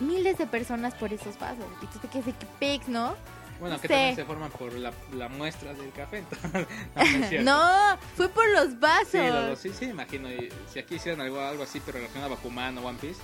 miles 0.00 0.36
de 0.38 0.46
personas 0.46 0.94
por 0.94 1.12
esos 1.12 1.38
vasos. 1.38 1.64
Y 1.82 1.86
tú 1.86 1.98
te 1.98 2.08
quedas 2.08 2.26
de 2.26 2.32
que 2.32 2.46
pex, 2.58 2.88
¿no? 2.88 3.14
Bueno, 3.60 3.76
que 3.80 3.88
Sí. 3.88 3.94
también 3.94 4.16
se 4.16 4.24
forman 4.24 4.50
por 4.50 4.72
la, 4.74 4.92
la 5.14 5.28
muestra 5.28 5.72
del 5.72 5.90
café. 5.92 6.18
entonces, 6.18 6.66
no, 7.44 7.96
fue 8.16 8.28
por 8.28 8.46
los 8.50 8.78
vasos. 8.80 9.58
Sí, 9.58 9.70
sí, 9.70 9.74
sí, 9.78 9.84
imagino. 9.86 10.30
y 10.30 10.50
si 10.72 10.80
aquí 10.80 10.96
hicieran 10.96 11.20
algo, 11.22 11.40
algo 11.40 11.62
así, 11.62 11.80
pero 11.84 11.98
relacionado 11.98 12.32
a 12.32 12.36
Bakuman 12.36 12.76
o 12.78 12.82
One 12.86 12.98
Piece. 13.00 13.20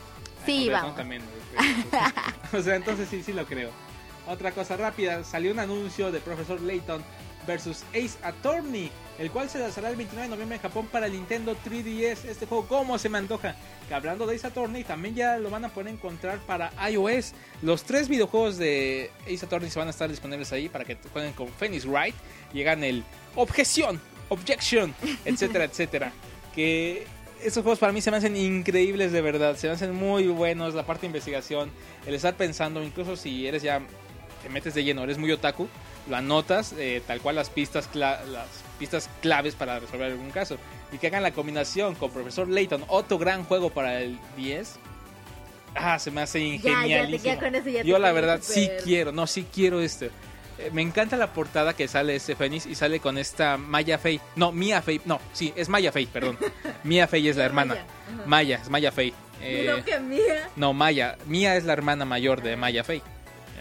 Sí, 0.46 0.70
vamos. 0.70 0.96
También. 0.96 1.22
o 2.52 2.62
sea, 2.62 2.76
entonces 2.76 3.08
sí, 3.10 3.22
sí 3.22 3.32
lo 3.34 3.44
creo. 3.44 3.70
Otra 4.30 4.52
cosa 4.52 4.76
rápida, 4.76 5.24
salió 5.24 5.50
un 5.50 5.58
anuncio 5.58 6.12
de 6.12 6.20
Profesor 6.20 6.60
Layton 6.60 7.02
versus 7.48 7.82
Ace 7.90 8.16
Attorney, 8.22 8.88
el 9.18 9.28
cual 9.32 9.50
se 9.50 9.58
lanzará 9.58 9.90
el 9.90 9.96
29 9.96 10.28
de 10.28 10.30
noviembre 10.30 10.54
en 10.54 10.62
Japón 10.62 10.86
para 10.86 11.06
el 11.06 11.12
Nintendo 11.14 11.56
3DS. 11.66 12.26
Este 12.26 12.46
juego, 12.46 12.68
¿cómo 12.68 12.96
se 12.96 13.08
me 13.08 13.18
antoja? 13.18 13.56
Que 13.88 13.94
hablando 13.94 14.28
de 14.28 14.36
Ace 14.36 14.46
Attorney, 14.46 14.84
también 14.84 15.16
ya 15.16 15.36
lo 15.38 15.50
van 15.50 15.64
a 15.64 15.70
poder 15.70 15.92
encontrar 15.92 16.38
para 16.46 16.70
iOS. 16.88 17.32
Los 17.62 17.82
tres 17.82 18.08
videojuegos 18.08 18.56
de 18.56 19.10
Ace 19.24 19.44
Attorney 19.44 19.68
se 19.68 19.80
van 19.80 19.88
a 19.88 19.90
estar 19.90 20.08
disponibles 20.08 20.52
ahí 20.52 20.68
para 20.68 20.84
que 20.84 20.96
jueguen 21.12 21.32
con 21.32 21.48
Phoenix 21.48 21.84
Wright 21.84 22.14
y 22.54 22.60
hagan 22.60 22.84
el 22.84 23.02
objeción, 23.34 24.00
objection, 24.28 24.94
etcétera, 25.24 25.64
etcétera. 25.64 26.12
Que 26.54 27.04
esos 27.42 27.62
juegos 27.62 27.78
para 27.78 27.92
mí 27.92 28.00
se 28.00 28.10
me 28.10 28.18
hacen 28.18 28.36
increíbles 28.36 29.12
de 29.12 29.22
verdad, 29.22 29.56
se 29.56 29.66
me 29.66 29.72
hacen 29.72 29.94
muy 29.94 30.26
buenos, 30.28 30.74
la 30.74 30.84
parte 30.84 31.02
de 31.02 31.06
investigación, 31.08 31.70
el 32.06 32.14
estar 32.14 32.36
pensando, 32.36 32.82
incluso 32.82 33.16
si 33.16 33.46
eres 33.46 33.62
ya, 33.62 33.80
te 34.42 34.48
metes 34.48 34.74
de 34.74 34.84
lleno, 34.84 35.02
eres 35.04 35.18
muy 35.18 35.30
otaku, 35.32 35.68
lo 36.08 36.16
anotas, 36.16 36.74
eh, 36.78 37.02
tal 37.06 37.20
cual 37.20 37.36
las 37.36 37.50
pistas, 37.50 37.88
las 37.94 38.46
pistas 38.78 39.08
claves 39.22 39.54
para 39.54 39.78
resolver 39.80 40.10
algún 40.12 40.30
caso. 40.30 40.56
Y 40.92 40.98
que 40.98 41.06
hagan 41.08 41.22
la 41.22 41.30
combinación 41.32 41.94
con 41.94 42.10
Profesor 42.10 42.48
Layton, 42.48 42.84
otro 42.88 43.18
gran 43.18 43.44
juego 43.44 43.70
para 43.70 44.00
el 44.00 44.18
10. 44.36 44.78
Ah, 45.74 45.98
se 45.98 46.10
me 46.10 46.22
hace 46.22 46.40
Ya, 46.40 46.44
ya, 46.44 46.70
ingenialísimo. 46.72 47.34
ya 47.40 47.50
ya 47.50 47.62
te 47.62 47.84
Yo 47.84 47.98
la 47.98 48.10
verdad 48.12 48.40
sí 48.42 48.64
súper- 48.66 48.82
quiero, 48.82 49.12
no, 49.12 49.26
sí 49.26 49.46
quiero 49.54 49.80
este. 49.80 50.10
Eh, 50.58 50.70
me 50.72 50.82
encanta 50.82 51.16
la 51.16 51.32
portada 51.32 51.74
que 51.74 51.86
sale 51.86 52.16
este 52.16 52.34
Fénix 52.34 52.66
y 52.66 52.74
sale 52.74 52.98
con 53.00 53.16
esta 53.18 53.56
Maya 53.56 53.96
Fey. 53.98 54.20
No, 54.36 54.50
Mia 54.52 54.82
Fey. 54.82 55.00
No, 55.04 55.20
sí, 55.32 55.52
es 55.56 55.68
Maya 55.68 55.92
Fey, 55.92 56.06
perdón. 56.06 56.36
Mia 56.84 57.06
Fey 57.06 57.28
es 57.28 57.36
la 57.36 57.44
hermana. 57.44 57.74
Maya. 57.74 58.26
Maya, 58.26 58.58
es 58.62 58.68
Maya 58.68 58.92
Fey. 58.92 59.14
Eh, 59.42 59.64
No, 59.74 59.82
que 59.84 59.98
mía. 60.00 60.50
no, 60.56 60.72
Maya. 60.74 61.16
Mia 61.26 61.56
es 61.56 61.64
la 61.64 61.72
hermana 61.72 62.04
mayor 62.04 62.42
de 62.42 62.56
Maya 62.56 62.82
Fey. 62.84 63.00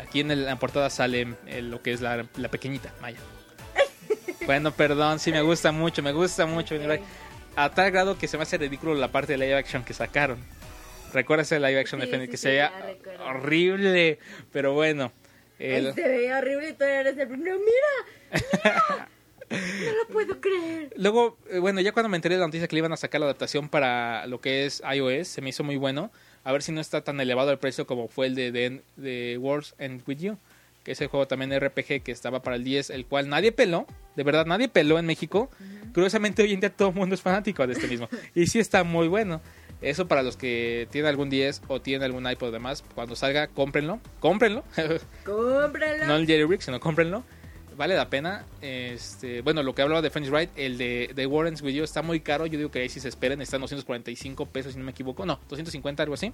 Aquí 0.09 0.21
en 0.21 0.31
el- 0.31 0.45
la 0.45 0.55
portada 0.57 0.89
sale 0.89 1.35
eh, 1.45 1.61
lo 1.61 1.83
que 1.83 1.93
es 1.93 2.01
la, 2.01 2.25
la 2.35 2.49
pequeñita, 2.49 2.91
Maya. 3.01 3.19
Bueno, 4.47 4.71
perdón, 4.71 5.19
sí 5.19 5.31
me 5.31 5.41
gusta 5.43 5.71
mucho, 5.71 6.01
me 6.01 6.11
gusta 6.11 6.47
mucho. 6.47 6.75
A 7.55 7.69
tal 7.69 7.91
grado 7.91 8.17
que 8.17 8.27
se 8.27 8.35
me 8.37 8.43
hace 8.43 8.57
ridículo 8.57 8.95
la 8.95 9.11
parte 9.11 9.33
de 9.33 9.37
live 9.37 9.53
action 9.55 9.83
que 9.83 9.93
sacaron. 9.93 10.39
¿Recuerdas 11.13 11.51
el 11.51 11.61
live 11.61 11.79
action 11.79 11.99
de 12.01 12.07
sí, 12.07 12.11
que 12.27 12.37
sí, 12.37 12.37
se 12.37 12.49
veía 12.49 12.71
horrible, 13.27 14.17
pero 14.51 14.73
bueno. 14.73 15.11
el- 15.59 15.87
Ay, 15.87 15.93
se 15.93 16.07
veía 16.07 16.39
horrible 16.39 16.69
y 16.69 16.73
tú 16.73 16.83
eres 16.83 17.15
el 17.17 17.27
primero. 17.27 17.57
¡Mira! 17.59 18.41
¡Mira! 18.63 19.07
No 19.51 19.91
lo 20.03 20.07
puedo 20.13 20.39
creer. 20.41 20.93
Luego, 20.95 21.37
eh, 21.49 21.57
bueno, 21.57 21.81
ya 21.81 21.91
cuando 21.91 22.07
me 22.09 22.17
enteré 22.17 22.35
de 22.35 22.39
la 22.41 22.45
noticia 22.45 22.67
que 22.67 22.75
le 22.75 22.79
iban 22.81 22.93
a 22.93 22.97
sacar 22.97 23.19
la 23.19 23.25
adaptación 23.25 23.67
para 23.67 24.27
lo 24.27 24.39
que 24.41 24.65
es 24.67 24.81
iOS, 24.93 25.27
se 25.27 25.41
me 25.41 25.49
hizo 25.49 25.63
muy 25.63 25.75
bueno. 25.75 26.11
A 26.43 26.51
ver 26.51 26.63
si 26.63 26.71
no 26.71 26.81
está 26.81 27.01
tan 27.03 27.19
elevado 27.19 27.51
el 27.51 27.59
precio 27.59 27.85
como 27.85 28.07
fue 28.07 28.27
el 28.27 28.35
de, 28.35 28.51
de, 28.51 28.81
de 28.95 29.37
Worlds 29.37 29.75
and 29.79 30.01
With 30.07 30.17
You, 30.17 30.37
que 30.83 30.93
es 30.93 31.01
el 31.01 31.07
juego 31.07 31.27
también 31.27 31.57
RPG 31.57 32.01
que 32.03 32.11
estaba 32.11 32.41
para 32.41 32.55
el 32.55 32.63
10, 32.63 32.89
el 32.91 33.05
cual 33.05 33.29
nadie 33.29 33.51
peló, 33.51 33.85
de 34.15 34.23
verdad 34.23 34.45
nadie 34.45 34.67
peló 34.69 34.99
en 34.99 35.05
México. 35.05 35.49
Curiosamente 35.93 36.43
hoy 36.43 36.53
en 36.53 36.59
día 36.59 36.69
todo 36.69 36.89
el 36.89 36.95
mundo 36.95 37.15
es 37.15 37.21
fanático 37.21 37.65
de 37.65 37.73
este 37.73 37.87
mismo. 37.87 38.09
y 38.35 38.47
sí 38.47 38.59
está 38.59 38.83
muy 38.83 39.07
bueno. 39.07 39.41
Eso 39.81 40.07
para 40.07 40.23
los 40.23 40.35
que 40.35 40.87
tienen 40.91 41.09
algún 41.09 41.29
10 41.29 41.61
o 41.67 41.81
tienen 41.81 42.03
algún 42.03 42.29
iPod 42.29 42.51
demás, 42.51 42.83
cuando 42.95 43.15
salga, 43.15 43.47
cómprenlo. 43.47 43.99
Cómprenlo. 44.19 44.63
Cómpralo. 45.25 46.05
no 46.05 46.15
el 46.17 46.27
Jerry 46.27 46.45
Rick, 46.45 46.61
sino 46.61 46.79
cómprenlo. 46.79 47.23
Vale 47.79 47.95
la 47.95 48.09
pena. 48.09 48.45
Este, 48.59 49.39
bueno, 49.39 49.63
lo 49.63 49.73
que 49.73 49.81
hablaba 49.81 50.01
de 50.01 50.09
Phoenix 50.09 50.29
Wright, 50.29 50.49
el 50.57 50.77
de, 50.77 51.11
de 51.15 51.25
Warren's 51.25 51.61
Video 51.61 51.85
está 51.85 52.01
muy 52.01 52.19
caro. 52.19 52.45
Yo 52.45 52.57
digo 52.57 52.69
que 52.69 52.79
ahí 52.79 52.89
sí 52.89 52.99
se 52.99 53.07
esperen. 53.07 53.41
Está 53.41 53.55
en 53.55 53.61
245 53.61 54.47
pesos, 54.47 54.73
si 54.73 54.79
no 54.79 54.83
me 54.83 54.91
equivoco. 54.91 55.25
No, 55.25 55.39
250, 55.47 56.03
algo 56.03 56.15
así. 56.15 56.33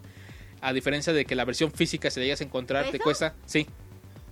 A 0.62 0.74
diferencia 0.74 1.14
de 1.14 1.24
que 1.26 1.36
la 1.36 1.46
versión 1.46 1.72
física, 1.72 2.10
si 2.10 2.20
la 2.20 2.24
llegas 2.24 2.42
a 2.42 2.46
encontrar, 2.46 2.90
te 2.90 2.98
cuesta. 2.98 3.36
Sí, 3.46 3.68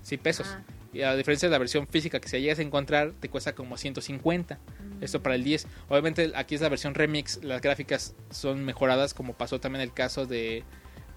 sí, 0.02 0.18
pesos. 0.18 0.48
Ah. 0.50 0.64
Y 0.92 1.04
a 1.04 1.16
diferencia 1.16 1.48
de 1.48 1.52
la 1.52 1.60
versión 1.60 1.86
física 1.86 2.20
que 2.20 2.28
si 2.28 2.38
la 2.38 2.42
llegas 2.42 2.58
a 2.58 2.64
encontrar, 2.64 3.12
te 3.20 3.30
cuesta 3.30 3.54
como 3.54 3.78
150. 3.78 4.58
Esto 5.00 5.22
para 5.22 5.36
el 5.36 5.44
10. 5.44 5.68
Obviamente 5.90 6.32
aquí 6.34 6.56
es 6.56 6.62
la 6.62 6.70
versión 6.70 6.96
remix. 6.96 7.44
Las 7.44 7.62
gráficas 7.62 8.16
son 8.32 8.66
mejoradas, 8.66 9.14
como 9.14 9.34
pasó 9.34 9.60
también 9.60 9.84
el 9.84 9.94
caso 9.94 10.26
de, 10.26 10.64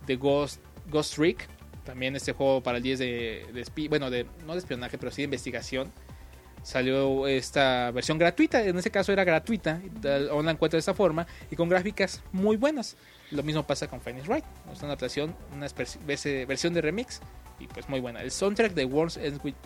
de 0.07 0.17
Ghost, 0.17 0.61
Ghost 0.91 1.15
Trick. 1.15 1.49
También 1.87 2.15
este 2.17 2.33
juego 2.33 2.63
para 2.63 2.77
el 2.79 2.83
10 2.83 2.99
de, 2.99 3.47
de 3.55 3.89
bueno, 3.89 4.11
de, 4.11 4.27
no 4.45 4.53
de 4.53 4.59
espionaje, 4.59 4.99
pero 4.99 5.11
sí 5.11 5.23
de 5.23 5.25
investigación. 5.27 5.91
Salió 6.63 7.29
esta 7.29 7.93
versión 7.93 8.19
gratuita, 8.19 8.65
en 8.65 8.77
ese 8.77 8.91
caso 8.91 9.13
era 9.13 9.23
gratuita, 9.23 9.81
aún 10.33 10.47
la 10.47 10.51
encuentro 10.51 10.77
de 10.77 10.81
esta 10.81 10.95
forma, 10.95 11.25
y 11.49 11.55
con 11.55 11.69
gráficas 11.69 12.23
muy 12.33 12.57
buenas. 12.57 12.97
Lo 13.31 13.45
mismo 13.45 13.65
pasa 13.65 13.87
con 13.87 14.01
Phoenix 14.01 14.27
Wright, 14.27 14.45
es 14.73 14.79
una 14.79 14.89
adaptación, 14.89 15.37
una 15.55 15.67
vese- 15.69 16.45
versión 16.45 16.75
de 16.75 16.81
remix, 16.81 17.21
y 17.61 17.69
pues 17.69 17.89
muy 17.89 18.01
buena. 18.01 18.21
El 18.21 18.33
soundtrack 18.33 18.73
de 18.75 18.85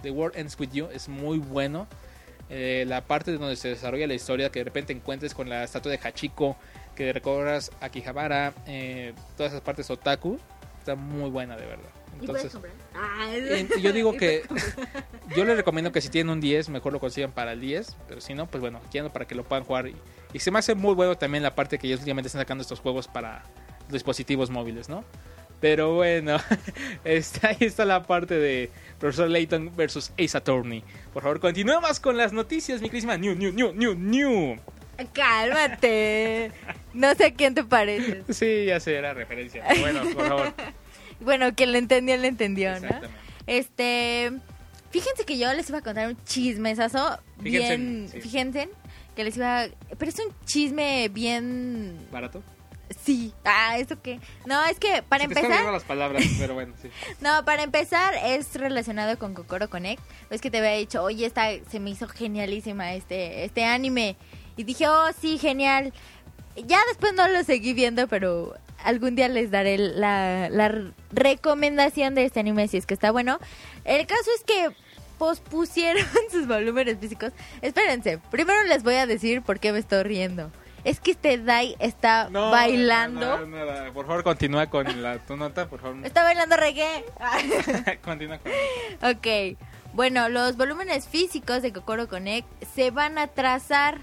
The 0.02 0.10
World 0.10 0.36
Ends 0.38 0.58
With 0.60 0.70
You 0.72 0.88
es 0.92 1.08
muy 1.08 1.38
bueno. 1.38 1.86
Eh, 2.50 2.84
la 2.86 3.00
parte 3.06 3.30
de 3.30 3.38
donde 3.38 3.56
se 3.56 3.68
desarrolla 3.68 4.06
la 4.06 4.14
historia, 4.14 4.50
que 4.50 4.58
de 4.58 4.64
repente 4.64 4.92
encuentres 4.92 5.32
con 5.32 5.48
la 5.48 5.64
estatua 5.64 5.92
de 5.92 5.98
Hachiko, 6.02 6.56
que 6.94 7.12
recorras 7.14 7.70
Akihabara, 7.80 8.52
eh, 8.66 9.14
todas 9.38 9.52
esas 9.52 9.62
partes 9.62 9.88
otaku, 9.88 10.38
está 10.78 10.96
muy 10.96 11.30
buena 11.30 11.56
de 11.56 11.64
verdad. 11.64 11.88
¿Y 12.20 12.26
puedes 12.26 12.44
Entonces, 12.44 12.52
comprar? 12.52 12.74
Ah, 12.94 13.28
eh, 13.32 13.68
yo 13.80 13.92
digo 13.94 14.16
que 14.16 14.42
yo 15.36 15.44
les 15.44 15.56
recomiendo 15.56 15.92
que 15.92 16.00
si 16.00 16.08
tienen 16.08 16.30
un 16.30 16.40
10, 16.40 16.68
mejor 16.70 16.92
lo 16.92 17.00
consigan 17.00 17.32
para 17.32 17.52
el 17.52 17.60
10, 17.60 17.96
pero 18.08 18.20
si 18.20 18.34
no, 18.34 18.46
pues 18.46 18.60
bueno, 18.60 18.80
aquí 18.86 18.98
ando 18.98 19.12
para 19.12 19.26
que 19.26 19.34
lo 19.34 19.44
puedan 19.44 19.64
jugar. 19.64 19.88
Y, 19.88 19.96
y 20.32 20.38
se 20.40 20.50
me 20.50 20.58
hace 20.58 20.74
muy 20.74 20.94
bueno 20.94 21.16
también 21.16 21.42
la 21.42 21.54
parte 21.54 21.78
que 21.78 21.86
ellos 21.86 22.00
últimamente 22.00 22.28
están 22.28 22.40
sacando 22.42 22.62
estos 22.62 22.80
juegos 22.80 23.08
para 23.08 23.44
dispositivos 23.88 24.50
móviles, 24.50 24.88
¿no? 24.88 25.04
Pero 25.60 25.94
bueno, 25.94 26.38
está, 27.04 27.48
ahí 27.48 27.56
está 27.60 27.84
la 27.84 28.02
parte 28.04 28.34
de 28.34 28.70
Profesor 28.98 29.28
Layton 29.28 29.76
versus 29.76 30.10
Ace 30.18 30.36
Attorney. 30.36 30.82
Por 31.12 31.22
favor, 31.22 31.38
continuemos 31.40 32.00
con 32.00 32.16
las 32.16 32.32
noticias, 32.32 32.80
mi 32.80 32.88
querísima 32.88 33.16
New, 33.18 33.34
New, 33.34 33.52
New, 33.52 33.72
New, 33.74 33.94
New. 33.94 34.58
Cálmate. 35.12 36.52
No 36.92 37.14
sé 37.14 37.26
a 37.26 37.34
quién 37.34 37.54
te 37.54 37.64
pareces. 37.64 38.24
Sí, 38.36 38.66
ya 38.66 38.80
sé, 38.80 38.96
era 38.96 39.14
referencia. 39.14 39.64
pero 39.68 39.80
Bueno, 39.80 40.02
por 40.14 40.28
favor. 40.28 40.54
Bueno, 41.20 41.54
quien 41.54 41.72
le 41.72 41.78
entendió, 41.78 42.16
le 42.16 42.28
entendió, 42.28 42.70
¿no? 42.70 42.76
Exactamente. 42.86 43.16
Este, 43.46 44.32
fíjense 44.90 45.24
que 45.24 45.38
yo 45.38 45.52
les 45.52 45.68
iba 45.68 45.78
a 45.78 45.82
contar 45.82 46.08
un 46.08 46.22
chismesazo 46.24 47.18
Fíjense, 47.42 47.76
bien, 47.76 48.08
sí. 48.10 48.20
fíjense 48.20 48.68
que 49.16 49.24
les 49.24 49.36
iba, 49.36 49.66
pero 49.98 50.10
es 50.10 50.18
un 50.18 50.32
chisme 50.44 51.08
bien, 51.08 52.06
¿Barato? 52.12 52.42
sí, 53.04 53.32
ah, 53.44 53.76
¿eso 53.78 54.00
qué? 54.00 54.20
No, 54.46 54.64
es 54.64 54.78
que 54.78 55.02
para 55.02 55.24
Se 55.24 55.28
te 55.28 55.34
están 55.34 55.44
empezar, 55.44 55.50
olvidando 55.50 55.72
las 55.72 55.84
palabras, 55.84 56.24
pero 56.38 56.54
bueno, 56.54 56.74
sí. 56.80 56.88
no, 57.20 57.44
para 57.44 57.62
empezar 57.62 58.14
es 58.24 58.54
relacionado 58.54 59.18
con 59.18 59.34
Kokoro 59.34 59.68
Connect, 59.68 60.02
es 60.30 60.40
que 60.40 60.50
te 60.50 60.58
había 60.58 60.72
dicho, 60.72 61.02
oye, 61.02 61.26
esta, 61.26 61.48
se 61.70 61.80
me 61.80 61.90
hizo 61.90 62.08
genialísima 62.08 62.94
este, 62.94 63.44
este 63.44 63.64
anime, 63.64 64.16
y 64.56 64.64
dije, 64.64 64.88
oh, 64.88 65.10
sí, 65.20 65.38
genial, 65.38 65.92
ya 66.66 66.78
después 66.88 67.14
no 67.14 67.26
lo 67.28 67.42
seguí 67.44 67.72
viendo, 67.72 68.06
pero 68.08 68.54
algún 68.84 69.16
día 69.16 69.28
les 69.28 69.50
daré 69.50 69.78
la, 69.78 70.48
la 70.50 70.72
recomendación 71.12 72.14
de 72.14 72.24
este 72.24 72.40
anime 72.40 72.68
si 72.68 72.76
es 72.76 72.86
que 72.86 72.94
está 72.94 73.10
bueno. 73.10 73.38
El 73.84 74.06
caso 74.06 74.30
es 74.36 74.44
que 74.44 74.68
pospusieron 75.18 76.04
sus 76.30 76.46
volúmenes 76.46 76.98
físicos. 76.98 77.32
Espérense, 77.62 78.18
primero 78.30 78.62
les 78.64 78.82
voy 78.82 78.94
a 78.94 79.06
decir 79.06 79.42
por 79.42 79.60
qué 79.60 79.72
me 79.72 79.78
estoy 79.78 80.02
riendo. 80.02 80.50
Es 80.82 80.98
que 80.98 81.10
este 81.10 81.36
Dai 81.36 81.76
está 81.78 82.28
No, 82.30 82.50
bailando. 82.50 83.40
no, 83.40 83.46
no, 83.46 83.84
no, 83.84 83.92
por 83.92 84.06
favor, 84.06 84.24
continúa 84.24 84.68
con 84.70 85.02
la, 85.02 85.18
tu 85.18 85.36
nota, 85.36 85.68
por 85.68 85.78
favor. 85.80 85.98
Está 86.06 86.22
bailando 86.22 86.56
reggae. 86.56 87.04
continúa 88.02 88.38
con 88.38 88.50
ok. 89.10 89.58
Bueno, 89.92 90.28
los 90.30 90.56
volúmenes 90.56 91.06
físicos 91.06 91.60
de 91.62 91.72
Kokoro 91.72 92.08
Connect 92.08 92.46
se 92.74 92.90
van 92.90 93.18
a 93.18 93.26
trazar 93.26 93.98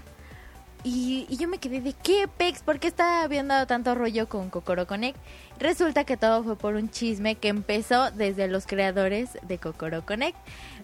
Y, 0.84 1.26
y 1.28 1.36
yo 1.36 1.48
me 1.48 1.58
quedé 1.58 1.80
de 1.80 1.92
qué 1.92 2.28
pex, 2.28 2.62
¿por 2.62 2.78
qué 2.78 2.86
está 2.86 3.22
habiendo 3.22 3.66
tanto 3.66 3.94
rollo 3.94 4.28
con 4.28 4.48
Kokoro 4.48 4.86
Connect? 4.86 5.18
Resulta 5.58 6.04
que 6.04 6.16
todo 6.16 6.44
fue 6.44 6.56
por 6.56 6.76
un 6.76 6.88
chisme 6.88 7.34
que 7.34 7.48
empezó 7.48 8.10
desde 8.12 8.46
los 8.46 8.66
creadores 8.66 9.38
de 9.42 9.58
Kokoro 9.58 10.06
Connect. 10.06 10.38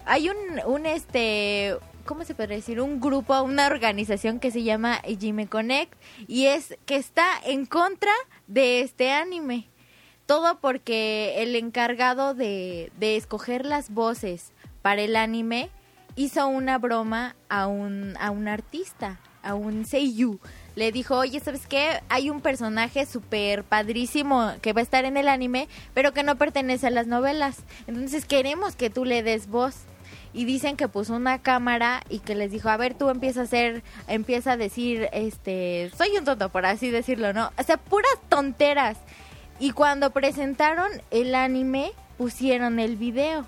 Hay 0.05 0.29
un, 0.29 0.35
un 0.65 0.85
este, 0.85 1.77
¿cómo 2.05 2.25
se 2.25 2.35
puede 2.35 2.55
decir? 2.55 2.81
Un 2.81 2.99
grupo, 2.99 3.41
una 3.41 3.67
organización 3.67 4.39
que 4.39 4.51
se 4.51 4.63
llama 4.63 5.01
Ijime 5.07 5.47
Connect 5.47 5.93
y 6.27 6.47
es 6.47 6.77
que 6.85 6.97
está 6.97 7.25
en 7.45 7.65
contra 7.65 8.11
de 8.47 8.81
este 8.81 9.11
anime. 9.11 9.69
Todo 10.25 10.59
porque 10.59 11.43
el 11.43 11.55
encargado 11.55 12.33
de, 12.33 12.91
de 12.97 13.15
escoger 13.15 13.65
las 13.65 13.91
voces 13.91 14.51
para 14.81 15.01
el 15.03 15.15
anime 15.15 15.69
hizo 16.15 16.47
una 16.47 16.77
broma 16.79 17.35
a 17.47 17.67
un, 17.67 18.15
a 18.19 18.31
un 18.31 18.47
artista, 18.47 19.19
a 19.45 19.53
un 19.53 19.85
seiyuu. 19.85 20.39
Le 20.75 20.91
dijo, 20.91 21.15
oye, 21.17 21.39
¿sabes 21.39 21.67
qué? 21.67 22.01
Hay 22.09 22.29
un 22.29 22.41
personaje 22.41 23.05
súper 23.05 23.63
padrísimo 23.63 24.51
que 24.61 24.73
va 24.73 24.81
a 24.81 24.83
estar 24.83 25.05
en 25.05 25.15
el 25.15 25.29
anime, 25.29 25.69
pero 25.93 26.13
que 26.13 26.23
no 26.23 26.35
pertenece 26.35 26.87
a 26.87 26.89
las 26.89 27.07
novelas. 27.07 27.57
Entonces 27.87 28.25
queremos 28.25 28.75
que 28.75 28.89
tú 28.89 29.05
le 29.05 29.23
des 29.23 29.47
voz. 29.47 29.75
Y 30.33 30.43
dicen 30.43 30.75
que 30.75 30.89
puso 30.89 31.15
una 31.15 31.41
cámara 31.41 32.03
y 32.09 32.19
que 32.19 32.35
les 32.35 32.51
dijo, 32.51 32.67
a 32.67 32.75
ver, 32.75 32.93
tú 32.93 33.09
empieza 33.09 33.39
a 33.39 33.43
hacer, 33.43 33.83
empieza 34.09 34.51
a 34.51 34.57
decir, 34.57 35.07
este, 35.13 35.89
soy 35.97 36.09
un 36.17 36.25
tonto, 36.25 36.49
por 36.49 36.65
así 36.65 36.89
decirlo, 36.89 37.31
¿no? 37.31 37.53
O 37.57 37.63
sea, 37.63 37.77
puras 37.77 38.17
tonteras. 38.27 38.97
Y 39.61 39.71
cuando 39.71 40.09
presentaron 40.09 40.89
el 41.09 41.35
anime, 41.35 41.93
pusieron 42.17 42.79
el 42.79 42.97
video. 42.97 43.45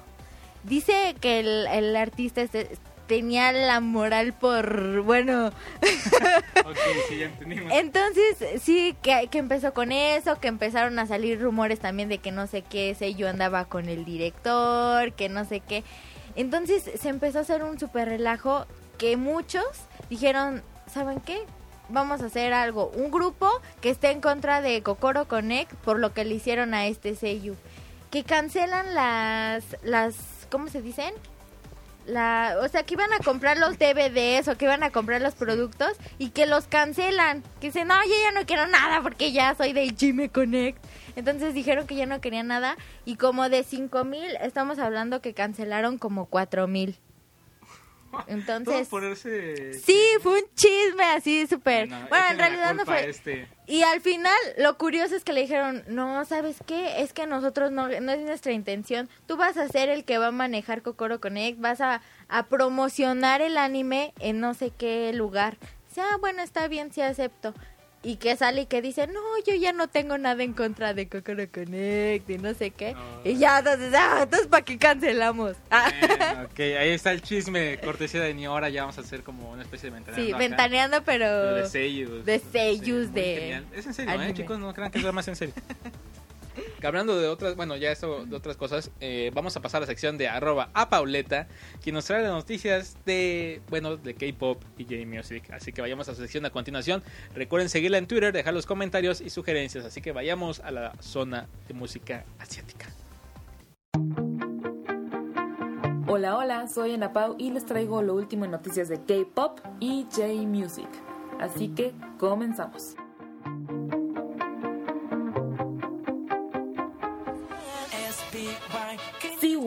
Dice 0.63 1.15
que 1.19 1.41
el, 1.41 1.67
el 1.67 1.95
artista 1.97 2.41
este 2.41 2.77
tenía 3.07 3.51
la 3.51 3.79
moral 3.79 4.33
por, 4.33 5.01
bueno, 5.01 5.47
Ok, 6.65 6.77
sí, 7.07 7.17
ya 7.19 7.25
entendimos. 7.25 7.71
entonces 7.73 8.61
sí, 8.61 8.95
que, 9.01 9.27
que 9.31 9.37
empezó 9.37 9.73
con 9.73 9.91
eso, 9.91 10.39
que 10.39 10.47
empezaron 10.47 10.99
a 10.99 11.07
salir 11.07 11.41
rumores 11.41 11.79
también 11.79 12.09
de 12.09 12.17
que 12.19 12.31
no 12.31 12.47
sé 12.47 12.61
qué, 12.61 12.93
sé 12.95 13.15
yo 13.15 13.29
andaba 13.29 13.65
con 13.65 13.87
el 13.89 14.05
director, 14.05 15.13
que 15.13 15.29
no 15.29 15.45
sé 15.45 15.61
qué. 15.61 15.83
Entonces 16.35 16.83
se 16.99 17.09
empezó 17.09 17.39
a 17.39 17.41
hacer 17.41 17.63
un 17.63 17.79
super 17.79 18.07
relajo 18.07 18.65
que 18.97 19.17
muchos 19.17 19.65
dijeron, 20.09 20.61
¿saben 20.91 21.19
qué? 21.21 21.39
Vamos 21.89 22.21
a 22.21 22.25
hacer 22.25 22.51
algo, 22.53 22.91
un 22.95 23.11
grupo 23.11 23.49
que 23.81 23.89
esté 23.89 24.11
en 24.11 24.19
contra 24.19 24.61
de 24.61 24.83
Kokoro 24.83 25.27
Connect 25.27 25.73
por 25.75 25.99
lo 25.99 26.13
que 26.13 26.25
le 26.25 26.35
hicieron 26.35 26.73
a 26.73 26.85
este 26.87 27.15
Seiyu. 27.15 27.55
Que 28.11 28.23
cancelan 28.23 28.93
las, 28.93 29.63
las, 29.83 30.15
¿cómo 30.51 30.67
se 30.67 30.81
dicen? 30.81 31.13
La, 32.07 32.57
o 32.63 32.67
sea, 32.69 32.83
que 32.83 32.95
iban 32.95 33.11
a 33.13 33.19
comprar 33.19 33.57
los 33.57 33.77
DVDs 33.77 34.47
o 34.47 34.57
que 34.57 34.65
iban 34.65 34.81
a 34.81 34.91
comprar 34.91 35.21
los 35.21 35.35
productos 35.35 35.91
y 36.17 36.29
que 36.29 36.45
los 36.45 36.65
cancelan. 36.67 37.43
Que 37.59 37.67
dicen, 37.67 37.89
no, 37.89 37.95
yo 38.05 38.13
ya 38.23 38.31
no 38.31 38.45
quiero 38.45 38.65
nada 38.67 39.01
porque 39.03 39.31
ya 39.31 39.53
soy 39.55 39.73
de 39.73 39.93
Jimmy 39.95 40.29
Connect. 40.29 40.83
Entonces 41.15 41.53
dijeron 41.53 41.85
que 41.85 41.95
ya 41.95 42.05
no 42.05 42.21
querían 42.21 42.47
nada 42.47 42.77
y 43.03 43.17
como 43.17 43.49
de 43.49 43.63
cinco 43.63 44.05
mil 44.05 44.35
estamos 44.41 44.79
hablando 44.79 45.21
que 45.21 45.33
cancelaron 45.33 45.97
como 45.97 46.27
cuatro 46.27 46.67
mil. 46.67 46.97
Entonces, 48.27 48.87
ponerse... 48.87 49.73
sí, 49.73 49.99
fue 50.21 50.33
un 50.33 50.45
chisme 50.55 51.03
así 51.03 51.47
súper. 51.47 51.87
Bueno, 51.87 52.07
Bueno, 52.09 52.25
en 52.31 52.37
realidad 52.37 52.73
no 52.73 52.85
fue. 52.85 53.09
Este. 53.09 53.47
Y 53.67 53.83
al 53.83 54.01
final, 54.01 54.37
lo 54.57 54.77
curioso 54.77 55.15
es 55.15 55.23
que 55.23 55.33
le 55.33 55.41
dijeron, 55.41 55.83
no, 55.87 56.23
¿sabes 56.25 56.57
qué? 56.65 57.01
Es 57.01 57.13
que 57.13 57.27
nosotros 57.27 57.71
no, 57.71 57.87
no 57.87 58.11
es 58.11 58.19
nuestra 58.19 58.53
intención. 58.53 59.09
Tú 59.25 59.35
vas 59.37 59.57
a 59.57 59.67
ser 59.67 59.89
el 59.89 60.05
que 60.05 60.17
va 60.17 60.27
a 60.27 60.31
manejar 60.31 60.81
Kokoro 60.81 61.19
Connect, 61.19 61.59
vas 61.59 61.81
a, 61.81 62.01
a 62.29 62.47
promocionar 62.47 63.41
el 63.41 63.57
anime 63.57 64.13
en 64.19 64.39
no 64.39 64.53
sé 64.53 64.71
qué 64.71 65.11
lugar. 65.13 65.57
O 65.91 65.93
sea, 65.93 66.17
bueno, 66.17 66.41
está 66.41 66.67
bien, 66.67 66.91
sí 66.93 67.01
acepto. 67.01 67.53
Y 68.03 68.17
que 68.17 68.36
sale 68.38 68.62
y 68.62 68.65
que 68.67 68.81
dice, 68.81 69.07
no, 69.07 69.19
yo 69.45 69.55
ya 69.55 69.73
no 69.73 69.88
tengo 69.88 70.17
nada 70.17 70.43
en 70.43 70.53
contra 70.53 70.93
de 70.93 71.10
Kokoro 71.10 71.43
Connect 71.51 72.29
y 72.29 72.38
no 72.38 72.53
sé 72.53 72.71
qué. 72.71 72.93
No. 72.93 73.01
Y 73.23 73.38
ya, 73.38 73.60
entonces, 73.60 73.93
ah, 73.97 74.19
entonces 74.23 74.47
¿para 74.47 74.63
qué 74.63 74.77
cancelamos? 74.77 75.55
Ah. 75.71 75.91
Bueno, 75.99 76.43
ok, 76.43 76.60
ahí 76.60 76.89
está 76.91 77.12
el 77.12 77.21
chisme, 77.21 77.79
cortesía 77.79 78.21
de 78.21 78.33
ni 78.33 78.45
ahora 78.45 78.69
ya 78.69 78.81
vamos 78.81 78.97
a 78.97 79.01
hacer 79.01 79.23
como 79.23 79.51
una 79.51 79.63
especie 79.63 79.89
de 79.89 79.95
ventaneando. 79.95 80.25
sí, 80.25 80.31
acá. 80.31 80.38
ventaneando, 80.38 81.03
pero... 81.03 81.55
De 81.55 81.67
seiyus. 81.67 82.25
de 82.25 82.41
muy 82.47 83.07
de 83.07 83.38
genial. 83.39 83.65
Es 83.73 83.86
en 83.88 83.93
serio, 83.93 84.21
¿eh, 84.21 84.33
chicos? 84.33 84.60
No 84.60 84.73
crean 84.73 84.91
que 84.91 84.99
es 84.99 85.13
más 85.13 85.27
en 85.27 85.36
serio. 85.36 85.55
Hablando 86.83 87.19
de 87.19 87.27
otras, 87.27 87.55
bueno, 87.55 87.75
ya 87.75 87.91
esto 87.91 88.25
de 88.25 88.35
otras 88.35 88.57
cosas, 88.57 88.91
eh, 88.99 89.31
vamos 89.33 89.55
a 89.57 89.61
pasar 89.61 89.79
a 89.79 89.81
la 89.81 89.87
sección 89.87 90.17
de 90.17 90.27
arroba 90.27 90.69
a 90.73 90.89
Pauleta, 90.89 91.47
quien 91.81 91.95
nos 91.95 92.05
trae 92.05 92.23
las 92.23 92.31
noticias 92.31 92.97
de, 93.05 93.61
bueno, 93.69 93.97
de 93.97 94.15
K-pop 94.15 94.61
y 94.77 94.83
J-Music. 94.83 95.49
Así 95.51 95.73
que 95.73 95.81
vayamos 95.81 96.07
a 96.07 96.11
la 96.11 96.17
sección 96.17 96.45
a 96.45 96.49
continuación. 96.49 97.03
Recuerden 97.33 97.69
seguirla 97.69 97.97
en 97.97 98.07
Twitter, 98.07 98.33
dejar 98.33 98.53
los 98.53 98.65
comentarios 98.65 99.21
y 99.21 99.29
sugerencias. 99.29 99.85
Así 99.85 100.01
que 100.01 100.11
vayamos 100.11 100.59
a 100.61 100.71
la 100.71 100.93
zona 101.01 101.47
de 101.67 101.73
música 101.73 102.25
asiática. 102.39 102.87
Hola, 106.09 106.37
hola, 106.37 106.67
soy 106.67 106.93
Ana 106.93 107.11
Pau 107.11 107.35
y 107.37 107.51
les 107.51 107.65
traigo 107.65 108.01
lo 108.01 108.15
último 108.15 108.45
en 108.45 108.51
noticias 108.51 108.87
de 108.87 108.97
K-pop 109.03 109.59
y 109.79 110.07
J-Music. 110.09 110.87
Así 111.39 111.69
que 111.69 111.93
comenzamos. 112.17 112.95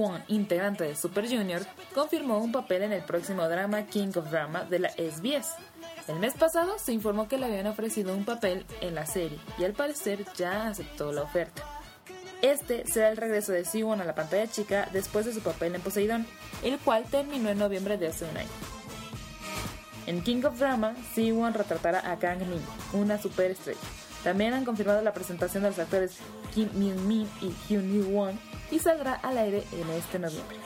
C1, 0.01 0.23
integrante 0.29 0.85
de 0.85 0.97
Super 0.97 1.29
Junior, 1.29 1.63
confirmó 1.95 2.39
un 2.39 2.53
papel 2.53 2.83
en 2.83 2.93
el 2.93 3.03
próximo 3.03 3.47
drama 3.49 3.85
King 3.85 4.13
of 4.17 4.31
Drama 4.31 4.65
de 4.65 4.79
la 4.79 4.91
SBS. 4.91 5.57
El 6.09 6.19
mes 6.19 6.35
pasado 6.35 6.79
se 6.79 6.93
informó 6.93 7.29
que 7.29 7.39
le 7.39 7.47
habían 7.47 7.67
ofrecido 7.67 8.15
un 8.17 8.25
papel 8.25 8.65
en 8.81 8.95
la 8.95 9.07
serie 9.07 9.39
y 9.59 9.65
al 9.65 9.73
parecer 9.73 10.25
ya 10.37 10.69
aceptó 10.69 11.13
la 11.13 11.23
oferta. 11.23 11.63
Este 12.43 12.87
será 12.87 13.11
el 13.11 13.19
regreso 13.19 13.53
de 13.53 13.65
Siwon 13.65 14.01
a 14.01 14.05
la 14.05 14.15
pantalla 14.15 14.51
chica 14.51 14.89
después 14.93 15.27
de 15.27 15.35
su 15.35 15.41
papel 15.41 15.75
en 15.75 15.83
Poseidón, 15.83 16.27
el 16.65 16.79
cual 16.79 17.05
terminó 17.05 17.51
en 17.51 17.59
noviembre 17.59 17.99
de 17.99 18.09
hace 18.09 18.25
un 18.25 18.37
año. 18.37 18.49
En 20.07 20.23
King 20.23 20.43
of 20.45 20.59
Drama, 20.59 20.95
Siwon 21.15 21.53
retratará 21.53 22.11
a 22.11 22.19
Kang 22.19 22.41
Min, 22.47 22.63
una 22.95 23.21
superestrella. 23.21 23.79
También 24.25 24.55
han 24.55 24.65
confirmado 24.65 25.03
la 25.03 25.13
presentación 25.13 25.63
de 25.63 25.71
los 25.71 25.79
actores 25.79 26.17
Kim 26.55 26.69
Myung 26.75 27.07
Min 27.07 27.29
y 27.43 27.55
Hyun 27.69 27.93
Yoo 27.93 28.09
Won 28.09 28.39
y 28.71 28.79
saldrá 28.79 29.15
al 29.15 29.39
aire 29.39 29.65
en 29.73 29.91
este 29.91 30.19
noviembre. 30.19 30.57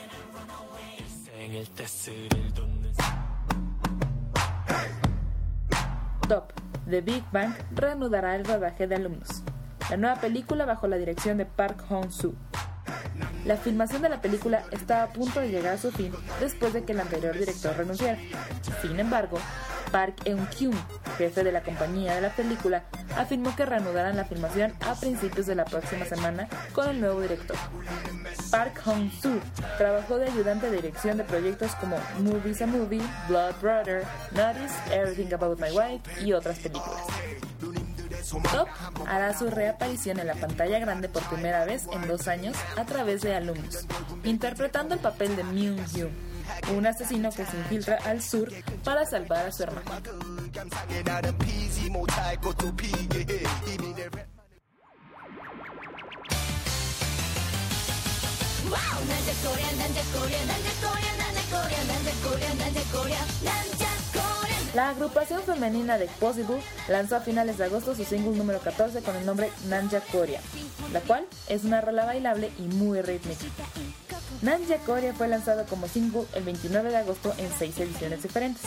Top. 6.28 6.52
The 6.88 7.00
Big 7.00 7.24
Bang 7.32 7.54
reanudará 7.72 8.36
el 8.36 8.44
rodaje 8.44 8.86
de 8.86 8.96
alumnos. 8.96 9.42
La 9.90 9.96
nueva 9.96 10.16
película 10.16 10.64
bajo 10.64 10.86
la 10.86 10.96
dirección 10.96 11.38
de 11.38 11.46
Park 11.46 11.84
Hong-soo. 11.88 12.34
La 13.44 13.56
filmación 13.56 14.02
de 14.02 14.08
la 14.08 14.20
película 14.20 14.64
está 14.70 15.02
a 15.02 15.08
punto 15.08 15.40
de 15.40 15.50
llegar 15.50 15.74
a 15.74 15.78
su 15.78 15.90
fin 15.92 16.12
después 16.40 16.72
de 16.72 16.84
que 16.84 16.92
el 16.92 17.00
anterior 17.00 17.38
director 17.38 17.76
renunciara. 17.76 18.18
Sin 18.80 18.98
embargo, 18.98 19.38
Park 19.92 20.16
Eun-kyung, 20.24 20.74
jefe 21.18 21.44
de 21.44 21.52
la 21.52 21.62
compañía 21.62 22.14
de 22.14 22.22
la 22.22 22.30
película, 22.30 22.84
afirmó 23.16 23.54
que 23.56 23.66
reanudarán 23.66 24.16
la 24.16 24.24
filmación 24.24 24.72
a 24.80 24.94
principios 24.94 25.46
de 25.46 25.54
la 25.54 25.64
próxima 25.64 26.04
semana 26.04 26.48
con 26.72 26.88
el 26.88 27.00
nuevo 27.00 27.20
director. 27.20 27.56
Park 28.50 28.80
Hong-soo 28.84 29.40
trabajó 29.78 30.18
de 30.18 30.28
ayudante 30.28 30.70
de 30.70 30.76
dirección 30.76 31.16
de 31.16 31.24
proyectos 31.24 31.74
como 31.76 31.96
Movies 32.20 32.62
a 32.62 32.66
Movie, 32.66 33.02
Blood 33.28 33.54
Brother, 33.60 34.04
Notice, 34.32 34.74
Everything 34.92 35.32
About 35.34 35.60
My 35.60 35.70
Wife 35.70 36.24
y 36.24 36.32
otras 36.32 36.58
películas. 36.58 37.02
Top 38.52 38.68
hará 39.06 39.36
su 39.36 39.50
reaparición 39.50 40.18
en 40.18 40.28
la 40.28 40.34
pantalla 40.34 40.78
grande 40.78 41.08
por 41.08 41.22
primera 41.24 41.64
vez 41.64 41.86
en 41.92 42.06
dos 42.08 42.26
años 42.26 42.56
a 42.76 42.84
través 42.84 43.20
de 43.22 43.34
alumnos, 43.34 43.86
interpretando 44.24 44.94
el 44.94 45.00
papel 45.00 45.36
de 45.36 45.44
Myung 45.44 45.84
Hyun, 45.88 46.10
un 46.76 46.86
asesino 46.86 47.30
que 47.30 47.44
se 47.44 47.56
infiltra 47.56 47.98
al 48.04 48.22
sur 48.22 48.50
para 48.82 49.04
salvar 49.04 49.46
a 49.46 49.52
su 49.52 49.64
hermano. 49.64 49.90
감상해 50.54 51.02
나는 51.02 51.36
피지 51.38 51.90
못할 51.90 52.40
것도 52.40 52.74
피게 52.76 53.18
해 53.18 53.26
예, 53.28 53.42
예. 53.42 53.72
이미 53.72 53.92
내 53.92 54.08
랩... 54.08 54.24
와우 58.70 59.04
난자 59.04 59.32
꼬리야 59.42 59.72
난자 59.72 60.00
꼬리야 60.12 60.44
난자 60.46 60.70
꼬리야 60.80 61.16
난자 61.16 61.40
꼬리야 61.50 61.84
난자 61.84 62.10
꼬리야 62.22 62.54
난자 62.54 62.92
꼬리야. 62.92 63.26
난 63.42 63.73
La 64.74 64.88
agrupación 64.88 65.40
femenina 65.44 65.98
de 65.98 66.06
Possible 66.18 66.56
lanzó 66.88 67.14
a 67.14 67.20
finales 67.20 67.58
de 67.58 67.64
agosto 67.64 67.94
su 67.94 68.04
single 68.04 68.36
número 68.36 68.58
14 68.58 69.02
con 69.02 69.14
el 69.14 69.24
nombre 69.24 69.52
Nanja 69.68 70.00
Korea, 70.00 70.40
la 70.92 71.00
cual 71.00 71.26
es 71.48 71.62
una 71.62 71.80
rola 71.80 72.04
bailable 72.04 72.50
y 72.58 72.62
muy 72.62 73.00
rítmica. 73.00 73.44
Nanja 74.42 74.78
Korea 74.78 75.14
fue 75.14 75.28
lanzado 75.28 75.64
como 75.66 75.86
single 75.86 76.24
el 76.34 76.42
29 76.42 76.90
de 76.90 76.96
agosto 76.96 77.32
en 77.38 77.48
seis 77.56 77.78
ediciones 77.78 78.24
diferentes. 78.24 78.64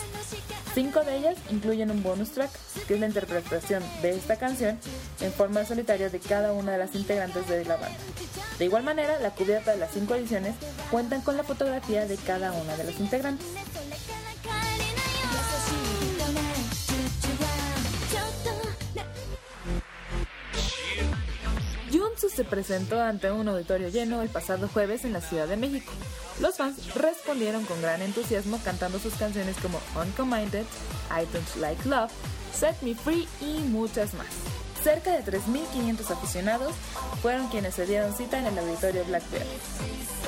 Cinco 0.74 1.04
de 1.04 1.18
ellas 1.18 1.36
incluyen 1.50 1.92
un 1.92 2.02
bonus 2.02 2.32
track, 2.32 2.52
que 2.88 2.94
es 2.94 3.00
la 3.02 3.08
interpretación 3.08 3.84
de 4.02 4.16
esta 4.16 4.38
canción 4.38 4.80
en 5.20 5.34
forma 5.34 5.66
solitaria 5.66 6.10
de 6.10 6.20
cada 6.20 6.54
una 6.54 6.72
de 6.72 6.78
las 6.78 6.96
integrantes 6.96 7.50
de 7.50 7.66
la 7.66 7.76
banda. 7.76 7.98
De 8.58 8.66
igual 8.66 8.84
manera, 8.84 9.20
la 9.20 9.32
cubierta 9.32 9.72
de 9.72 9.78
las 9.78 9.92
cinco 9.92 10.16
ediciones 10.16 10.56
cuentan 10.90 11.22
con 11.22 11.36
la 11.36 11.44
fotografía 11.44 12.06
de 12.06 12.16
cada 12.16 12.54
una 12.54 12.78
de 12.78 12.86
los 12.86 12.98
integrantes. 13.00 13.46
Se 22.20 22.44
presentó 22.44 23.00
ante 23.00 23.32
un 23.32 23.48
auditorio 23.48 23.90
lleno 23.90 24.22
el 24.22 24.30
pasado 24.30 24.68
jueves 24.68 25.06
en 25.06 25.14
la 25.14 25.22
Ciudad 25.22 25.48
de 25.48 25.56
México. 25.56 25.92
Los 26.40 26.58
fans 26.58 26.94
respondieron 26.96 27.64
con 27.66 27.82
gran 27.82 28.02
entusiasmo 28.02 28.60
cantando 28.64 29.00
sus 29.00 29.14
canciones 29.14 29.56
como 29.62 29.80
Uncommanded, 29.96 30.66
I 31.12 31.26
Don't 31.32 31.56
Like 31.58 31.88
Love, 31.88 32.12
Set 32.54 32.82
Me 32.82 32.96
Free 32.96 33.28
y 33.40 33.60
muchas 33.70 34.14
más. 34.16 34.28
Cerca 34.84 35.12
de 35.12 35.24
3.500 35.24 36.12
aficionados 36.12 36.74
fueron 37.22 37.48
quienes 37.48 37.76
se 37.76 37.86
dieron 37.86 38.14
cita 38.14 38.40
en 38.40 38.48
el 38.48 38.58
auditorio 38.58 39.04
Black 39.06 39.24
Bear. 39.32 39.46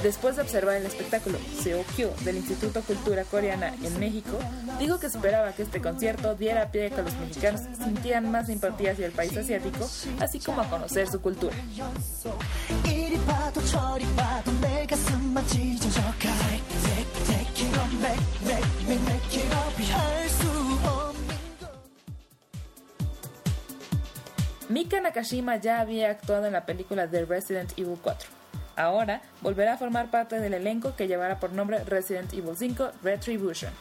Después 0.04 0.38
de 0.38 0.43
observar 0.43 0.76
el 0.76 0.86
espectáculo 0.86 1.38
Seokyo 1.62 2.12
del 2.24 2.38
Instituto 2.38 2.82
Cultura 2.82 3.26
Coreana 3.26 3.74
en 3.84 4.00
México, 4.00 4.38
dijo 4.80 4.97
que 5.00 5.08
esperaba 5.08 5.52
que 5.54 5.64
este 5.64 5.82
concierto 5.82 6.36
diera 6.36 6.72
pie 6.72 6.88
a 6.88 6.89
que 6.89 7.02
los 7.02 7.14
mexicanos 7.16 7.62
sintieran 7.84 8.32
más 8.32 8.47
simpatía 8.47 8.91
hacia 8.93 9.06
el 9.06 9.12
país 9.12 9.36
asiático, 9.36 9.89
así 10.20 10.39
como 10.39 10.62
a 10.62 10.70
conocer 10.70 11.08
su 11.10 11.20
cultura. 11.22 11.56
Mika 24.80 25.01
Nakashima 25.01 25.57
ya 25.57 25.82
había 25.82 26.09
actuado 26.09 26.45
en 26.45 26.53
la 26.53 26.65
película 26.65 27.05
de 27.05 27.25
Resident 27.25 27.77
Evil 27.77 27.97
4. 28.01 28.30
Ahora 28.77 29.21
volverá 29.41 29.73
a 29.73 29.77
formar 29.77 30.09
parte 30.09 30.39
del 30.39 30.53
elenco 30.53 30.95
que 30.95 31.09
llevará 31.09 31.38
por 31.38 31.51
nombre 31.51 31.84
Resident 31.84 32.32
Evil 32.32 32.55
5 32.55 32.91
Retribution. 33.03 33.73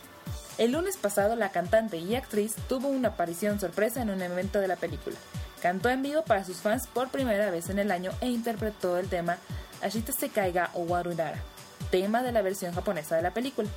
El 0.59 0.72
lunes 0.72 0.96
pasado 0.96 1.36
la 1.36 1.51
cantante 1.51 1.99
y 1.99 2.16
actriz 2.16 2.57
tuvo 2.68 2.88
una 2.88 3.11
aparición 3.11 3.61
sorpresa 3.61 4.03
en 4.03 4.11
un 4.11 4.20
evento 4.22 4.59
de 4.59 4.66
la 4.66 4.74
película. 4.74 5.14
Cantó 5.62 5.88
en 5.88 6.03
vivo 6.03 6.24
para 6.24 6.42
sus 6.42 6.57
fans 6.57 6.88
por 6.88 7.11
primera 7.11 7.49
vez 7.53 7.70
en 7.70 7.78
el 7.78 7.92
año 7.92 8.11
e 8.20 8.26
interpretó 8.26 8.99
el 8.99 9.09
tema 9.09 9.38
Ashita 9.80 10.11
Sekaiga 10.11 10.70
o 10.74 10.80
Warudara, 10.80 11.38
tema 11.92 12.24
de 12.24 12.32
la 12.32 12.42
versión 12.42 12.74
japonesa 12.74 13.14
de 13.14 13.22
la 13.22 13.34
película. 13.34 13.68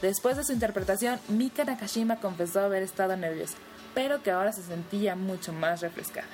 Después 0.00 0.38
de 0.38 0.44
su 0.44 0.54
interpretación, 0.54 1.20
Mika 1.28 1.64
Nakashima 1.64 2.16
confesó 2.16 2.60
haber 2.60 2.82
estado 2.82 3.14
nerviosa, 3.14 3.58
pero 3.92 4.22
que 4.22 4.30
ahora 4.30 4.54
se 4.54 4.62
sentía 4.62 5.14
mucho 5.16 5.52
más 5.52 5.82
refrescada. 5.82 6.28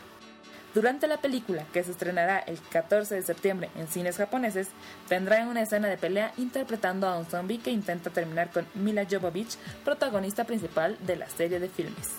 Durante 0.79 1.09
la 1.09 1.16
película, 1.16 1.66
que 1.72 1.83
se 1.83 1.91
estrenará 1.91 2.39
el 2.39 2.57
14 2.70 3.16
de 3.16 3.22
septiembre 3.22 3.68
en 3.74 3.89
cines 3.89 4.16
japoneses, 4.16 4.68
tendrá 5.09 5.45
una 5.49 5.62
escena 5.62 5.89
de 5.89 5.99
pelea 5.99 6.33
interpretando 6.37 7.09
a 7.09 7.18
un 7.18 7.26
zombie 7.26 7.59
que 7.59 7.72
intenta 7.72 8.11
terminar 8.11 8.53
con 8.53 8.64
Mila 8.74 9.05
Jovovich, 9.05 9.57
protagonista 9.85 10.45
principal 10.45 10.97
de 11.05 11.16
la 11.16 11.29
serie 11.29 11.59
de 11.59 11.68
filmes. 11.68 12.11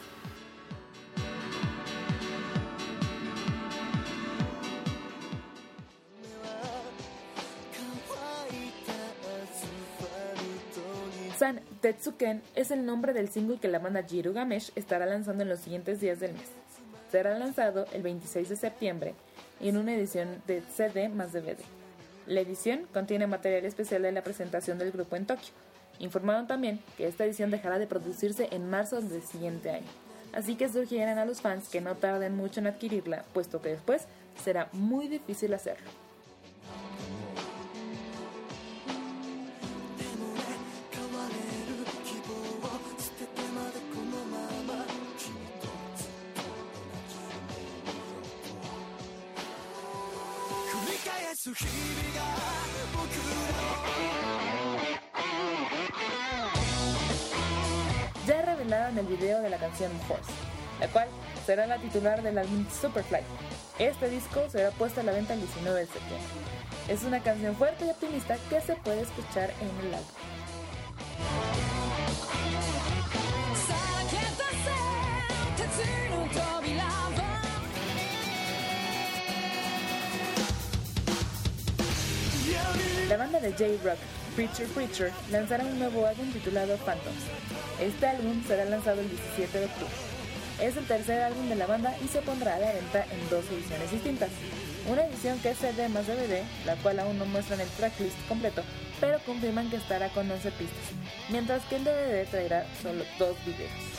San 11.38 11.62
Tetsuken 11.80 12.41
es 12.55 12.72
el 12.72 12.86
nombre 12.86 13.14
del 13.14 13.30
single 13.30 13.57
que 13.60 13.70
la 13.70 13.80
banda 13.80 14.03
Jiru 14.03 14.34
Gamesh 14.34 14.74
estará 14.76 15.05
lanzando 15.05 15.43
en 15.43 15.49
los 15.49 15.62
siguientes 15.62 16.01
días 16.01 16.20
del 16.20 16.34
mes. 16.34 16.68
Será 17.12 17.38
lanzado 17.38 17.86
el 17.91 18.03
26 18.03 18.49
de 18.49 18.55
septiembre 18.55 19.16
en 19.60 19.78
una 19.78 19.95
edición 19.95 20.43
de 20.45 20.62
CD 20.62 21.10
más 21.10 21.34
DVD. 21.34 21.57
La 22.28 22.41
edición 22.41 22.86
contiene 22.93 23.26
material 23.26 23.66
especial 23.66 24.03
de 24.03 24.12
la 24.12 24.22
presentación 24.22 24.78
del 24.78 24.91
grupo 24.91 25.16
en 25.16 25.26
Tokio. 25.26 25.51
Informaron 25.97 26.45
también 26.45 26.80
que 26.97 27.07
esta 27.07 27.26
edición 27.26 27.49
dejará 27.49 27.80
de 27.80 27.88
producirse 27.88 28.47
en 28.51 28.70
marzo 28.70 29.01
del 29.01 29.24
siguiente 29.24 29.72
año. 29.72 29.88
Así 30.34 30.55
que 30.55 30.70
sugieran 30.70 31.18
a 31.18 31.26
los 31.26 31.41
fans 31.41 31.70
que 31.70 31.82
no 31.82 31.95
tarden 31.95 32.38
mucho 32.38 32.60
en 32.60 32.68
adquirirla, 32.68 33.24
puesto 33.34 33.60
que 33.60 33.70
después 33.70 34.05
será 34.43 34.70
muy 34.72 35.07
difícil 35.07 35.53
hacerlo. 35.55 35.89
El 59.00 59.08
video 59.08 59.41
de 59.41 59.50
la 59.50 59.58
canción 59.58 59.91
Force, 60.08 60.32
la 60.80 60.88
cual 60.88 61.08
será 61.45 61.66
la 61.66 61.78
titular 61.78 62.22
del 62.22 62.38
álbum 62.38 62.66
Superfly. 62.70 63.22
Este 63.80 64.10
disco 64.10 64.41
será 64.50 64.72
puesto 64.72 65.00
a 65.00 65.04
la 65.04 65.14
venta 65.14 65.34
el 65.34 65.39
19 65.39 65.80
de 65.80 65.86
septiembre. 65.86 66.28
Es 66.88 67.04
una 67.04 67.22
canción 67.22 67.56
fuerte 67.56 67.86
y 67.86 67.89
optimista 67.89 68.38
que 68.50 68.62
se 68.62 68.76
puede 68.76 69.02
escuchar 69.02 69.52
en 69.62 69.88
el 69.88 69.93
álbum. 69.93 70.08
La 83.08 83.18
banda 83.18 83.39
de 83.39 83.52
J-Rock, 83.52 83.97
Preacher 84.40 84.68
Preacher, 84.68 85.12
lanzará 85.32 85.66
un 85.66 85.78
nuevo 85.78 86.06
álbum 86.06 86.32
titulado 86.32 86.78
Phantoms. 86.78 87.24
Este 87.78 88.08
álbum 88.08 88.42
será 88.48 88.64
lanzado 88.64 89.02
el 89.02 89.10
17 89.10 89.60
de 89.60 89.66
octubre. 89.66 89.94
Es 90.62 90.78
el 90.78 90.86
tercer 90.86 91.24
álbum 91.24 91.50
de 91.50 91.58
la 91.58 91.66
banda 91.66 91.94
y 92.02 92.08
se 92.08 92.22
pondrá 92.22 92.56
a 92.56 92.60
la 92.60 92.72
venta 92.72 93.06
en 93.12 93.30
dos 93.30 93.44
ediciones 93.52 93.92
distintas. 93.92 94.30
Una 94.88 95.04
edición 95.08 95.38
que 95.40 95.50
es 95.50 95.58
CD 95.58 95.90
más 95.90 96.08
DVD, 96.08 96.44
la 96.66 96.78
cual 96.78 97.00
aún 97.00 97.20
no 97.20 97.26
muestran 97.26 97.60
el 97.60 97.68
tracklist 97.68 98.16
completo, 98.30 98.64
pero 99.02 99.20
confirman 99.26 99.70
que 99.70 99.76
estará 99.76 100.08
con 100.08 100.32
11 100.32 100.52
pistas, 100.52 100.86
mientras 101.28 101.62
que 101.66 101.76
el 101.76 101.84
DVD 101.84 102.26
traerá 102.32 102.66
solo 102.82 103.04
dos 103.20 103.36
videos. 103.46 103.99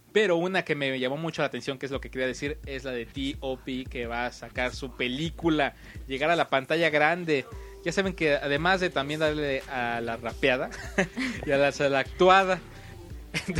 Pero 0.13 0.35
una 0.35 0.63
que 0.63 0.75
me 0.75 0.99
llamó 0.99 1.15
mucho 1.17 1.41
la 1.41 1.47
atención, 1.47 1.77
que 1.77 1.85
es 1.85 1.91
lo 1.91 2.01
que 2.01 2.09
quería 2.11 2.27
decir, 2.27 2.59
es 2.65 2.83
la 2.83 2.91
de 2.91 3.05
T.O.P. 3.05 3.85
que 3.89 4.07
va 4.07 4.25
a 4.25 4.31
sacar 4.31 4.73
su 4.75 4.95
película, 4.97 5.73
llegar 6.07 6.29
a 6.29 6.35
la 6.35 6.49
pantalla 6.49 6.89
grande. 6.89 7.45
Ya 7.85 7.91
saben 7.91 8.13
que 8.13 8.35
además 8.35 8.79
de 8.81 8.89
también 8.89 9.19
darle 9.21 9.61
a 9.71 10.01
la 10.01 10.17
rapeada 10.17 10.69
y 11.45 11.51
a 11.51 11.57
la, 11.57 11.67
a 11.69 11.89
la 11.89 11.99
actuada. 11.99 12.59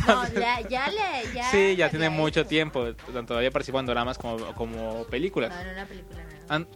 No, 0.05 0.27
ya, 0.33 0.59
ya 0.67 0.89
le. 0.89 1.33
Ya 1.33 1.49
sí, 1.49 1.77
ya 1.77 1.89
tiene 1.89 2.07
había 2.07 2.17
mucho 2.17 2.41
hecho. 2.41 2.49
tiempo. 2.49 2.93
Tanto 2.93 3.23
todavía 3.27 3.51
participó 3.51 3.79
en 3.79 3.85
doramas 3.85 4.17
como, 4.17 4.53
como 4.53 5.05
películas. 5.05 5.49
No, 5.49 5.61
en 5.61 5.69
una 5.69 5.85
película 5.85 6.19
no. 6.49 6.67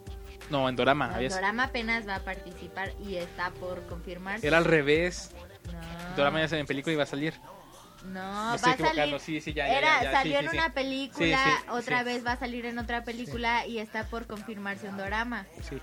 No, 0.50 0.70
en 0.70 0.76
dorama. 0.78 1.08
No, 1.10 1.16
había- 1.16 1.28
Dorama 1.28 1.66
apenas 1.66 2.08
va 2.08 2.16
a 2.16 2.20
participar 2.24 2.94
y 3.06 3.16
está 3.16 3.52
por 3.52 3.86
confirmar. 3.88 4.40
Era 4.44 4.58
al 4.58 4.64
revés. 4.64 5.32
No, 5.74 6.16
Dorama 6.16 6.46
ya 6.46 6.58
en 6.58 6.66
película 6.66 6.94
iba 6.94 7.04
a 7.04 7.08
salir. 7.08 7.34
No 8.06 8.50
Me 8.52 8.56
estoy 8.56 8.68
va 8.68 8.72
a 8.72 8.74
equivocando, 8.76 9.20
salir. 9.20 9.20
sí, 9.20 9.42
sí, 9.42 9.54
ya, 9.54 9.68
ya, 9.68 9.78
Era, 9.78 9.98
ya, 9.98 10.04
ya, 10.04 10.12
salió 10.12 10.40
sí, 10.40 10.46
en 10.46 10.52
una 10.52 10.74
película, 10.74 11.64
otra 11.70 12.04
vez 12.04 12.26
va 12.26 12.32
a 12.34 12.38
salir 12.38 12.66
en 12.66 12.80
otra 12.80 13.04
película 13.04 13.66
y 13.66 13.80
está 13.80 14.06
por 14.08 14.28
confirmarse 14.28 14.88
un 14.90 14.98
dorama. 14.98 15.46
Sí. 15.62 15.78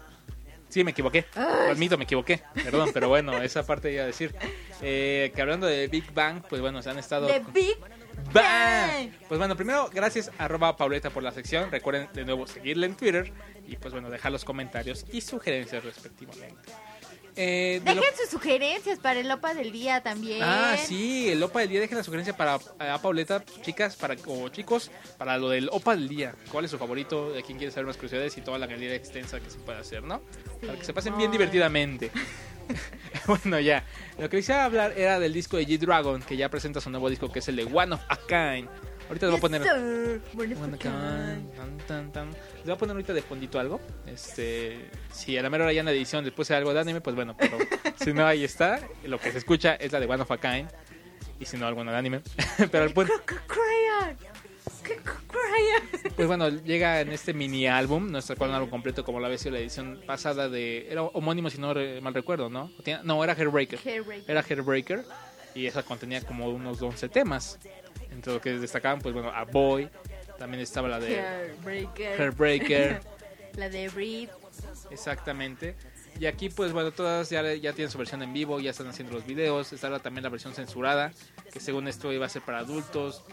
Sí, 0.69 0.85
me 0.85 0.93
equivoqué. 0.93 1.27
Lo 1.37 1.71
admito, 1.73 1.99
me 1.99 2.05
equivoqué. 2.05 2.41
Perdón, 2.55 2.93
pero 2.95 3.07
bueno, 3.11 3.37
esa 3.43 3.67
parte 3.67 3.93
iba 3.93 4.05
a 4.05 4.07
decir. 4.07 4.35
Eh, 4.81 5.31
que 5.35 5.43
hablando 5.43 5.67
de 5.67 5.87
Big 5.87 6.15
Bang, 6.15 6.43
pues 6.49 6.63
bueno, 6.63 6.81
se 6.81 6.89
han 6.89 6.99
estado. 6.99 7.27
The 7.27 7.41
Big 7.53 7.77
¡Bang! 8.33 8.33
Bang. 8.33 9.11
Pues 9.29 9.39
bueno, 9.39 9.55
primero, 9.55 9.91
gracias 9.93 10.31
arroba 10.39 10.75
Pauleta 10.79 11.11
por 11.11 11.23
la 11.23 11.31
sección. 11.33 11.71
Recuerden 11.71 12.09
de 12.15 12.25
nuevo 12.25 12.47
seguirle 12.47 12.87
en 12.87 12.95
Twitter 12.97 13.33
y 13.67 13.77
pues 13.77 13.93
bueno, 13.93 14.09
dejar 14.09 14.33
los 14.33 14.47
comentarios 14.47 15.05
y 15.13 15.21
sugerencias 15.21 15.85
respectivamente. 15.85 16.73
Eh, 17.35 17.81
de 17.83 17.95
lo- 17.95 18.01
Dejen 18.03 18.17
sus 18.19 18.29
sugerencias 18.31 18.99
para 18.99 19.21
el 19.21 19.31
OPA 19.31 19.55
del 19.55 19.73
día 19.73 20.03
también. 20.03 20.43
Ah, 20.43 20.77
sí, 20.77 21.31
el 21.31 21.43
OPA 21.43 21.61
del 21.61 21.69
día. 21.71 21.81
Dejen 21.81 21.97
la 21.99 22.05
sugerencia 22.05 22.37
para 22.37 22.59
a 22.79 22.99
Pauleta, 23.01 23.43
chicas 23.63 23.97
para, 23.97 24.17
o 24.27 24.49
chicos, 24.51 24.91
para 25.17 25.39
lo 25.39 25.49
del 25.49 25.69
OPA 25.73 25.97
del 25.97 26.09
día. 26.09 26.35
¿Cuál 26.51 26.67
es 26.67 26.71
su 26.71 26.79
favorito? 26.79 27.33
¿De 27.33 27.43
quién 27.43 27.57
quiere 27.59 27.73
saber 27.73 27.87
más 27.87 27.97
curiosidades? 27.97 28.37
Y 28.37 28.43
toda 28.43 28.59
la 28.59 28.69
calidad 28.69 28.95
extensa 28.95 29.41
que 29.41 29.49
se 29.49 29.59
puede 29.59 29.79
hacer, 29.79 30.03
¿no? 30.03 30.21
Para 30.61 30.79
que 30.79 30.85
se 30.85 30.93
pasen 30.93 31.17
bien 31.17 31.31
divertidamente. 31.31 32.11
bueno, 33.27 33.59
ya. 33.61 33.85
Lo 34.19 34.29
que 34.29 34.39
quisiera 34.39 34.65
hablar 34.65 34.93
era 34.97 35.19
del 35.19 35.33
disco 35.33 35.57
de 35.57 35.67
G-Dragon, 35.67 36.23
que 36.23 36.37
ya 36.37 36.49
presenta 36.49 36.81
su 36.81 36.91
nuevo 36.91 37.09
disco, 37.11 37.31
que 37.33 37.39
es 37.39 37.49
el 37.49 37.57
de 37.57 37.65
One 37.65 37.95
of 37.95 38.01
a 38.09 38.17
Kind. 38.29 38.69
Ahorita 39.13 39.27
les 39.27 39.33
voy 39.33 39.39
a 39.39 39.41
poner... 39.43 39.61
Les 42.57 42.65
voy 42.65 42.73
a 42.73 42.77
poner 42.79 42.93
ahorita 42.95 43.13
de 43.13 43.21
fondito 43.21 43.61
algo. 43.61 43.79
Este, 44.07 44.89
si 45.13 45.37
a 45.37 45.43
la 45.43 45.51
mera 45.51 45.65
hora 45.65 45.73
ya 45.75 45.81
en 45.81 45.85
la 45.87 45.93
edición 45.93 46.25
después 46.25 46.49
de 46.49 46.57
algo 46.57 46.73
de 46.73 46.81
anime, 46.81 47.03
pues 47.03 47.15
bueno, 47.15 47.37
pero 47.37 47.59
si 48.03 48.15
no, 48.15 48.27
ahí 48.27 48.43
está. 48.43 48.81
Lo 49.05 49.19
que 49.19 49.31
se 49.31 49.37
escucha 49.37 49.75
es 49.75 49.93
la 49.93 50.01
de 50.01 50.07
One 50.07 50.23
of 50.23 50.31
a 50.31 50.39
Kind. 50.39 50.71
Y 51.39 51.45
si 51.45 51.59
no, 51.59 51.67
alguna 51.67 51.93
de 51.93 51.99
anime. 51.99 52.23
pero 52.71 52.85
el 52.85 52.95
punto, 52.95 53.13
pues 56.17 56.27
bueno, 56.27 56.49
llega 56.49 57.03
en 57.03 57.11
este 57.13 57.35
mini 57.35 57.67
álbum, 57.67 58.11
no 58.11 58.17
está 58.19 58.33
un 58.43 58.51
álbum 58.53 58.71
completo 58.71 59.05
como 59.05 59.21
la 59.21 59.27
había 59.27 59.37
sido 59.37 59.53
la 59.53 59.59
edición 59.59 60.01
pasada 60.07 60.49
de. 60.49 60.91
Era 60.91 61.03
homónimo, 61.03 61.51
si 61.51 61.59
no 61.59 61.75
re- 61.75 62.01
mal 62.01 62.15
recuerdo, 62.15 62.49
¿no? 62.49 62.71
No, 63.05 63.23
era 63.23 63.35
Hairbreaker. 63.35 63.79
Hairbreaker. 63.85 64.31
Era 64.31 64.41
Hairbreaker. 64.41 65.05
Y 65.55 65.67
esa 65.67 65.83
contenía 65.83 66.23
como 66.23 66.49
unos 66.49 66.81
11 66.81 67.11
temas. 67.11 67.59
Entre 68.13 68.33
lo 68.33 68.41
que 68.41 68.53
destacaban, 68.53 69.01
pues 69.01 69.15
bueno, 69.15 69.31
a 69.31 69.45
Boy. 69.45 69.89
También 70.39 70.63
estaba 70.63 70.89
la 70.89 71.01
de 71.01 71.21
Hairbreaker. 71.21 72.21
Hairbreaker. 72.21 73.01
La 73.57 73.69
de 73.69 73.89
Breed. 73.91 74.31
Exactamente. 74.91 75.75
Y 76.19 76.27
aquí, 76.27 76.49
pues 76.49 76.73
bueno, 76.73 76.93
todas 76.93 77.31
ya, 77.31 77.43
ya 77.55 77.73
tienen 77.73 77.91
su 77.91 77.99
versión 77.99 78.23
en 78.23 78.33
vivo, 78.33 78.61
ya 78.61 78.71
están 78.71 78.87
haciendo 78.87 79.15
los 79.15 79.27
videos. 79.27 79.73
Está 79.73 79.99
también 79.99 80.23
la 80.23 80.31
versión 80.31 80.55
censurada, 80.55 81.13
que 81.53 81.61
según 81.61 81.89
esto 81.89 82.13
iba 82.13 82.27
a 82.27 82.29
ser 82.29 82.43
para 82.43 82.59
adultos. 82.59 83.25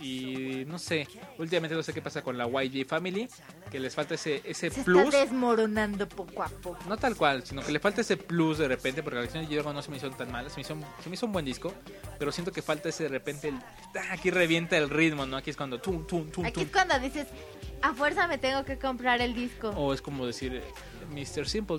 Y 0.00 0.64
no 0.66 0.78
sé, 0.78 1.06
últimamente 1.38 1.74
no 1.74 1.82
sé 1.82 1.92
qué 1.92 2.00
pasa 2.00 2.22
con 2.22 2.38
la 2.38 2.46
YG 2.46 2.86
Family, 2.86 3.28
que 3.70 3.78
les 3.78 3.94
falta 3.94 4.14
ese, 4.14 4.40
ese 4.44 4.70
Se 4.70 4.82
plus. 4.82 5.04
está 5.04 5.20
desmoronando 5.20 6.08
poco 6.08 6.42
a 6.42 6.48
poco. 6.48 6.78
No 6.88 6.96
tal 6.96 7.16
cual, 7.16 7.44
sino 7.44 7.62
que 7.62 7.70
le 7.70 7.80
falta 7.80 8.00
ese 8.00 8.16
plus 8.16 8.58
de 8.58 8.68
repente, 8.68 9.02
porque 9.02 9.16
la 9.16 9.22
canción 9.22 9.46
de 9.46 9.54
Yoga 9.54 9.72
no 9.72 9.82
se 9.82 9.90
me 9.90 9.98
hizo 9.98 10.10
tan 10.10 10.32
mala, 10.32 10.48
se 10.48 10.56
me 10.56 10.62
hizo, 10.62 10.76
se 11.02 11.08
me 11.08 11.14
hizo 11.14 11.26
un 11.26 11.32
buen 11.32 11.44
disco, 11.44 11.72
pero 12.18 12.32
siento 12.32 12.52
que 12.52 12.62
falta 12.62 12.88
ese 12.88 13.04
de 13.04 13.08
repente, 13.10 13.48
el, 13.48 13.56
ah, 13.56 14.12
aquí 14.12 14.30
revienta 14.30 14.76
el 14.78 14.88
ritmo, 14.88 15.26
¿no? 15.26 15.36
Aquí 15.36 15.50
es 15.50 15.56
cuando 15.56 15.80
tum, 15.80 16.06
tum, 16.06 16.30
tum, 16.30 16.44
Aquí 16.46 16.62
es 16.62 16.70
cuando 16.70 16.98
dices, 16.98 17.28
a 17.82 17.94
fuerza 17.94 18.26
me 18.26 18.38
tengo 18.38 18.64
que 18.64 18.78
comprar 18.78 19.20
el 19.20 19.34
disco. 19.34 19.68
O 19.70 19.92
es 19.92 20.00
como 20.00 20.26
decir 20.26 20.54
eh, 20.54 20.62
Mr. 21.10 21.48
Simple, 21.48 21.78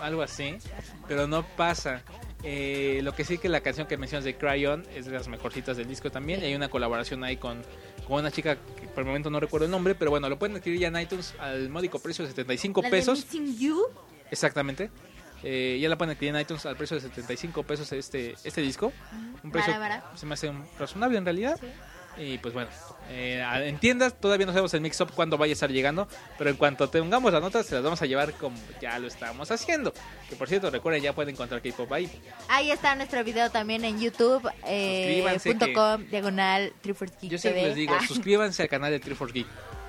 algo 0.00 0.22
así, 0.22 0.56
pero 1.06 1.26
no 1.26 1.44
pasa. 1.56 2.02
Eh, 2.42 3.00
lo 3.02 3.14
que 3.14 3.24
sí 3.24 3.38
que 3.38 3.48
la 3.48 3.60
canción 3.60 3.86
que 3.86 3.96
mencionas 3.96 4.24
de 4.24 4.34
Cryon 4.36 4.86
es 4.94 5.06
de 5.06 5.12
las 5.12 5.28
mejorcitas 5.28 5.76
del 5.76 5.88
disco 5.88 6.10
también. 6.10 6.40
Y 6.40 6.46
hay 6.46 6.54
una 6.54 6.68
colaboración 6.68 7.22
ahí 7.24 7.36
con, 7.36 7.62
con 8.06 8.20
una 8.20 8.30
chica 8.30 8.56
que 8.56 8.88
por 8.88 9.00
el 9.00 9.06
momento 9.06 9.30
no 9.30 9.40
recuerdo 9.40 9.66
el 9.66 9.70
nombre, 9.70 9.94
pero 9.94 10.10
bueno, 10.10 10.28
lo 10.28 10.38
pueden 10.38 10.56
adquirir 10.56 10.80
ya 10.80 10.88
en 10.88 10.98
iTunes 10.98 11.34
al 11.38 11.68
módico 11.68 11.98
precio 11.98 12.24
de 12.24 12.30
75 12.30 12.82
La 12.82 12.90
pesos. 12.90 13.26
You. 13.30 13.86
Exactamente. 14.30 14.90
Eh, 15.42 15.78
ya 15.80 15.88
la 15.88 15.96
pueden 15.96 16.12
adquirir 16.12 16.34
en 16.34 16.40
iTunes 16.40 16.64
al 16.66 16.76
precio 16.76 16.96
de 16.96 17.02
75 17.02 17.62
pesos 17.62 17.92
este, 17.92 18.34
este 18.44 18.60
disco. 18.60 18.92
Un 19.42 19.50
precio 19.50 19.72
bárbara. 19.72 20.04
se 20.14 20.26
me 20.26 20.34
hace 20.34 20.52
razonable 20.78 21.18
en 21.18 21.24
realidad. 21.24 21.58
Sí. 21.60 21.66
Y 22.16 22.38
pues 22.38 22.52
bueno, 22.52 22.70
eh, 23.08 23.42
en 23.64 23.78
tiendas 23.78 24.14
todavía 24.20 24.46
no 24.46 24.52
sabemos 24.52 24.74
el 24.74 24.80
mix-up 24.80 25.10
cuándo 25.14 25.38
vaya 25.38 25.52
a 25.52 25.54
estar 25.54 25.70
llegando, 25.70 26.06
pero 26.36 26.50
en 26.50 26.56
cuanto 26.56 26.88
tengamos 26.88 27.32
las 27.32 27.40
notas 27.40 27.66
se 27.66 27.74
las 27.74 27.84
vamos 27.84 28.02
a 28.02 28.06
llevar 28.06 28.32
como 28.34 28.56
ya 28.80 28.98
lo 28.98 29.08
estamos 29.08 29.50
haciendo. 29.50 29.92
Que 30.28 30.36
por 30.36 30.48
cierto, 30.48 30.70
recuerden, 30.70 31.02
ya 31.02 31.14
pueden 31.14 31.34
encontrar 31.34 31.62
K-Pop 31.62 31.92
ahí. 31.92 32.10
Ahí 32.48 32.70
está 32.70 32.94
nuestro 32.94 33.24
video 33.24 33.50
también 33.50 33.84
en 33.84 34.00
YouTube. 34.00 34.48
Eh, 34.66 35.24
punto 35.42 35.66
com, 35.72 36.04
diagonal 36.10 36.72
Yo 37.22 37.38
siempre 37.38 37.62
les 37.62 37.76
digo, 37.76 37.94
Ah, 37.98 38.06
suscríbanse 38.06 38.62
al 38.62 38.68
canal 38.68 38.90
de 38.90 39.00
Triforce 39.00 39.34
Geek. 39.34 39.46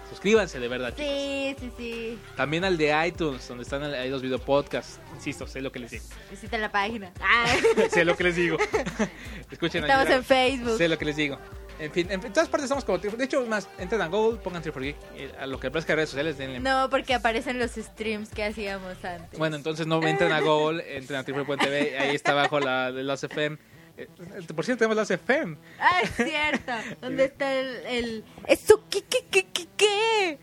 Suscríbanse 0.09 0.59
de 0.59 0.67
verdad. 0.67 0.89
chicos. 0.89 1.05
Sí, 1.07 1.55
sí, 1.57 1.71
sí. 1.77 2.19
También 2.35 2.65
al 2.65 2.77
de 2.77 3.07
iTunes, 3.07 3.47
donde 3.47 3.63
están 3.63 3.81
ahí 3.81 4.09
los 4.09 4.21
video 4.21 4.39
podcasts. 4.39 4.99
Insisto, 5.15 5.47
sé 5.47 5.61
lo 5.61 5.71
que 5.71 5.79
les 5.79 5.91
digo. 5.91 6.03
Visita 6.29 6.57
la 6.57 6.69
página. 6.69 7.13
Ah, 7.21 7.45
sé 7.89 8.03
lo 8.03 8.17
que 8.17 8.25
les 8.25 8.35
digo. 8.35 8.57
Escuchen 9.51 9.85
Estamos 9.85 10.09
en 10.09 10.23
Facebook. 10.25 10.77
Sé 10.77 10.89
lo 10.89 10.97
que 10.97 11.05
les 11.05 11.15
digo. 11.15 11.39
En 11.81 11.91
fin, 11.91 12.07
en 12.11 12.21
todas 12.21 12.47
partes 12.47 12.65
estamos 12.65 12.85
como 12.85 12.99
De 12.99 13.23
hecho, 13.25 13.43
más, 13.47 13.67
entren 13.79 14.01
a 14.01 14.07
Google, 14.07 14.39
pongan 14.39 14.61
Geek. 14.61 14.95
eh, 15.15 15.31
A 15.39 15.47
lo 15.47 15.59
que 15.59 15.67
aparezca 15.67 15.93
en 15.93 15.97
redes 15.97 16.09
sociales, 16.11 16.37
denle 16.37 16.59
No, 16.59 16.89
porque 16.91 17.15
aparecen 17.15 17.57
los 17.57 17.71
streams 17.71 18.29
que 18.29 18.43
hacíamos 18.43 19.03
antes. 19.03 19.39
Bueno, 19.39 19.55
entonces 19.55 19.87
no 19.87 20.01
entren 20.05 20.31
a 20.31 20.41
Google, 20.41 20.83
entren 20.95 21.19
a 21.19 21.23
Triple.tv, 21.23 21.97
ahí 21.97 22.15
está 22.15 22.33
abajo 22.33 22.59
la 22.59 22.91
de 22.91 23.03
los 23.03 23.23
FM. 23.23 23.57
Eh, 23.97 24.07
Por 24.55 24.63
cierto, 24.63 24.79
tenemos 24.79 24.95
las 24.95 25.09
FM. 25.09 25.57
Ah, 25.79 26.01
es 26.03 26.11
cierto. 26.15 26.71
¿Dónde 27.01 27.25
está 27.25 27.51
el, 27.51 27.67
el... 27.87 28.25
¿Eso 28.45 28.83
qué, 28.89 29.01
qué, 29.09 29.25
qué, 29.31 29.47
qué, 29.51 29.67
qué? 29.75 30.39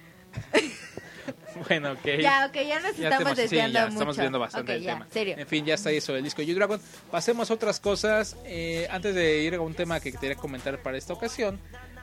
Bueno, 1.69 1.93
ok. 1.93 2.05
Ya, 2.21 2.47
ok, 2.47 2.55
ya 2.67 2.81
nos 2.81 2.97
Ya 2.97 3.09
estamos 3.09 3.13
estamos, 3.19 3.37
sí, 3.37 3.43
desviando 3.43 3.75
ya 3.75 3.81
mucho. 3.85 3.93
estamos 3.95 4.17
viendo 4.19 4.39
bastante 4.39 4.75
el 4.75 4.83
ya, 4.83 4.93
tema. 4.95 5.07
serio. 5.13 5.35
En 5.39 5.47
fin, 5.47 5.65
ya 5.65 5.75
está 5.75 5.91
eso 5.91 6.13
del 6.13 6.25
disco 6.25 6.43
U-Dragon. 6.43 6.81
Pasemos 7.11 7.51
a 7.51 7.55
otras 7.55 7.81
cosas. 7.81 8.37
Eh, 8.45 8.87
antes 8.91 9.15
de 9.15 9.43
ir 9.43 9.55
a 9.55 9.61
un 9.61 9.75
tema 9.75 10.01
que 10.01 10.13
quería 10.13 10.37
comentar 10.37 10.79
para 10.83 10.97
esta 10.99 11.13
ocasión, 11.13 11.59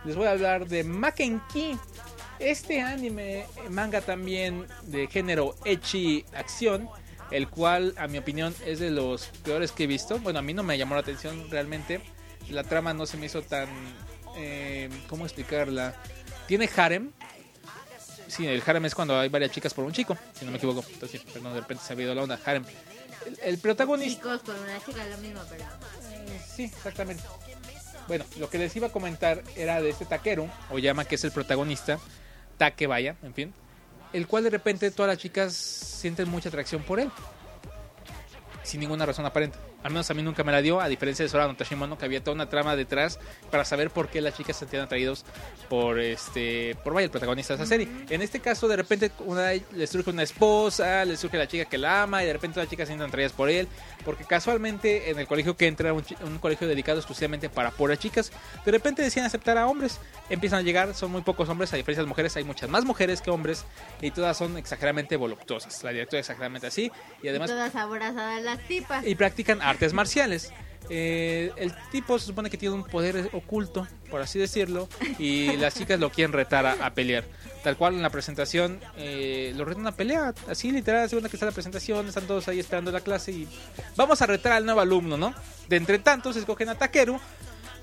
les 0.06 0.16
voy 0.16 0.28
a 0.28 0.32
hablar 0.32 0.68
de 0.68 0.84
Makenki. 0.84 1.78
Este 2.40 2.82
anime, 2.82 3.46
manga 3.70 4.02
también 4.02 4.66
de 4.84 5.08
género 5.08 5.56
Echi 5.64 6.26
Acción, 6.36 6.90
el 7.32 7.48
cual, 7.48 7.94
a 7.98 8.08
mi 8.08 8.18
opinión, 8.18 8.54
es 8.66 8.80
de 8.80 8.92
los 8.92 9.28
peores 9.44 9.72
que 9.72 9.86
he 9.86 9.88
visto. 9.88 10.20
Bueno, 10.20 10.40
a 10.40 10.42
mí 10.42 10.54
no 10.54 10.62
me 10.64 10.78
llamó 10.78 10.96
la 10.96 11.02
atención 11.02 11.50
realmente. 11.50 12.02
La 12.50 12.64
trama 12.64 12.94
no 12.94 13.06
se 13.06 13.16
me 13.18 13.28
hizo 13.28 13.42
tan. 13.42 13.70
eh, 14.38 14.90
¿Cómo 15.08 15.24
explicarla? 15.26 15.96
Tiene 16.46 16.70
harem, 16.76 17.12
Sí, 18.28 18.48
el 18.48 18.64
harem 18.66 18.86
es 18.86 18.96
cuando 18.96 19.20
hay 19.20 19.30
varias 19.30 19.52
chicas 19.52 19.74
por 19.74 19.86
un 19.86 19.92
chico, 19.92 20.18
si 20.38 20.46
no 20.46 20.52
me 20.52 20.58
equivoco. 20.58 20.84
Entonces, 20.92 21.22
perdón, 21.22 21.54
de 21.54 21.62
repente 21.62 21.84
se 21.84 21.94
ha 21.94 21.96
habido 21.96 22.16
la 22.16 22.24
onda. 22.24 22.40
Harem. 22.46 22.66
El, 23.26 23.40
el 23.44 23.58
protagonista. 23.60 24.22
Chicos, 24.22 24.42
por 24.42 24.56
una 24.56 24.84
chica 24.84 25.06
lo 25.06 25.18
mismo, 25.18 25.42
pero... 25.50 25.64
Eh, 25.64 26.42
Sí, 26.56 26.64
exactamente. 26.64 27.24
Bueno, 28.08 28.24
lo 28.38 28.50
que 28.50 28.58
les 28.58 28.76
iba 28.76 28.88
a 28.88 28.92
comentar 28.92 29.44
era 29.56 29.82
de 29.82 29.90
este 29.90 30.06
taquero, 30.06 30.50
o 30.70 30.80
llama 30.80 31.06
que 31.06 31.16
es 31.16 31.24
el 31.24 31.32
protagonista, 31.32 32.00
Take 32.58 32.88
vaya, 32.88 33.16
en 33.24 33.34
fin, 33.34 33.54
el 34.14 34.28
cual 34.28 34.44
de 34.44 34.52
repente 34.52 34.92
todas 34.92 35.10
las 35.10 35.18
chicas 35.18 35.54
sienten 35.54 36.30
mucha 36.30 36.50
atracción 36.50 36.84
por 36.84 37.00
él, 37.00 37.10
sin 38.64 38.80
ninguna 38.80 39.06
razón 39.06 39.26
aparente. 39.26 39.58
Al 39.86 39.92
menos 39.92 40.10
a 40.10 40.16
mí 40.16 40.24
nunca 40.24 40.44
me 40.44 40.52
la 40.52 40.64
dio, 40.64 40.82
a 40.82 40.88
diferencia 40.88 41.22
de 41.22 41.30
Sora 41.30 41.46
no 41.46 41.56
Tashimono, 41.56 41.96
que 41.96 42.06
había 42.06 42.20
toda 42.20 42.34
una 42.34 42.50
trama 42.50 42.76
detrás 42.76 43.20
para 43.52 43.64
saber 43.64 43.92
por 43.92 44.10
qué 44.10 44.20
las 44.20 44.36
chicas 44.36 44.56
se 44.56 44.62
sentían 44.62 44.82
atraídos 44.82 45.24
por 45.70 46.00
este 46.00 46.76
por 46.84 46.96
vaya 46.96 47.06
el 47.06 47.12
protagonista 47.12 47.56
de 47.56 47.62
esa 47.62 47.70
serie. 47.70 47.88
En 48.10 48.24
este 48.24 48.40
caso, 48.40 48.68
de 48.68 48.78
repente 48.78 49.12
una, 49.20 49.52
le 49.52 49.86
surge 49.86 50.10
una 50.10 50.24
esposa, 50.24 51.06
le 51.06 51.16
surge 51.16 51.38
la 51.38 51.48
chica 51.48 51.66
que 51.66 51.78
la 51.78 52.02
ama, 52.02 52.24
y 52.24 52.26
de 52.26 52.34
repente 52.34 52.60
las 52.60 52.68
chicas 52.68 52.88
se 52.88 52.94
sienten 52.94 53.10
atraídas 53.10 53.32
por 53.34 53.48
él, 53.48 53.68
porque 54.04 54.24
casualmente 54.24 55.12
en 55.12 55.20
el 55.20 55.28
colegio 55.28 55.56
que 55.56 55.68
entra, 55.68 55.94
un, 55.94 56.04
colegio 56.40 56.68
dedicado 56.68 56.98
exclusivamente 56.98 57.50
para 57.50 57.70
puras 57.70 58.00
chicas, 58.00 58.32
de 58.66 58.72
repente 58.72 59.04
deciden 59.04 59.28
aceptar 59.28 59.60
a 59.60 59.68
hombres. 59.68 60.00
Empiezan 60.32 60.60
a 60.60 60.62
llegar, 60.64 60.96
son 60.96 61.12
muy 61.12 61.22
pocos 61.22 61.48
hombres, 61.48 61.72
a 61.74 61.78
diferencia 61.78 62.02
de 62.02 62.06
las 62.06 62.10
mujeres, 62.10 62.36
hay 62.38 62.44
muchas 62.44 62.72
más 62.72 62.86
mujeres 62.86 63.22
que 63.22 63.30
hombres, 63.30 63.66
y 64.02 64.10
todas 64.10 64.36
son 64.36 64.58
exageradamente 64.58 65.16
voluptuosas. 65.16 65.84
La 65.84 65.92
directora 65.92 66.22
es 66.22 66.26
exageradamente 66.26 66.66
así, 66.66 66.92
y 67.22 67.28
además 67.28 67.52
Todas 67.52 67.76
aborazadas 67.76 68.42
las 68.42 68.60
tipas. 68.68 69.06
y 69.06 69.14
practican 69.14 69.62
artes 69.76 69.94
marciales. 69.94 70.52
Eh, 70.90 71.52
el 71.58 71.74
tipo 71.92 72.20
se 72.20 72.28
supone 72.28 72.50
que 72.50 72.58
tiene 72.58 72.76
un 72.76 72.84
poder 72.84 73.30
oculto, 73.34 73.88
por 74.12 74.22
así 74.22 74.38
decirlo, 74.38 74.88
y 75.18 75.58
las 75.58 75.76
chicas 75.76 76.00
lo 76.00 76.12
quieren 76.12 76.32
retar 76.32 76.66
a, 76.66 76.74
a 76.86 76.94
pelear. 76.94 77.24
Tal 77.64 77.78
cual 77.78 77.96
en 77.96 78.04
la 78.04 78.12
presentación 78.12 78.80
eh, 78.96 79.52
lo 79.56 79.66
retan 79.66 79.88
a 79.88 79.94
pelea, 79.94 80.34
así 80.48 80.72
literal, 80.72 81.10
según 81.10 81.28
que 81.28 81.36
está 81.36 81.48
la 81.48 81.52
presentación, 81.52 82.08
están 82.08 82.28
todos 82.28 82.48
ahí 82.48 82.60
esperando 82.60 82.92
la 82.92 83.02
clase 83.02 83.32
y 83.32 83.48
vamos 83.96 84.22
a 84.22 84.28
retar 84.28 84.54
al 84.54 84.66
nuevo 84.66 84.82
alumno, 84.82 85.18
¿no? 85.18 85.34
De 85.68 85.76
entre 85.78 85.98
tantos 85.98 86.36
escogen 86.36 86.70
a 86.70 86.76
Takeru 86.76 87.20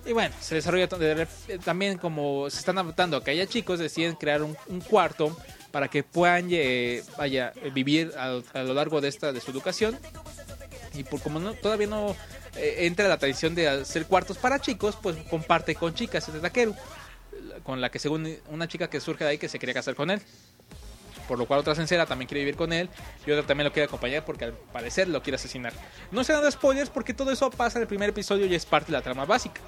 y 0.04 0.12
bueno, 0.12 0.34
se 0.40 0.56
desarrolla 0.56 0.88
eh, 1.00 1.26
también 1.64 1.98
como 1.98 2.50
se 2.50 2.58
están 2.58 2.78
adaptando 2.78 3.16
a 3.16 3.24
que 3.24 3.32
haya 3.32 3.46
chicos, 3.46 3.80
deciden 3.80 4.14
crear 4.14 4.42
un, 4.42 4.56
un 4.68 4.80
cuarto 4.80 5.36
para 5.70 5.88
que 5.88 6.02
puedan 6.02 6.48
eh, 6.50 7.02
vaya, 7.16 7.52
vivir 7.72 8.12
a, 8.16 8.40
a 8.52 8.62
lo 8.62 8.74
largo 8.74 9.00
de 9.00 9.08
esta 9.08 9.32
de 9.32 9.40
su 9.40 9.50
educación 9.50 9.98
y 10.94 11.04
por 11.04 11.20
como 11.20 11.38
no, 11.38 11.54
todavía 11.54 11.86
no 11.86 12.16
eh, 12.56 12.76
entra 12.80 13.08
la 13.08 13.18
tradición 13.18 13.54
de 13.54 13.68
hacer 13.68 14.06
cuartos 14.06 14.38
para 14.38 14.60
chicos, 14.60 14.98
pues 15.00 15.16
comparte 15.30 15.74
con 15.74 15.94
chicas 15.94 16.26
este 16.28 16.40
taquero, 16.40 16.74
con 17.62 17.80
la 17.80 17.90
que 17.90 17.98
según 17.98 18.36
una 18.48 18.68
chica 18.68 18.88
que 18.88 19.00
surge 19.00 19.24
de 19.24 19.30
ahí 19.30 19.38
que 19.38 19.48
se 19.48 19.58
quería 19.58 19.74
casar 19.74 19.94
con 19.94 20.10
él. 20.10 20.20
Por 21.28 21.38
lo 21.38 21.46
cual 21.46 21.60
otra 21.60 21.74
sincera 21.74 22.04
también 22.04 22.28
quiere 22.28 22.40
vivir 22.40 22.56
con 22.56 22.72
él 22.72 22.90
y 23.24 23.30
otra 23.30 23.46
también 23.46 23.64
lo 23.64 23.72
quiere 23.72 23.86
acompañar 23.86 24.24
porque 24.24 24.46
al 24.46 24.52
parecer 24.52 25.08
lo 25.08 25.22
quiere 25.22 25.36
asesinar. 25.36 25.72
No 26.10 26.24
se 26.24 26.32
dan 26.32 26.50
spoilers 26.50 26.90
porque 26.90 27.14
todo 27.14 27.30
eso 27.30 27.48
pasa 27.50 27.78
en 27.78 27.82
el 27.82 27.88
primer 27.88 28.10
episodio 28.10 28.44
y 28.46 28.54
es 28.54 28.66
parte 28.66 28.86
de 28.86 28.98
la 28.98 29.02
trama 29.02 29.24
básica. 29.24 29.60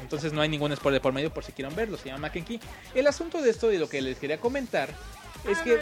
Entonces 0.00 0.32
no 0.32 0.40
hay 0.40 0.48
ningún 0.48 0.74
spoiler 0.76 1.02
por 1.02 1.12
medio 1.12 1.34
por 1.34 1.44
si 1.44 1.52
quieren 1.52 1.74
verlo, 1.74 1.96
se 1.96 2.08
llama 2.08 2.30
Kenki. 2.30 2.60
El 2.94 3.08
asunto 3.08 3.42
de 3.42 3.50
esto 3.50 3.72
y 3.72 3.78
lo 3.78 3.88
que 3.88 4.00
les 4.00 4.18
quería 4.18 4.38
comentar 4.38 4.88
es 5.48 5.58
Ah, 5.58 5.64
que... 5.64 5.76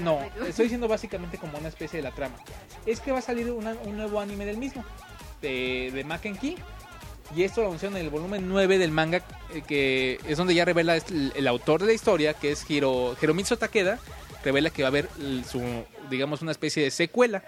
no, 0.00 0.20
la- 0.20 0.42
la- 0.42 0.48
estoy 0.48 0.64
diciendo 0.64 0.88
básicamente 0.88 1.38
como 1.38 1.58
una 1.58 1.68
especie 1.68 1.98
de 1.98 2.02
la 2.02 2.10
trama. 2.10 2.36
Es 2.86 3.00
que 3.00 3.12
va 3.12 3.18
a 3.18 3.22
salir 3.22 3.50
una- 3.50 3.74
un 3.84 3.96
nuevo 3.96 4.20
anime 4.20 4.44
del 4.46 4.56
mismo, 4.58 4.84
de, 5.42 5.90
de 5.94 6.04
Makenki. 6.04 6.56
Y 7.34 7.42
esto 7.42 7.62
lo 7.62 7.68
anunciaron 7.68 7.96
en 7.96 8.04
el 8.04 8.10
volumen 8.10 8.48
9 8.48 8.76
del 8.78 8.90
manga, 8.90 9.22
eh, 9.54 9.62
que 9.66 10.20
es 10.28 10.36
donde 10.36 10.54
ya 10.54 10.64
revela 10.64 10.94
este- 10.96 11.14
el, 11.14 11.32
el 11.34 11.48
autor 11.48 11.80
de 11.80 11.86
la 11.86 11.92
historia, 11.94 12.34
que 12.34 12.52
es 12.52 12.68
Hiro, 12.68 13.16
Hiromitsu 13.20 13.56
Takeda. 13.56 13.98
Revela 14.44 14.68
que 14.68 14.82
va 14.82 14.88
a 14.88 14.90
haber 14.90 15.08
su, 15.50 15.62
digamos, 16.10 16.42
una 16.42 16.50
especie 16.52 16.82
de 16.84 16.90
secuela. 16.90 17.42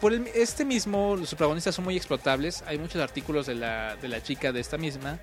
por 0.00 0.12
el- 0.12 0.28
este 0.28 0.64
mismo, 0.64 1.16
los 1.16 1.30
protagonistas 1.30 1.74
son 1.74 1.84
muy 1.84 1.96
explotables. 1.96 2.62
Hay 2.68 2.78
muchos 2.78 3.02
artículos 3.02 3.46
de 3.46 3.56
la, 3.56 3.96
de 3.96 4.06
la 4.08 4.22
chica 4.22 4.52
de 4.52 4.60
esta 4.60 4.78
misma. 4.78 5.18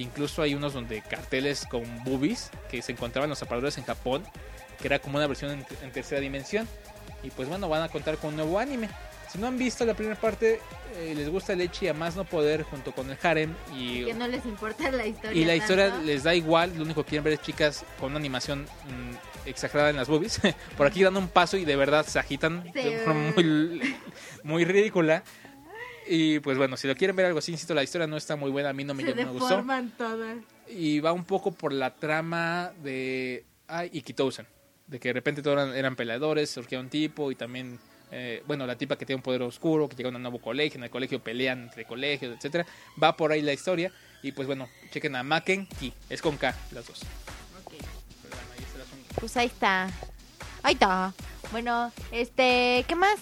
Incluso 0.00 0.42
hay 0.42 0.54
unos 0.54 0.72
donde 0.72 1.02
carteles 1.02 1.66
con 1.66 1.82
boobies 2.04 2.50
que 2.70 2.80
se 2.82 2.92
encontraban 2.92 3.26
en 3.26 3.30
los 3.30 3.42
aparadores 3.42 3.76
en 3.78 3.84
Japón, 3.84 4.24
que 4.80 4.86
era 4.88 4.98
como 4.98 5.18
una 5.18 5.26
versión 5.26 5.50
en, 5.50 5.66
en 5.82 5.90
tercera 5.92 6.20
dimensión. 6.20 6.66
Y 7.22 7.30
pues 7.30 7.48
bueno, 7.48 7.68
van 7.68 7.82
a 7.82 7.88
contar 7.88 8.16
con 8.16 8.30
un 8.30 8.36
nuevo 8.36 8.58
anime. 8.58 8.88
Si 9.30 9.38
no 9.38 9.46
han 9.46 9.58
visto 9.58 9.84
la 9.84 9.94
primera 9.94 10.18
parte, 10.18 10.58
eh, 10.96 11.12
les 11.14 11.28
gusta 11.28 11.52
el 11.52 11.60
Echi 11.60 11.86
a 11.86 11.94
más 11.94 12.16
no 12.16 12.24
poder 12.24 12.62
junto 12.64 12.90
con 12.92 13.08
el 13.10 13.16
harem 13.22 13.54
y, 13.76 14.04
Que 14.06 14.14
no 14.14 14.26
les 14.26 14.44
importa 14.44 14.90
la 14.90 15.06
historia. 15.06 15.40
y 15.40 15.44
la 15.44 15.54
historia 15.54 15.90
tanto. 15.90 16.04
les 16.04 16.24
da 16.24 16.34
igual, 16.34 16.72
lo 16.76 16.82
único 16.82 17.04
que 17.04 17.10
quieren 17.10 17.22
ver 17.24 17.34
es 17.34 17.42
chicas 17.42 17.84
con 18.00 18.10
una 18.10 18.18
animación 18.18 18.62
mm, 18.64 19.48
exagerada 19.48 19.90
en 19.90 19.96
las 19.96 20.08
boobies. 20.08 20.40
Por 20.76 20.86
aquí 20.86 21.02
dando 21.04 21.20
un 21.20 21.28
paso 21.28 21.56
y 21.58 21.64
de 21.64 21.76
verdad 21.76 22.04
se 22.06 22.18
agitan 22.18 22.64
Sí. 22.72 22.82
de 22.82 22.98
forma 23.04 23.32
muy, 23.36 23.94
muy 24.42 24.64
ridícula. 24.64 25.22
Y 26.12 26.40
pues 26.40 26.58
bueno, 26.58 26.76
si 26.76 26.88
lo 26.88 26.96
quieren 26.96 27.14
ver 27.14 27.26
algo 27.26 27.38
así, 27.38 27.52
insisto, 27.52 27.72
la 27.72 27.84
historia 27.84 28.08
no 28.08 28.16
está 28.16 28.34
muy 28.34 28.50
buena, 28.50 28.70
a 28.70 28.72
mí 28.72 28.82
no 28.82 28.94
me, 28.94 29.04
Se 29.04 29.14
me 29.14 29.24
gustó. 29.26 29.64
todas. 29.96 30.38
Y 30.68 30.98
va 30.98 31.12
un 31.12 31.24
poco 31.24 31.52
por 31.52 31.72
la 31.72 31.94
trama 31.94 32.72
de 32.82 33.44
ay, 33.68 33.90
Ikitousen. 33.92 34.44
De 34.88 34.98
que 34.98 35.10
de 35.10 35.12
repente 35.12 35.40
todos 35.40 35.56
eran, 35.56 35.76
eran 35.76 35.94
peleadores, 35.94 36.50
surgía 36.50 36.80
un 36.80 36.88
tipo 36.88 37.30
y 37.30 37.36
también, 37.36 37.78
eh, 38.10 38.42
bueno, 38.48 38.66
la 38.66 38.76
tipa 38.76 38.98
que 38.98 39.06
tiene 39.06 39.18
un 39.18 39.22
poder 39.22 39.42
oscuro, 39.42 39.88
que 39.88 39.94
llega 39.94 40.08
a 40.08 40.12
un 40.16 40.20
nuevo 40.20 40.40
colegio, 40.40 40.78
en 40.78 40.84
el 40.84 40.90
colegio 40.90 41.22
pelean 41.22 41.62
entre 41.62 41.84
colegios, 41.84 42.34
etcétera 42.34 42.66
Va 43.00 43.16
por 43.16 43.30
ahí 43.30 43.40
la 43.40 43.52
historia. 43.52 43.92
Y 44.20 44.32
pues 44.32 44.48
bueno, 44.48 44.68
chequen 44.90 45.14
a 45.14 45.22
Maken 45.22 45.68
Ki, 45.78 45.92
es 46.08 46.20
con 46.20 46.36
K 46.36 46.52
las 46.72 46.88
dos. 46.88 47.02
Pero 47.70 48.36
bueno, 48.36 48.52
ahí. 48.58 49.14
Pues 49.20 49.36
ahí 49.36 49.46
está. 49.46 49.88
Ahí 50.64 50.74
está. 50.74 51.14
Bueno, 51.52 51.92
este, 52.10 52.84
¿qué 52.88 52.96
más? 52.96 53.20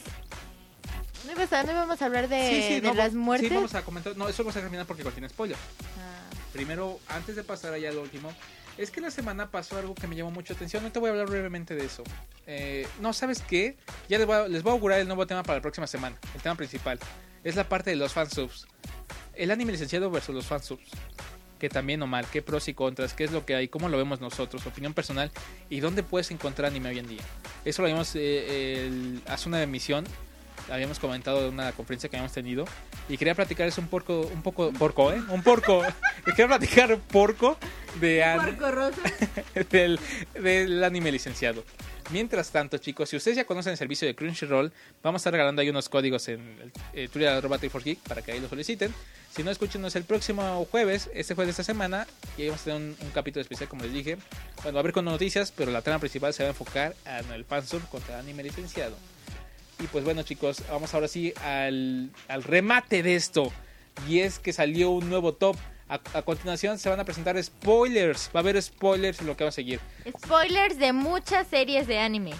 No, 1.26 1.34
no 1.34 1.72
íbamos 1.72 2.00
a 2.02 2.04
hablar 2.06 2.28
de, 2.28 2.48
Sí, 2.50 2.62
sí, 2.68 2.80
de 2.80 2.88
no, 2.88 2.94
las 2.94 3.12
sí, 3.12 3.16
muertes. 3.18 3.52
vamos 3.52 3.74
a 3.74 3.82
comentar. 3.82 4.16
No, 4.16 4.28
eso 4.28 4.42
vamos 4.42 4.56
a 4.56 4.60
terminar 4.60 4.86
porque 4.86 5.02
contiene 5.02 5.28
spoiler. 5.28 5.56
Ah, 5.98 6.24
Primero, 6.52 6.98
antes 7.08 7.36
de 7.36 7.44
pasar 7.44 7.72
allá 7.74 7.90
al 7.90 7.98
último, 7.98 8.32
es 8.78 8.90
que 8.90 9.00
la 9.00 9.10
semana 9.10 9.50
pasó 9.50 9.76
algo 9.76 9.94
que 9.94 10.06
me 10.06 10.16
llamó 10.16 10.30
mucha 10.30 10.54
atención. 10.54 10.82
No 10.82 10.90
te 10.92 10.98
voy 10.98 11.08
a 11.08 11.12
hablar 11.12 11.28
brevemente 11.28 11.74
de 11.74 11.84
eso. 11.84 12.02
Eh, 12.46 12.86
no, 13.00 13.12
¿sabes 13.12 13.42
qué? 13.42 13.76
Ya 14.08 14.18
les 14.18 14.26
voy, 14.26 14.36
a, 14.36 14.48
les 14.48 14.62
voy 14.62 14.70
a 14.70 14.74
augurar 14.74 14.98
el 15.00 15.06
nuevo 15.06 15.26
tema 15.26 15.42
para 15.42 15.56
la 15.58 15.62
próxima 15.62 15.86
semana. 15.86 16.16
El 16.34 16.40
tema 16.40 16.54
principal. 16.54 16.98
Es 17.44 17.54
la 17.56 17.68
parte 17.68 17.90
de 17.90 17.96
los 17.96 18.12
fansubs. 18.12 18.66
El 19.34 19.50
anime 19.50 19.72
licenciado 19.72 20.10
versus 20.10 20.34
los 20.34 20.46
fansubs. 20.46 20.88
Que 21.60 21.68
también 21.68 22.00
o 22.02 22.06
mal, 22.06 22.24
qué 22.30 22.40
pros 22.40 22.68
y 22.68 22.74
contras, 22.74 23.14
qué 23.14 23.24
es 23.24 23.32
lo 23.32 23.44
que 23.44 23.56
hay, 23.56 23.66
cómo 23.68 23.88
lo 23.88 23.98
vemos 23.98 24.20
nosotros, 24.20 24.64
opinión 24.66 24.94
personal 24.94 25.32
y 25.68 25.80
dónde 25.80 26.04
puedes 26.04 26.30
encontrar 26.30 26.70
anime 26.70 26.90
hoy 26.90 27.00
en 27.00 27.08
día. 27.08 27.22
Eso 27.64 27.82
lo 27.82 27.88
vimos 27.88 28.12
eh, 28.14 28.86
el- 28.86 29.20
hace 29.26 29.48
una 29.48 29.60
emisión, 29.60 30.04
habíamos 30.70 30.98
comentado 30.98 31.42
de 31.42 31.48
una 31.48 31.72
conferencia 31.72 32.08
que 32.08 32.16
habíamos 32.16 32.32
tenido 32.32 32.64
y 33.08 33.16
quería 33.16 33.34
platicar 33.34 33.66
es 33.68 33.78
un 33.78 33.88
porco, 33.88 34.20
un 34.32 34.42
poco 34.42 34.72
porco, 34.72 35.12
¿eh? 35.12 35.20
Un 35.30 35.42
porco. 35.42 35.82
quería 36.24 36.46
platicar 36.48 36.92
un 36.92 37.00
porco 37.00 37.56
de 38.00 38.22
an- 38.24 38.58
rosa. 38.58 39.00
del, 39.70 39.98
del 40.34 40.84
anime 40.84 41.10
licenciado. 41.12 41.64
Mientras 42.10 42.50
tanto, 42.50 42.78
chicos, 42.78 43.10
si 43.10 43.16
ustedes 43.16 43.36
ya 43.36 43.44
conocen 43.44 43.72
el 43.72 43.76
servicio 43.76 44.08
de 44.08 44.14
Crunchyroll, 44.14 44.72
vamos 45.02 45.18
a 45.18 45.22
estar 45.22 45.32
regalando 45.32 45.60
ahí 45.60 45.68
unos 45.68 45.90
códigos 45.90 46.26
en 46.28 46.72
eh, 46.94 47.08
Geek 47.12 47.98
para 48.00 48.22
que 48.22 48.32
ahí 48.32 48.40
lo 48.40 48.48
soliciten. 48.48 48.94
Si 49.36 49.42
no, 49.42 49.50
escúchenos 49.50 49.94
el 49.94 50.04
próximo 50.04 50.66
jueves, 50.70 51.10
este 51.12 51.34
jueves 51.34 51.48
de 51.48 51.60
esta 51.62 51.64
semana, 51.64 52.06
y 52.38 52.42
ahí 52.42 52.48
vamos 52.48 52.62
a 52.62 52.64
tener 52.64 52.80
un, 52.80 52.96
un 53.02 53.10
capítulo 53.10 53.42
especial, 53.42 53.68
como 53.68 53.82
les 53.84 53.92
dije. 53.92 54.16
Bueno, 54.62 54.72
va 54.76 54.78
a 54.78 54.80
haber 54.80 54.92
con 54.94 55.04
noticias, 55.04 55.52
pero 55.54 55.70
la 55.70 55.82
trama 55.82 55.98
principal 55.98 56.32
se 56.32 56.44
va 56.44 56.48
a 56.48 56.52
enfocar 56.52 56.94
en 57.04 57.30
el 57.32 57.44
fansub 57.44 57.86
contra 57.90 58.14
el 58.14 58.20
anime 58.20 58.42
licenciado. 58.42 58.96
Y 59.80 59.86
pues 59.86 60.04
bueno, 60.04 60.22
chicos, 60.22 60.62
vamos 60.70 60.92
ahora 60.94 61.08
sí 61.08 61.32
al, 61.44 62.10
al 62.28 62.42
remate 62.42 63.02
de 63.02 63.14
esto. 63.14 63.52
Y 64.08 64.20
es 64.20 64.38
que 64.38 64.52
salió 64.52 64.90
un 64.90 65.08
nuevo 65.08 65.34
top. 65.34 65.56
A, 65.88 65.94
a 66.12 66.22
continuación 66.22 66.78
se 66.78 66.88
van 66.90 67.00
a 67.00 67.04
presentar 67.04 67.42
spoilers. 67.42 68.28
Va 68.34 68.40
a 68.40 68.42
haber 68.42 68.60
spoilers 68.60 69.20
en 69.20 69.26
lo 69.26 69.36
que 69.36 69.44
va 69.44 69.48
a 69.48 69.52
seguir. 69.52 69.80
Spoilers 70.24 70.78
de 70.78 70.92
muchas 70.92 71.46
series 71.46 71.86
de 71.86 71.98
anime. 71.98 72.32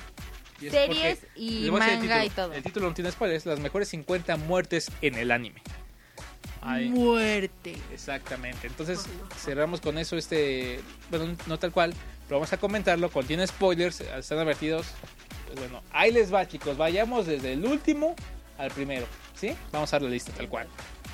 Y 0.60 0.66
es 0.66 0.72
Series 0.72 1.18
y 1.36 1.70
manga 1.70 2.24
y 2.24 2.28
título. 2.28 2.46
todo. 2.48 2.52
El 2.54 2.62
título 2.64 2.88
no 2.88 2.94
tiene 2.94 3.10
spoilers. 3.12 3.46
Las 3.46 3.60
mejores 3.60 3.88
50 3.88 4.36
muertes 4.36 4.90
en 5.00 5.14
el 5.14 5.30
anime. 5.30 5.62
Ay, 6.60 6.88
Muerte. 6.90 7.76
exactamente. 7.92 8.66
Entonces 8.66 9.06
cerramos 9.38 9.80
con 9.80 9.96
eso 9.96 10.16
este... 10.16 10.80
Bueno, 11.08 11.36
no 11.46 11.58
tal 11.58 11.70
cual. 11.72 11.94
Pero 12.26 12.40
vamos 12.40 12.52
a 12.52 12.56
comentarlo. 12.58 13.08
Contiene 13.10 13.46
spoilers. 13.46 14.00
Están 14.00 14.38
advertidos. 14.38 14.88
Bueno, 15.56 15.82
ahí 15.92 16.12
les 16.12 16.32
va 16.32 16.46
chicos. 16.46 16.76
Vayamos 16.76 17.26
desde 17.26 17.52
el 17.52 17.64
último 17.64 18.14
al 18.58 18.70
primero. 18.70 19.06
¿Sí? 19.34 19.54
Vamos 19.72 19.92
a 19.92 19.96
dar 19.96 20.02
la 20.02 20.10
lista 20.10 20.32
tal 20.32 20.48
cual. 20.48 20.66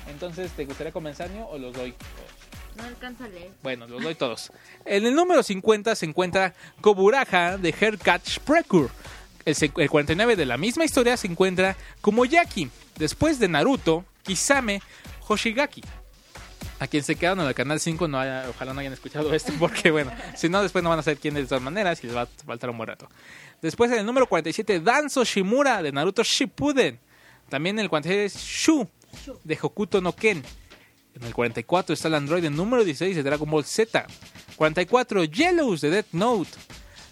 Entonces, 0.09 0.51
¿te 0.51 0.65
gustaría 0.65 0.91
comenzar, 0.91 1.29
Nio, 1.29 1.47
o 1.47 1.57
los 1.57 1.73
doy? 1.73 1.91
todos? 1.93 2.75
No 2.77 2.83
alcanzo 2.83 3.23
a 3.23 3.27
leer. 3.29 3.51
Bueno, 3.63 3.87
los 3.87 4.03
doy 4.03 4.15
todos. 4.15 4.51
En 4.85 5.05
el 5.05 5.15
número 5.15 5.41
50 5.43 5.95
se 5.95 6.05
encuentra 6.05 6.53
Koburaha 6.81 7.57
de 7.57 7.73
Haircatch 7.79 8.39
Precure. 8.39 8.89
El, 9.45 9.55
el 9.77 9.89
49 9.89 10.35
de 10.35 10.45
la 10.45 10.57
misma 10.57 10.85
historia 10.85 11.15
se 11.17 11.27
encuentra 11.27 11.75
Kumoyaki. 12.01 12.69
Después 12.97 13.39
de 13.39 13.47
Naruto, 13.47 14.03
Kisame 14.23 14.81
Hoshigaki. 15.27 15.83
A 16.79 16.87
quien 16.87 17.03
se 17.03 17.15
quedaron 17.15 17.39
en 17.41 17.47
el 17.47 17.55
canal 17.55 17.79
5, 17.79 18.07
no 18.09 18.19
haya- 18.19 18.45
ojalá 18.49 18.73
no 18.73 18.81
hayan 18.81 18.91
escuchado 18.91 19.33
esto, 19.33 19.53
porque 19.59 19.91
bueno, 19.91 20.11
si 20.35 20.49
no, 20.49 20.61
después 20.61 20.83
no 20.83 20.89
van 20.89 20.99
a 20.99 21.03
saber 21.03 21.19
quién 21.19 21.37
es 21.37 21.43
de 21.43 21.47
todas 21.47 21.63
maneras 21.63 22.03
y 22.03 22.07
les 22.07 22.15
va 22.15 22.23
a 22.23 22.25
faltar 22.45 22.69
un 22.69 22.77
buen 22.77 22.87
rato. 22.89 23.07
Después 23.65 23.91
en 23.91 23.97
el 23.97 24.05
número 24.05 24.27
47, 24.27 24.79
Danzo 24.79 25.23
Shimura 25.23 25.81
de 25.81 25.91
Naruto 25.91 26.21
Shippuden. 26.23 26.99
También 27.49 27.79
en 27.79 27.83
el 27.85 27.89
46, 27.89 28.35
Shu 28.43 28.87
de 29.43 29.57
Hokuto 29.59 30.01
no 30.01 30.15
Ken. 30.15 30.43
En 31.15 31.23
el 31.23 31.33
44 31.33 31.93
está 31.93 32.07
el 32.09 32.13
androide 32.13 32.51
número 32.51 32.83
16 32.83 33.15
de 33.15 33.23
Dragon 33.23 33.49
Ball 33.49 33.63
Z. 33.65 34.05
44 34.55 35.23
Yellows 35.23 35.81
de 35.81 35.89
Death 35.89 36.07
Note. 36.11 36.51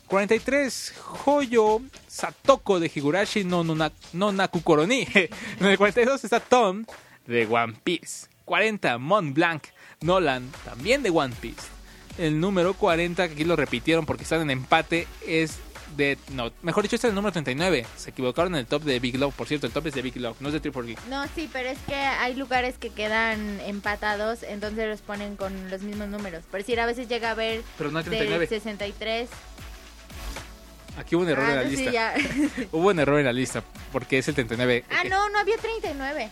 43 0.07 0.93
Hoyo 1.25 1.81
Satoko 2.07 2.79
de 2.79 2.91
Higurashi 2.93 3.43
no, 3.43 3.63
Nona- 3.63 3.91
no 4.13 4.31
Nakukoroni. 4.31 5.07
En 5.59 5.65
el 5.65 5.77
42 5.77 6.23
está 6.23 6.39
Tom 6.39 6.85
de 7.25 7.47
One 7.47 7.73
Piece. 7.83 8.27
40 8.45 8.99
Mont 8.99 9.33
Blanc 9.33 9.63
Nolan 10.01 10.51
también 10.65 11.01
de 11.01 11.09
One 11.09 11.33
Piece. 11.41 11.61
El 12.19 12.39
número 12.39 12.75
40, 12.75 13.27
que 13.27 13.33
aquí 13.33 13.43
lo 13.43 13.55
repitieron 13.55 14.05
porque 14.05 14.21
están 14.21 14.41
en 14.41 14.51
empate, 14.51 15.07
es 15.25 15.57
Death 15.95 16.29
Note. 16.29 16.55
Mejor 16.61 16.83
dicho, 16.83 16.95
este 16.95 17.07
es 17.07 17.11
el 17.11 17.15
número 17.15 17.31
39. 17.31 17.85
Se 17.97 18.09
equivocaron 18.11 18.53
en 18.55 18.59
el 18.61 18.65
top 18.65 18.83
de 18.83 18.99
Big 18.99 19.17
Love. 19.17 19.33
Por 19.35 19.47
cierto, 19.47 19.67
el 19.67 19.73
top 19.73 19.87
es 19.87 19.93
de 19.93 20.01
Big 20.01 20.17
Love, 20.17 20.37
no 20.39 20.47
es 20.49 20.53
de 20.53 20.59
Triple 20.59 20.83
Geek. 20.87 21.05
No, 21.07 21.25
sí, 21.35 21.49
pero 21.51 21.69
es 21.69 21.77
que 21.87 21.95
hay 21.95 22.35
lugares 22.35 22.77
que 22.77 22.89
quedan 22.89 23.59
empatados, 23.61 24.43
entonces 24.43 24.87
los 24.89 25.01
ponen 25.01 25.35
con 25.35 25.69
los 25.69 25.81
mismos 25.81 26.07
números. 26.09 26.43
Por 26.49 26.59
decir, 26.59 26.79
a 26.79 26.85
veces 26.85 27.07
llega 27.07 27.31
a 27.31 27.33
ver 27.35 27.61
Pero 27.77 27.91
no 27.91 27.99
hay 27.99 28.03
del 28.05 28.11
39. 28.17 28.47
63. 28.47 29.29
Aquí 30.97 31.15
hubo 31.15 31.23
un 31.23 31.29
error 31.29 31.45
Ah, 31.45 31.49
en 31.51 31.55
la 31.57 31.63
no, 31.63 31.69
sí, 31.69 31.75
lista. 31.77 31.91
ya. 31.91 32.13
Hubo 32.71 32.89
un 32.89 32.99
error 32.99 33.17
en 33.19 33.25
la 33.25 33.33
lista 33.33 33.63
porque 33.91 34.19
es 34.19 34.27
el 34.27 34.35
39. 34.35 34.85
ah, 34.91 35.03
no, 35.09 35.27
no 35.29 35.39
había 35.39 35.57
39. 35.57 36.29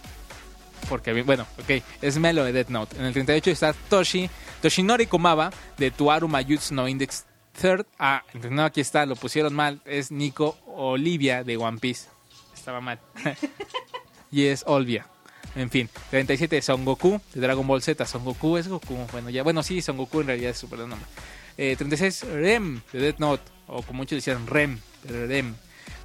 Porque, 0.87 1.09
había- 1.11 1.23
bueno, 1.23 1.47
ok, 1.59 1.81
es 2.01 2.17
Melo 2.19 2.43
de 2.43 2.51
Death 2.51 2.69
Note. 2.69 2.95
En 2.97 3.05
el 3.05 3.13
38 3.13 3.49
está 3.49 3.73
Toshi, 3.89 4.29
Toshinori 4.61 5.07
Komaba 5.07 5.51
de 5.77 5.89
Tuaru 5.89 6.27
Mayutsu 6.27 6.75
no 6.75 6.87
Index 6.87 7.25
Third. 7.59 7.85
Ah, 7.99 8.23
39 8.31 8.67
aquí 8.67 8.81
está, 8.81 9.05
lo 9.05 9.15
pusieron 9.15 9.53
mal. 9.53 9.81
Es 9.85 10.11
Nico 10.11 10.57
Olivia 10.65 11.43
de 11.43 11.57
One 11.57 11.79
Piece. 11.79 12.07
Estaba 12.53 12.81
mal. 12.81 12.99
y 14.31 14.45
es 14.45 14.63
Olvia. 14.67 15.07
En 15.55 15.69
fin, 15.69 15.89
37 16.11 16.57
es 16.57 16.65
Son 16.65 16.85
Goku 16.85 17.19
de 17.33 17.41
Dragon 17.41 17.67
Ball 17.67 17.81
Z. 17.81 18.05
Son 18.05 18.23
Goku 18.23 18.57
es 18.57 18.67
Goku. 18.67 18.95
Bueno, 19.11 19.29
ya, 19.29 19.43
bueno, 19.43 19.63
sí, 19.63 19.81
Son 19.81 19.97
Goku 19.97 20.21
en 20.21 20.27
realidad 20.27 20.51
es 20.51 20.57
su 20.57 20.67
verdadero 20.67 20.89
nombre. 20.95 21.09
Eh, 21.57 21.75
36 21.75 22.23
Rem 22.31 22.81
de 22.93 22.99
Death 22.99 23.19
Note. 23.19 23.43
O 23.67 23.81
como 23.83 23.97
muchos 23.97 24.17
decían, 24.17 24.47
Rem. 24.47 24.79
pero 25.05 25.27
Rem. 25.27 25.55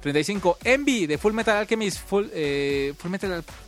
35 0.01 0.59
Envy 0.63 1.07
de 1.07 1.17
Full 1.17 1.33
Metal 1.33 1.57
Alchemist. 1.57 1.99
Full, 1.99 2.25
eh, 2.33 2.93
Full 2.97 3.11
Metal 3.11 3.31
Alchemist 3.31 3.66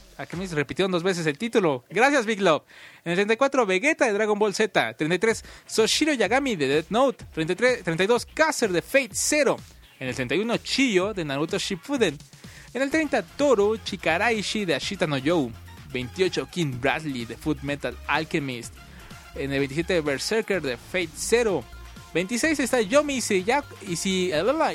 repitieron 0.51 0.91
dos 0.91 1.03
veces 1.03 1.26
el 1.26 1.38
título. 1.38 1.86
Gracias, 1.89 2.26
Big 2.26 2.41
Love. 2.41 2.63
En 3.05 3.11
el 3.11 3.15
34, 3.15 3.65
Vegeta 3.65 4.05
de 4.05 4.13
Dragon 4.13 4.38
Ball 4.38 4.53
Z. 4.53 4.93
33, 4.93 5.43
Soshiro 5.65 6.13
Yagami 6.13 6.55
de 6.55 6.67
Death 6.67 6.89
Note. 6.89 7.26
33, 7.34 7.84
32, 7.84 8.26
Caster 8.26 8.72
de 8.72 8.82
Fate 8.82 9.11
Zero. 9.13 9.57
En 9.99 10.07
el 10.07 10.15
31, 10.15 10.57
Chiyo 10.57 11.13
de 11.13 11.24
Naruto 11.24 11.57
Shippuden. 11.57 12.17
En 12.74 12.82
el 12.82 12.89
30, 12.91 13.22
Toru 13.24 13.78
Chikaraishi 13.78 14.65
de 14.65 14.76
Ashita 14.76 15.07
no 15.07 15.17
You. 15.17 15.51
28, 15.91 16.47
King 16.51 16.80
Bradley 16.80 17.26
de 17.26 17.36
Food 17.36 17.61
Metal 17.61 17.97
Alchemist. 18.07 18.74
En 19.36 19.51
el 19.53 19.59
27, 19.59 20.01
Berserker 20.01 20.61
de 20.61 20.78
Fate 20.78 21.09
Zero. 21.15 21.63
26 22.13 22.59
está 22.59 22.82
Yomi 22.82 23.22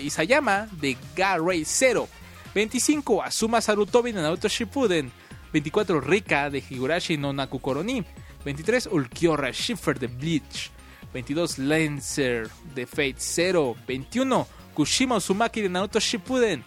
Isayama 0.02 0.68
de 0.72 0.96
Garray 1.14 1.64
Zero. 1.64 2.08
25, 2.54 3.22
Asuma 3.22 3.60
Sarutobi 3.60 4.12
de 4.12 4.22
Naruto 4.22 4.48
Shippuden. 4.48 5.12
24, 5.54 6.00
Rika 6.00 6.50
de 6.50 6.58
Higurashi 6.68 7.16
no 7.16 7.32
Nakukoroni. 7.32 8.04
23, 8.44 8.88
Ulquiorra 8.90 9.52
Schiffer 9.52 9.96
de 9.98 10.08
Bleach. 10.08 10.70
22, 11.12 11.58
Lancer 11.60 12.48
de 12.74 12.86
Fate 12.86 13.14
Zero. 13.20 13.76
21, 13.86 14.48
Kushima 14.74 15.16
Uzumaki 15.16 15.62
de 15.62 15.68
Naruto 15.68 16.00
Shippuden. 16.00 16.64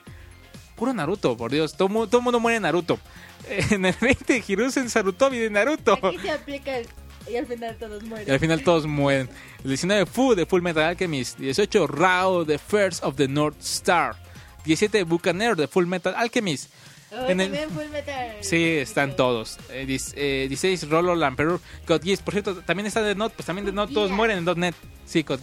Puro 0.78 0.94
Naruto, 0.94 1.36
por 1.36 1.52
Dios. 1.52 1.76
Todo, 1.76 2.08
todo 2.08 2.22
mundo 2.22 2.40
muere 2.40 2.56
en 2.58 2.64
Naruto. 2.64 2.98
En 3.72 3.86
el 3.86 3.96
20, 4.00 4.44
Hiruzen 4.48 4.90
Sarutobi 4.90 5.38
de 5.38 5.50
Naruto. 5.50 5.94
Aquí 6.02 6.18
se 6.20 6.32
aplica 6.32 6.78
el... 6.78 6.88
Y 7.30 7.36
al 7.36 7.46
final 7.46 7.76
todos 7.78 8.02
Y 8.04 8.06
mueren. 8.08 8.32
al 8.32 8.40
final 8.40 8.64
todos 8.64 8.86
mueren. 8.88 9.30
El 9.64 9.70
19, 9.70 10.06
Fu 10.06 10.34
de 10.34 10.46
Full 10.46 10.62
Metal 10.62 10.84
Alchemist. 10.84 11.38
18, 11.40 11.88
Rao 11.88 12.46
de 12.46 12.58
First 12.58 13.04
of 13.04 13.16
the 13.18 13.28
North 13.28 13.60
Star. 13.60 14.16
17, 14.64 15.04
Buccaneer 15.04 15.58
de 15.58 15.68
Full 15.68 15.86
Metal 15.88 16.16
Alchemist. 16.16 16.72
Oh, 17.12 17.30
en 17.30 17.40
el- 17.40 17.48
también 17.52 17.70
Full 17.70 17.92
Metal. 17.92 18.36
Sí, 18.42 18.64
están 18.64 19.16
todos. 19.16 19.58
Eh, 19.70 19.86
dis- 19.88 20.14
eh, 20.16 20.48
16, 20.50 20.90
Rolo 20.90 21.16
Lamperur. 21.16 21.62
God. 21.88 22.02
Por 22.24 22.34
cierto, 22.34 22.56
también 22.58 22.86
está 22.88 23.02
de 23.02 23.16
Not. 23.16 23.34
Pues 23.34 23.46
también 23.46 23.66
de 23.66 23.72
Not 23.72 23.94
todos 23.94 24.12
mueren 24.12 24.40
en 24.40 24.46
.NET. 24.60 24.76
Sí, 25.06 25.24
God. 25.24 25.40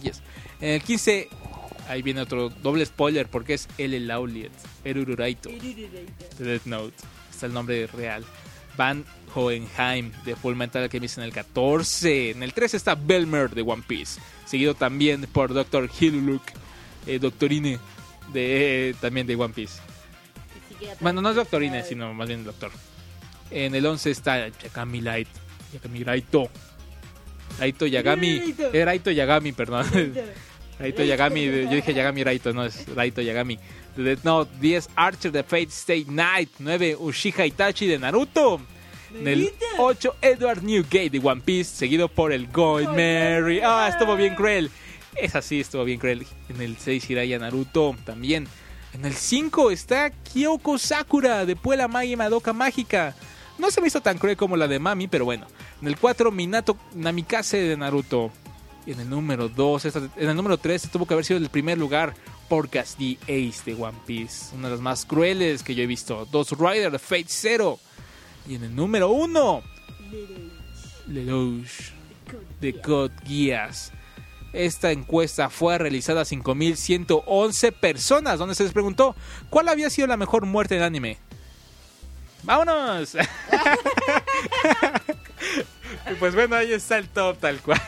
En 0.61 0.69
el 0.75 0.81
15, 0.83 1.27
ahí 1.89 2.01
viene 2.01 2.21
otro 2.21 2.49
doble 2.49 2.85
spoiler 2.85 3.27
porque 3.27 3.55
es 3.55 3.67
L. 3.77 3.99
Lauliet. 3.99 4.51
Erururaito. 4.83 5.49
De 5.49 6.09
Death 6.39 6.65
Note. 6.65 6.93
Está 7.31 7.47
el 7.47 7.53
nombre 7.53 7.87
real. 7.87 8.23
Van 8.77 9.03
Hohenheim 9.33 10.11
de 10.25 10.35
Full 10.35 10.55
Metal 10.55 10.83
Alchemist 10.83 11.17
en 11.17 11.23
el 11.23 11.31
14. 11.33 12.31
En 12.31 12.43
el 12.43 12.53
13 12.53 12.77
está 12.77 12.93
Belmer 12.95 13.49
de 13.49 13.61
One 13.63 13.83
Piece. 13.87 14.19
Seguido 14.45 14.75
también 14.75 15.21
por 15.31 15.53
Dr. 15.53 15.89
Hiluluk. 15.99 16.43
Eh, 17.07 17.17
Doctorine. 17.19 17.79
De, 18.33 18.95
también 19.01 19.25
de 19.27 19.35
One 19.35 19.53
Piece. 19.53 19.79
Bueno, 20.99 21.21
no 21.21 21.29
es 21.29 21.35
Doctorine, 21.35 21.83
sino 21.83 22.13
más 22.13 22.27
bien 22.27 22.43
Doctor. 22.43 22.71
En 23.51 23.75
el 23.75 23.85
11 23.85 24.11
está 24.11 24.47
Yakami 24.47 25.01
Light. 25.01 25.27
Yakami 25.73 26.03
Raito. 26.03 26.49
Raito 27.59 27.85
Yagami. 27.85 28.39
Raito. 28.39 28.73
Era 28.73 28.85
Raito 28.85 29.11
Yagami, 29.11 29.51
perdón. 29.51 29.85
Raito 30.79 31.03
Yagami. 31.03 31.45
Yo 31.45 31.69
dije 31.69 31.93
Yagami 31.93 32.23
Raito, 32.23 32.53
no 32.53 32.65
es 32.65 32.87
Raito 32.93 33.21
Yagami. 33.21 33.59
Note. 34.23 34.51
10 34.59 34.89
Archer 34.95 35.31
de 35.31 35.43
Fate 35.43 35.69
Stay 35.69 36.05
Night. 36.09 36.49
9 36.59 36.97
Uchiha 36.99 37.45
Itachi 37.45 37.87
de 37.87 37.99
Naruto. 37.99 38.61
En 39.13 39.27
el 39.27 39.53
8 39.77 40.17
Edward 40.21 40.63
Newgate 40.63 41.09
de 41.09 41.19
One 41.23 41.41
Piece. 41.45 41.75
Seguido 41.75 42.07
por 42.09 42.33
el 42.33 42.47
Gold 42.47 42.89
Mary. 42.89 43.61
Ah, 43.63 43.87
estuvo 43.89 44.15
bien 44.15 44.35
cruel. 44.35 44.69
Esa 45.15 45.41
sí 45.41 45.61
estuvo 45.61 45.85
bien 45.85 45.99
cruel. 45.99 46.25
En 46.49 46.61
el 46.61 46.77
6 46.77 47.09
Hiraya 47.09 47.39
Naruto 47.39 47.95
también. 48.03 48.47
En 48.95 49.03
el 49.05 49.13
5 49.13 49.71
está 49.71 50.09
Kyoko 50.09 50.77
Sakura 50.77 51.45
de 51.45 51.55
Puela 51.57 51.87
Magi 51.89 52.15
Madoka 52.15 52.53
Mágica. 52.53 53.13
No 53.57 53.69
se 53.69 53.81
me 53.81 53.87
hizo 53.87 53.99
tan 54.01 54.17
cruel 54.17 54.37
como 54.37 54.55
la 54.55 54.67
de 54.67 54.79
Mami, 54.79 55.07
pero 55.07 55.25
bueno. 55.25 55.47
En 55.81 55.87
el 55.89 55.97
4 55.97 56.31
Minato 56.31 56.77
Namikaze 56.93 57.57
de 57.57 57.75
Naruto. 57.77 58.31
Y 58.85 58.91
en 58.93 59.01
el 59.01 59.09
número 59.09 59.49
2, 59.49 59.83
esta- 59.85 60.09
en 60.15 60.29
el 60.29 60.35
número 60.35 60.57
3 60.57 60.89
tuvo 60.91 61.05
que 61.05 61.13
haber 61.13 61.25
sido 61.25 61.39
el 61.39 61.49
primer 61.49 61.77
lugar 61.77 62.13
Porcas 62.47 62.95
the 62.97 63.17
Ace 63.23 63.61
de 63.65 63.73
One 63.81 63.97
Piece. 64.05 64.55
Una 64.55 64.67
de 64.69 64.75
las 64.75 64.81
más 64.81 65.05
crueles 65.05 65.61
que 65.63 65.75
yo 65.75 65.83
he 65.83 65.87
visto. 65.87 66.25
Dos 66.31 66.51
Rider 66.57 66.91
de 66.91 66.99
Fate 66.99 67.25
Zero. 67.27 67.79
Y 68.47 68.55
en 68.55 68.63
el 68.63 68.75
número 68.75 69.09
1, 69.09 69.61
Lelouch 71.07 71.91
de 72.61 72.71
God 72.71 73.11
Geass. 73.25 73.91
Esta 74.55 74.91
encuesta 74.91 75.49
fue 75.49 75.77
realizada 75.77 76.21
a 76.21 76.25
5.111 76.25 77.73
personas, 77.73 78.39
donde 78.39 78.55
se 78.55 78.63
les 78.63 78.71
preguntó 78.71 79.13
cuál 79.49 79.67
había 79.67 79.89
sido 79.89 80.07
la 80.07 80.15
mejor 80.15 80.45
muerte 80.45 80.77
en 80.77 80.81
anime. 80.81 81.17
¡Vámonos! 82.43 83.15
y 86.09 86.13
pues 86.19 86.35
bueno, 86.35 86.55
ahí 86.55 86.71
está 86.71 86.97
el 86.97 87.09
top 87.09 87.37
tal 87.39 87.59
cual. 87.59 87.81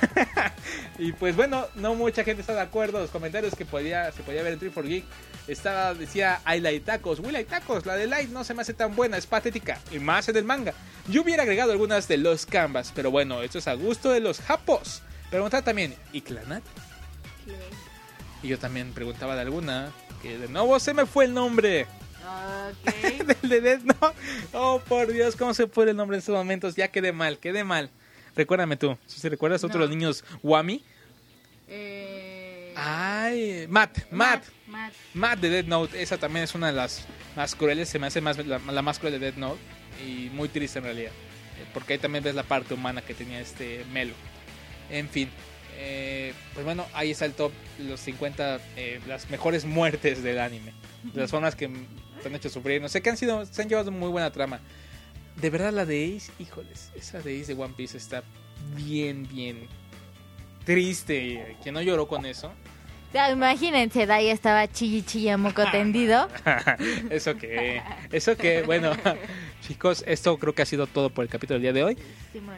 y 0.99 1.13
pues 1.13 1.37
bueno, 1.37 1.67
no 1.75 1.95
mucha 1.95 2.25
gente 2.25 2.41
está 2.41 2.53
de 2.53 2.59
acuerdo. 2.59 2.99
Los 2.99 3.11
comentarios 3.11 3.55
que 3.55 3.63
podía, 3.65 4.11
se 4.11 4.21
podía 4.23 4.43
ver 4.43 4.51
en 4.51 4.59
3 4.59 4.73
for 4.73 4.85
Geek 4.85 5.05
estaba, 5.47 5.93
decía, 5.93 6.41
I 6.45 6.59
like 6.59 6.81
tacos, 6.81 7.21
we 7.21 7.31
like 7.31 7.49
tacos. 7.49 7.85
La 7.85 7.95
de 7.95 8.07
Light 8.07 8.29
no 8.29 8.43
se 8.43 8.53
me 8.53 8.63
hace 8.63 8.73
tan 8.73 8.93
buena, 8.93 9.15
es 9.15 9.25
patética. 9.25 9.79
Y 9.89 9.99
más 9.99 10.27
en 10.27 10.35
el 10.35 10.43
manga. 10.43 10.73
Yo 11.07 11.21
hubiera 11.21 11.43
agregado 11.43 11.71
algunas 11.71 12.09
de 12.09 12.17
los 12.17 12.45
canvas, 12.45 12.91
pero 12.93 13.09
bueno, 13.09 13.41
esto 13.41 13.59
es 13.59 13.69
a 13.69 13.73
gusto 13.75 14.11
de 14.11 14.19
los 14.19 14.41
japos. 14.41 15.01
Preguntaba 15.29 15.63
también, 15.63 15.95
¿y 16.13 16.21
Clanat? 16.21 16.63
Y 18.43 18.47
yo 18.49 18.59
también 18.59 18.93
preguntaba 18.93 19.35
de 19.35 19.41
alguna, 19.41 19.91
que 20.21 20.37
de 20.37 20.47
nuevo 20.47 20.79
se 20.79 20.93
me 20.93 21.05
fue 21.05 21.25
el 21.25 21.33
nombre. 21.33 21.85
Del 23.41 23.49
de 23.49 23.61
Death 23.61 23.83
Note. 23.83 24.17
Oh, 24.53 24.81
por 24.87 25.11
Dios, 25.11 25.35
¿cómo 25.35 25.53
se 25.53 25.67
fue 25.67 25.89
el 25.89 25.95
nombre 25.95 26.15
en 26.17 26.19
estos 26.19 26.35
momentos? 26.35 26.75
Ya 26.75 26.89
quedé 26.89 27.11
mal, 27.13 27.39
quedé 27.39 27.63
mal. 27.63 27.89
Recuérdame 28.35 28.77
tú, 28.77 28.97
si 29.07 29.27
recuerdas 29.29 29.63
a 29.63 29.67
otro 29.67 29.79
de 29.79 29.85
los 29.87 29.89
No. 29.89 29.95
niños 29.95 30.23
Wami. 30.43 30.83
Eh, 31.67 32.73
Ay, 32.75 33.65
Matt, 33.69 33.97
Matt, 34.11 34.45
Matt. 34.67 34.93
Matt 35.13 35.39
de 35.39 35.49
Death 35.49 35.65
Note. 35.67 36.01
Esa 36.01 36.17
también 36.17 36.43
es 36.43 36.53
una 36.53 36.67
de 36.67 36.73
las 36.73 37.05
más 37.35 37.55
crueles, 37.55 37.89
se 37.89 37.97
me 37.97 38.07
hace 38.07 38.21
más 38.21 38.37
la, 38.45 38.59
la 38.59 38.81
más 38.81 38.99
cruel 38.99 39.13
de 39.13 39.19
Death 39.19 39.37
Note. 39.37 39.59
Y 40.05 40.29
muy 40.33 40.47
triste 40.49 40.77
en 40.79 40.85
realidad. 40.85 41.11
Eh, 41.11 41.65
Porque 41.73 41.93
ahí 41.93 41.99
también 41.99 42.23
ves 42.23 42.35
la 42.35 42.43
parte 42.43 42.73
humana 42.75 43.01
que 43.01 43.13
tenía 43.15 43.39
este 43.39 43.83
Melo. 43.91 44.13
En 44.89 45.09
fin. 45.09 45.29
eh, 45.79 46.33
pues 46.53 46.65
bueno, 46.65 46.85
ahí 46.93 47.11
está 47.11 47.25
el 47.25 47.33
top, 47.33 47.51
los 47.79 47.99
50, 47.99 48.59
eh, 48.75 48.99
las 49.07 49.29
mejores 49.29 49.65
muertes 49.65 50.23
del 50.23 50.39
anime. 50.39 50.73
De 51.03 51.21
las 51.21 51.31
formas 51.31 51.55
que 51.55 51.67
te 52.21 52.27
han 52.27 52.35
hecho 52.35 52.49
sufrir. 52.49 52.81
No 52.81 52.89
sé, 52.89 53.01
que 53.01 53.09
han 53.09 53.17
sido, 53.17 53.45
se 53.45 53.61
han 53.61 53.69
llevado 53.69 53.91
muy 53.91 54.09
buena 54.09 54.31
trama. 54.31 54.59
De 55.35 55.49
verdad, 55.51 55.71
la 55.71 55.85
de 55.85 56.15
Ace, 56.17 56.31
híjoles, 56.39 56.91
esa 56.95 57.21
de 57.21 57.39
Ace 57.39 57.53
de 57.53 57.61
One 57.61 57.73
Piece 57.77 57.97
está 57.97 58.23
bien, 58.75 59.27
bien 59.27 59.67
triste. 60.65 61.57
Que 61.63 61.71
no 61.71 61.81
lloró 61.81 62.07
con 62.07 62.25
eso. 62.25 62.51
Imagínense, 63.31 64.05
Dai 64.05 64.29
estaba 64.29 64.67
chilli 64.67 65.01
chilli 65.03 65.29
a 65.29 65.37
moco 65.37 65.63
tendido. 65.71 66.27
eso 67.09 67.35
que, 67.35 67.81
eso 68.11 68.35
que, 68.35 68.63
bueno, 68.63 68.91
chicos, 69.61 70.03
esto 70.07 70.37
creo 70.37 70.53
que 70.53 70.63
ha 70.63 70.65
sido 70.65 70.87
todo 70.87 71.09
por 71.09 71.23
el 71.23 71.29
capítulo 71.29 71.55
del 71.55 71.61
día 71.63 71.73
de 71.73 71.83
hoy. 71.83 71.97
Simón. 72.31 72.57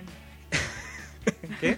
¿Qué? 1.62 1.78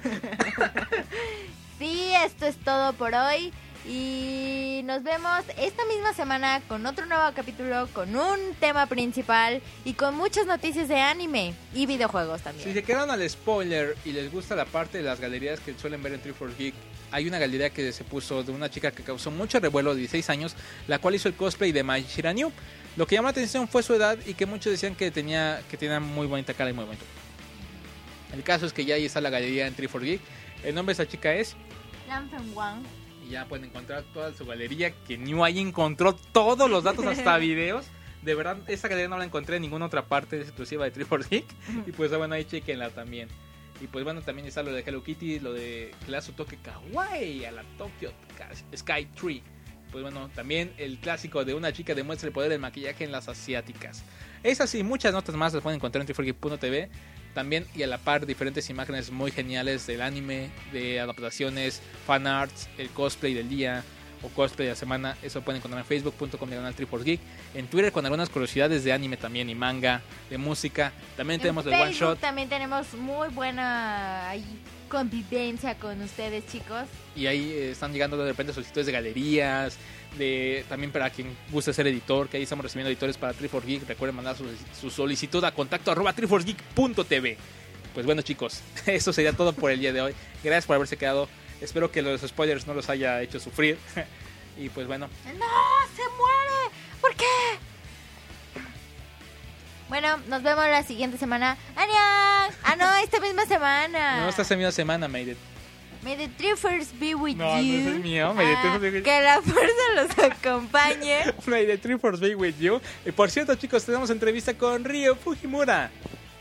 Sí, 1.80 2.12
esto 2.26 2.46
es 2.46 2.58
todo 2.58 2.94
por 2.94 3.14
hoy. 3.14 3.52
Y 3.88 4.82
nos 4.86 5.02
vemos 5.02 5.44
esta 5.58 5.84
misma 5.86 6.14
semana 6.14 6.62
con 6.68 6.86
otro 6.86 7.08
nuevo 7.08 7.24
capítulo, 7.36 7.88
con 7.94 8.16
un 8.16 8.38
tema 8.60 8.86
principal 8.86 9.60
y 9.84 9.94
con 9.94 10.16
muchas 10.16 10.46
noticias 10.46 10.88
de 10.88 11.00
anime 11.00 11.56
y 11.74 11.88
videojuegos 11.88 12.38
Si 12.38 12.44
también. 12.44 12.74
se 12.74 12.84
quedaron 12.84 13.10
al 13.10 13.28
spoiler 13.28 13.98
y 14.06 14.12
les 14.12 14.32
gusta 14.32 14.56
la 14.56 14.66
parte 14.66 15.00
de 15.00 15.04
las 15.04 15.20
galerías 15.20 15.60
que 15.60 15.74
suelen 15.80 16.04
ver 16.04 16.14
en 16.14 16.22
3 16.22 16.36
Geek, 16.60 16.76
hay 17.12 17.28
una 17.28 17.40
galería 17.40 17.72
que 17.72 17.92
se 17.92 18.04
puso 18.04 18.44
de 18.44 18.52
una 18.52 18.70
chica 18.70 18.92
que 18.92 19.02
causó 19.02 19.32
mucho 19.32 19.60
revuelo 19.60 19.96
de 19.96 20.02
16 20.02 20.30
años, 20.30 20.56
la 20.88 21.00
cual 21.00 21.16
hizo 21.16 21.28
el 21.28 21.34
cosplay 21.34 21.72
de 21.72 21.82
Mai 21.82 22.04
Shiranyuu. 22.04 22.52
Lo 22.98 23.08
que 23.08 23.16
llamó 23.16 23.28
la 23.30 23.32
atención 23.32 23.68
fue 23.68 23.82
su 23.82 23.96
edad 23.96 24.16
y 24.28 24.36
que 24.36 24.46
muchos 24.46 24.72
decían 24.72 24.94
que 24.96 25.10
tenía, 25.10 25.62
que 25.72 25.78
tenía 25.78 26.00
muy 26.00 26.28
bonita 26.28 26.54
cara 26.54 26.70
y 26.70 26.74
muy 26.74 26.86
bonito. 26.86 27.04
El 28.34 28.44
caso 28.44 28.66
es 28.66 28.74
que 28.74 28.86
ya 28.86 28.96
ahí 28.96 29.06
está 29.06 29.22
la 29.22 29.30
galería 29.30 29.68
en 29.68 29.74
3 29.76 29.92
Geek. 30.00 30.22
El 30.64 30.76
nombre 30.76 30.96
de 30.96 31.04
esa 31.04 31.12
chica 31.12 31.34
es 31.34 31.56
Lampen 32.08 32.54
Wang. 32.54 32.84
y 33.26 33.32
ya 33.32 33.46
pueden 33.46 33.66
encontrar 33.66 34.04
toda 34.14 34.34
su 34.34 34.46
galería 34.46 34.92
que 35.08 35.18
New 35.18 35.44
ahí 35.44 35.60
encontró 35.60 36.14
todos 36.16 36.70
los 36.70 36.84
datos 36.84 37.06
hasta 37.06 37.38
videos. 37.40 37.86
De 38.22 38.36
verdad 38.36 38.58
esta 38.68 38.88
galería 38.88 39.10
no 39.10 39.18
la 39.18 39.26
encontré 39.26 39.56
en 39.56 39.64
ninguna 39.64 39.86
otra 39.88 40.06
parte 40.06 40.40
es 40.40 40.48
exclusiva 40.48 40.86
de 40.86 40.92
Triple 40.92 41.26
Geek. 41.30 41.46
Y 41.88 41.92
pues 41.92 42.16
bueno 42.16 42.36
ahí 42.36 42.46
chequenla 42.46 42.90
también. 42.92 43.30
Y 43.82 43.88
pues 43.88 44.04
bueno 44.04 44.22
también 44.22 44.48
está 44.48 44.62
lo 44.62 44.72
de 44.72 44.82
Hello 44.86 45.04
Kitty 45.04 45.40
lo 45.40 45.54
de 45.54 45.92
que 46.06 46.12
le 46.12 46.18
da 46.18 46.22
su 46.22 46.34
toque 46.34 46.58
kawaii 46.58 47.46
a 47.46 47.52
la 47.52 47.64
Tokyo 47.78 48.12
Sky 48.76 49.06
Tree. 49.20 49.42
Pues 49.92 50.04
bueno 50.04 50.30
también 50.36 50.72
el 50.78 51.00
clásico 51.00 51.44
de 51.44 51.54
una 51.56 51.74
chica 51.74 51.96
demuestra 51.96 52.28
el 52.28 52.34
poder 52.34 52.50
del 52.52 52.60
maquillaje 52.60 53.04
en 53.04 53.12
las 53.12 53.28
asiáticas. 53.28 54.04
Esas 54.44 54.74
y 54.76 54.84
muchas 54.84 55.14
notas 55.14 55.36
más 55.36 55.54
las 55.54 55.64
pueden 55.64 55.78
encontrar 55.78 56.02
en 56.02 56.06
triforgeek.tv 56.06 56.90
también 57.34 57.66
y 57.76 57.84
a 57.84 57.88
la 57.88 57.98
par 57.98 58.26
diferentes 58.26 58.70
imágenes 58.70 59.12
muy 59.12 59.32
geniales 59.32 59.88
del 59.88 60.02
anime, 60.02 60.50
de 60.72 61.00
adaptaciones, 61.00 61.82
fan 62.06 62.28
arts, 62.28 62.70
el 62.78 62.90
cosplay 62.90 63.34
del 63.34 63.50
día 63.50 63.84
o 64.24 64.30
cosplay 64.30 64.68
de 64.68 64.74
la 64.74 64.76
semana. 64.76 65.18
Eso 65.22 65.42
pueden 65.42 65.60
encontrar 65.60 65.82
en 65.82 65.88
facebook.com 65.88 66.50
diagonal 66.50 66.76
Geek. 67.04 67.20
En 67.54 67.68
Twitter 67.68 67.92
con 67.92 68.06
algunas 68.06 68.30
curiosidades 68.30 68.84
de 68.84 68.94
anime 68.94 69.18
también 69.18 69.50
y 69.50 69.56
manga, 69.56 70.02
de 70.30 70.38
música. 70.38 70.92
También 71.18 71.40
tenemos 71.40 71.66
en 71.66 71.74
el 71.74 71.82
one 71.82 71.94
shot 71.94 72.20
también 72.20 72.50
tenemos 72.50 72.94
muy 72.94 73.30
buena 73.30 74.30
ahí, 74.30 74.46
convivencia 74.92 75.76
con 75.76 76.02
ustedes, 76.02 76.46
chicos. 76.48 76.84
y 77.16 77.26
ahí 77.26 77.52
eh, 77.52 77.72
están 77.72 77.94
llegando 77.94 78.18
de 78.18 78.26
repente 78.26 78.54
solicitudes 78.54 78.86
de 78.86 78.92
galerías. 78.92 79.78
De, 80.18 80.66
también 80.68 80.92
para 80.92 81.10
quien 81.10 81.38
guste 81.50 81.72
ser 81.72 81.88
editor, 81.88 82.28
que 82.28 82.36
ahí 82.36 82.44
estamos 82.44 82.64
recibiendo 82.64 82.90
editores 82.90 83.18
para 83.18 83.32
Geek. 83.32 83.88
Recuerden 83.88 84.14
mandar 84.18 84.36
su, 84.36 84.44
su 84.80 84.90
solicitud 84.90 85.42
a 85.46 85.54
contacto 85.54 85.90
arroba 85.90 86.12
triforgeek.tv. 86.12 87.38
Pues 87.94 88.06
bueno 88.06 88.22
chicos, 88.22 88.62
eso 88.86 89.14
sería 89.14 89.32
todo 89.32 89.54
por 89.54 89.72
el 89.72 89.80
día 89.80 89.94
de 89.94 90.02
hoy. 90.02 90.14
Gracias 90.44 90.66
por 90.66 90.76
haberse 90.76 90.98
quedado. 90.98 91.30
Espero 91.62 91.90
que 91.92 92.02
los 92.02 92.20
spoilers 92.22 92.68
no 92.68 92.74
los 92.74 92.90
haya 92.90 93.22
hecho 93.22 93.40
sufrir. 93.40 93.78
y 94.58 94.68
pues 94.68 94.86
bueno, 94.88 95.08
¡No! 95.26 95.46
¡Se 95.96 96.04
muere! 96.18 96.76
¿Por 97.00 97.16
qué? 97.16 97.71
Bueno, 99.92 100.16
nos 100.30 100.42
vemos 100.42 100.64
la 100.68 100.84
siguiente 100.84 101.18
semana. 101.18 101.58
¡Arián! 101.76 102.56
Ah, 102.64 102.78
no, 102.80 102.90
esta 103.04 103.20
misma 103.20 103.46
semana. 103.46 104.22
no 104.22 104.30
esta 104.30 104.56
misma 104.56 104.72
semana, 104.72 105.10
Maiden. 105.10 105.36
May 106.02 106.16
the 106.16 106.30
three 106.30 106.56
first 106.56 106.98
be 106.98 107.14
with 107.14 107.36
No, 107.36 107.58
no 107.58 107.62
you. 107.62 107.76
es 107.82 107.88
el 107.88 108.00
mío, 108.00 108.34
may 108.34 108.46
the 108.48 108.54
Ah, 108.54 108.62
first 108.62 108.82
be 108.82 108.90
with- 108.90 109.04
que 109.04 109.22
la 109.22 109.42
fuerza 109.42 109.84
los 109.98 110.18
acompañe. 110.32 111.20
May 111.46 111.66
the 111.78 111.98
Force 112.00 112.22
be 112.22 112.36
with 112.36 112.56
you. 112.58 112.80
Y 113.06 113.12
por 113.12 113.30
cierto, 113.30 113.54
chicos, 113.56 113.84
tenemos 113.84 114.10
entrevista 114.10 114.54
con 114.54 114.86
Ryo 114.86 115.14
Fujimura. 115.18 115.92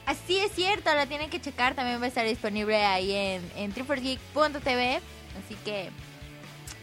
Así 0.07 0.39
es 0.39 0.53
cierto, 0.53 0.95
la 0.95 1.07
tienen 1.07 1.29
que 1.29 1.41
checar. 1.41 1.75
También 1.75 2.01
va 2.01 2.05
a 2.05 2.09
estar 2.09 2.25
disponible 2.25 2.77
ahí 2.85 3.11
en, 3.13 3.43
en 3.57 3.73
triforgeek.tv. 3.73 5.01
Así 5.45 5.57
que 5.65 5.91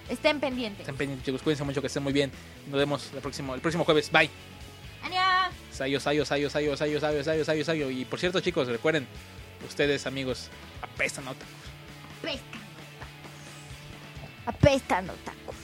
estén 0.10 0.42
pendientes. 0.42 0.82
Estén 0.82 0.98
pendientes, 0.98 1.26
chicos. 1.26 1.42
Cuídense 1.42 1.64
mucho, 1.64 1.80
que 1.80 1.88
estén 1.88 2.04
muy 2.04 2.12
bien. 2.14 2.30
Nos 2.68 2.78
vemos 2.78 3.10
el 3.14 3.22
próximo, 3.22 3.56
el 3.56 3.62
próximo 3.62 3.86
jueves. 3.86 4.12
Bye. 4.12 4.30
¡Año! 5.04 5.52
Sayo, 5.72 6.00
sayo, 6.00 6.26
sayo, 6.26 6.50
sayo, 6.50 6.76
sayo, 6.76 7.00
sayo, 7.00 7.24
sayo, 7.24 7.46
sayo, 7.46 7.64
sayo. 7.66 7.90
Y 7.92 8.06
por 8.06 8.20
cierto, 8.20 8.40
chicos, 8.40 8.68
recuerden, 8.68 9.08
ustedes, 9.68 10.08
amigos, 10.08 10.50
apestan 10.82 11.28
otakus. 11.28 11.48
Apestan 12.22 12.50
otakus. 12.80 12.98
Apestan 14.46 15.10
otakus. 15.10 15.56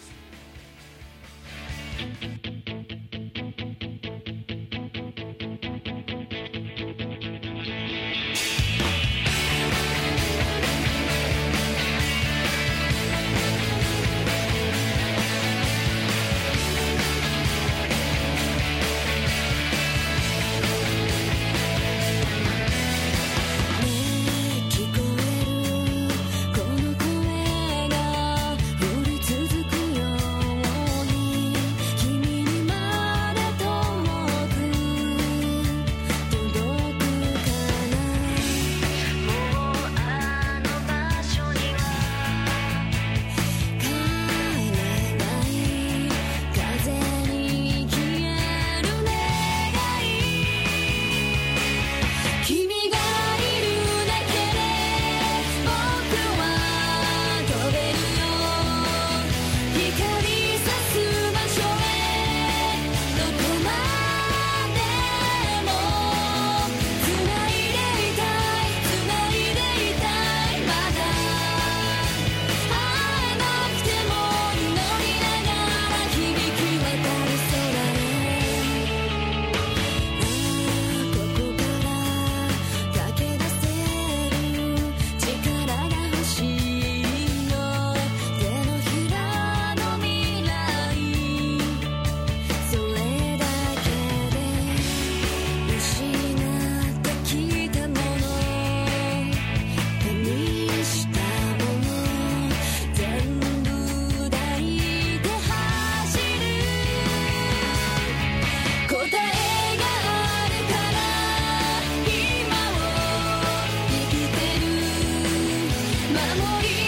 you 116.61 116.82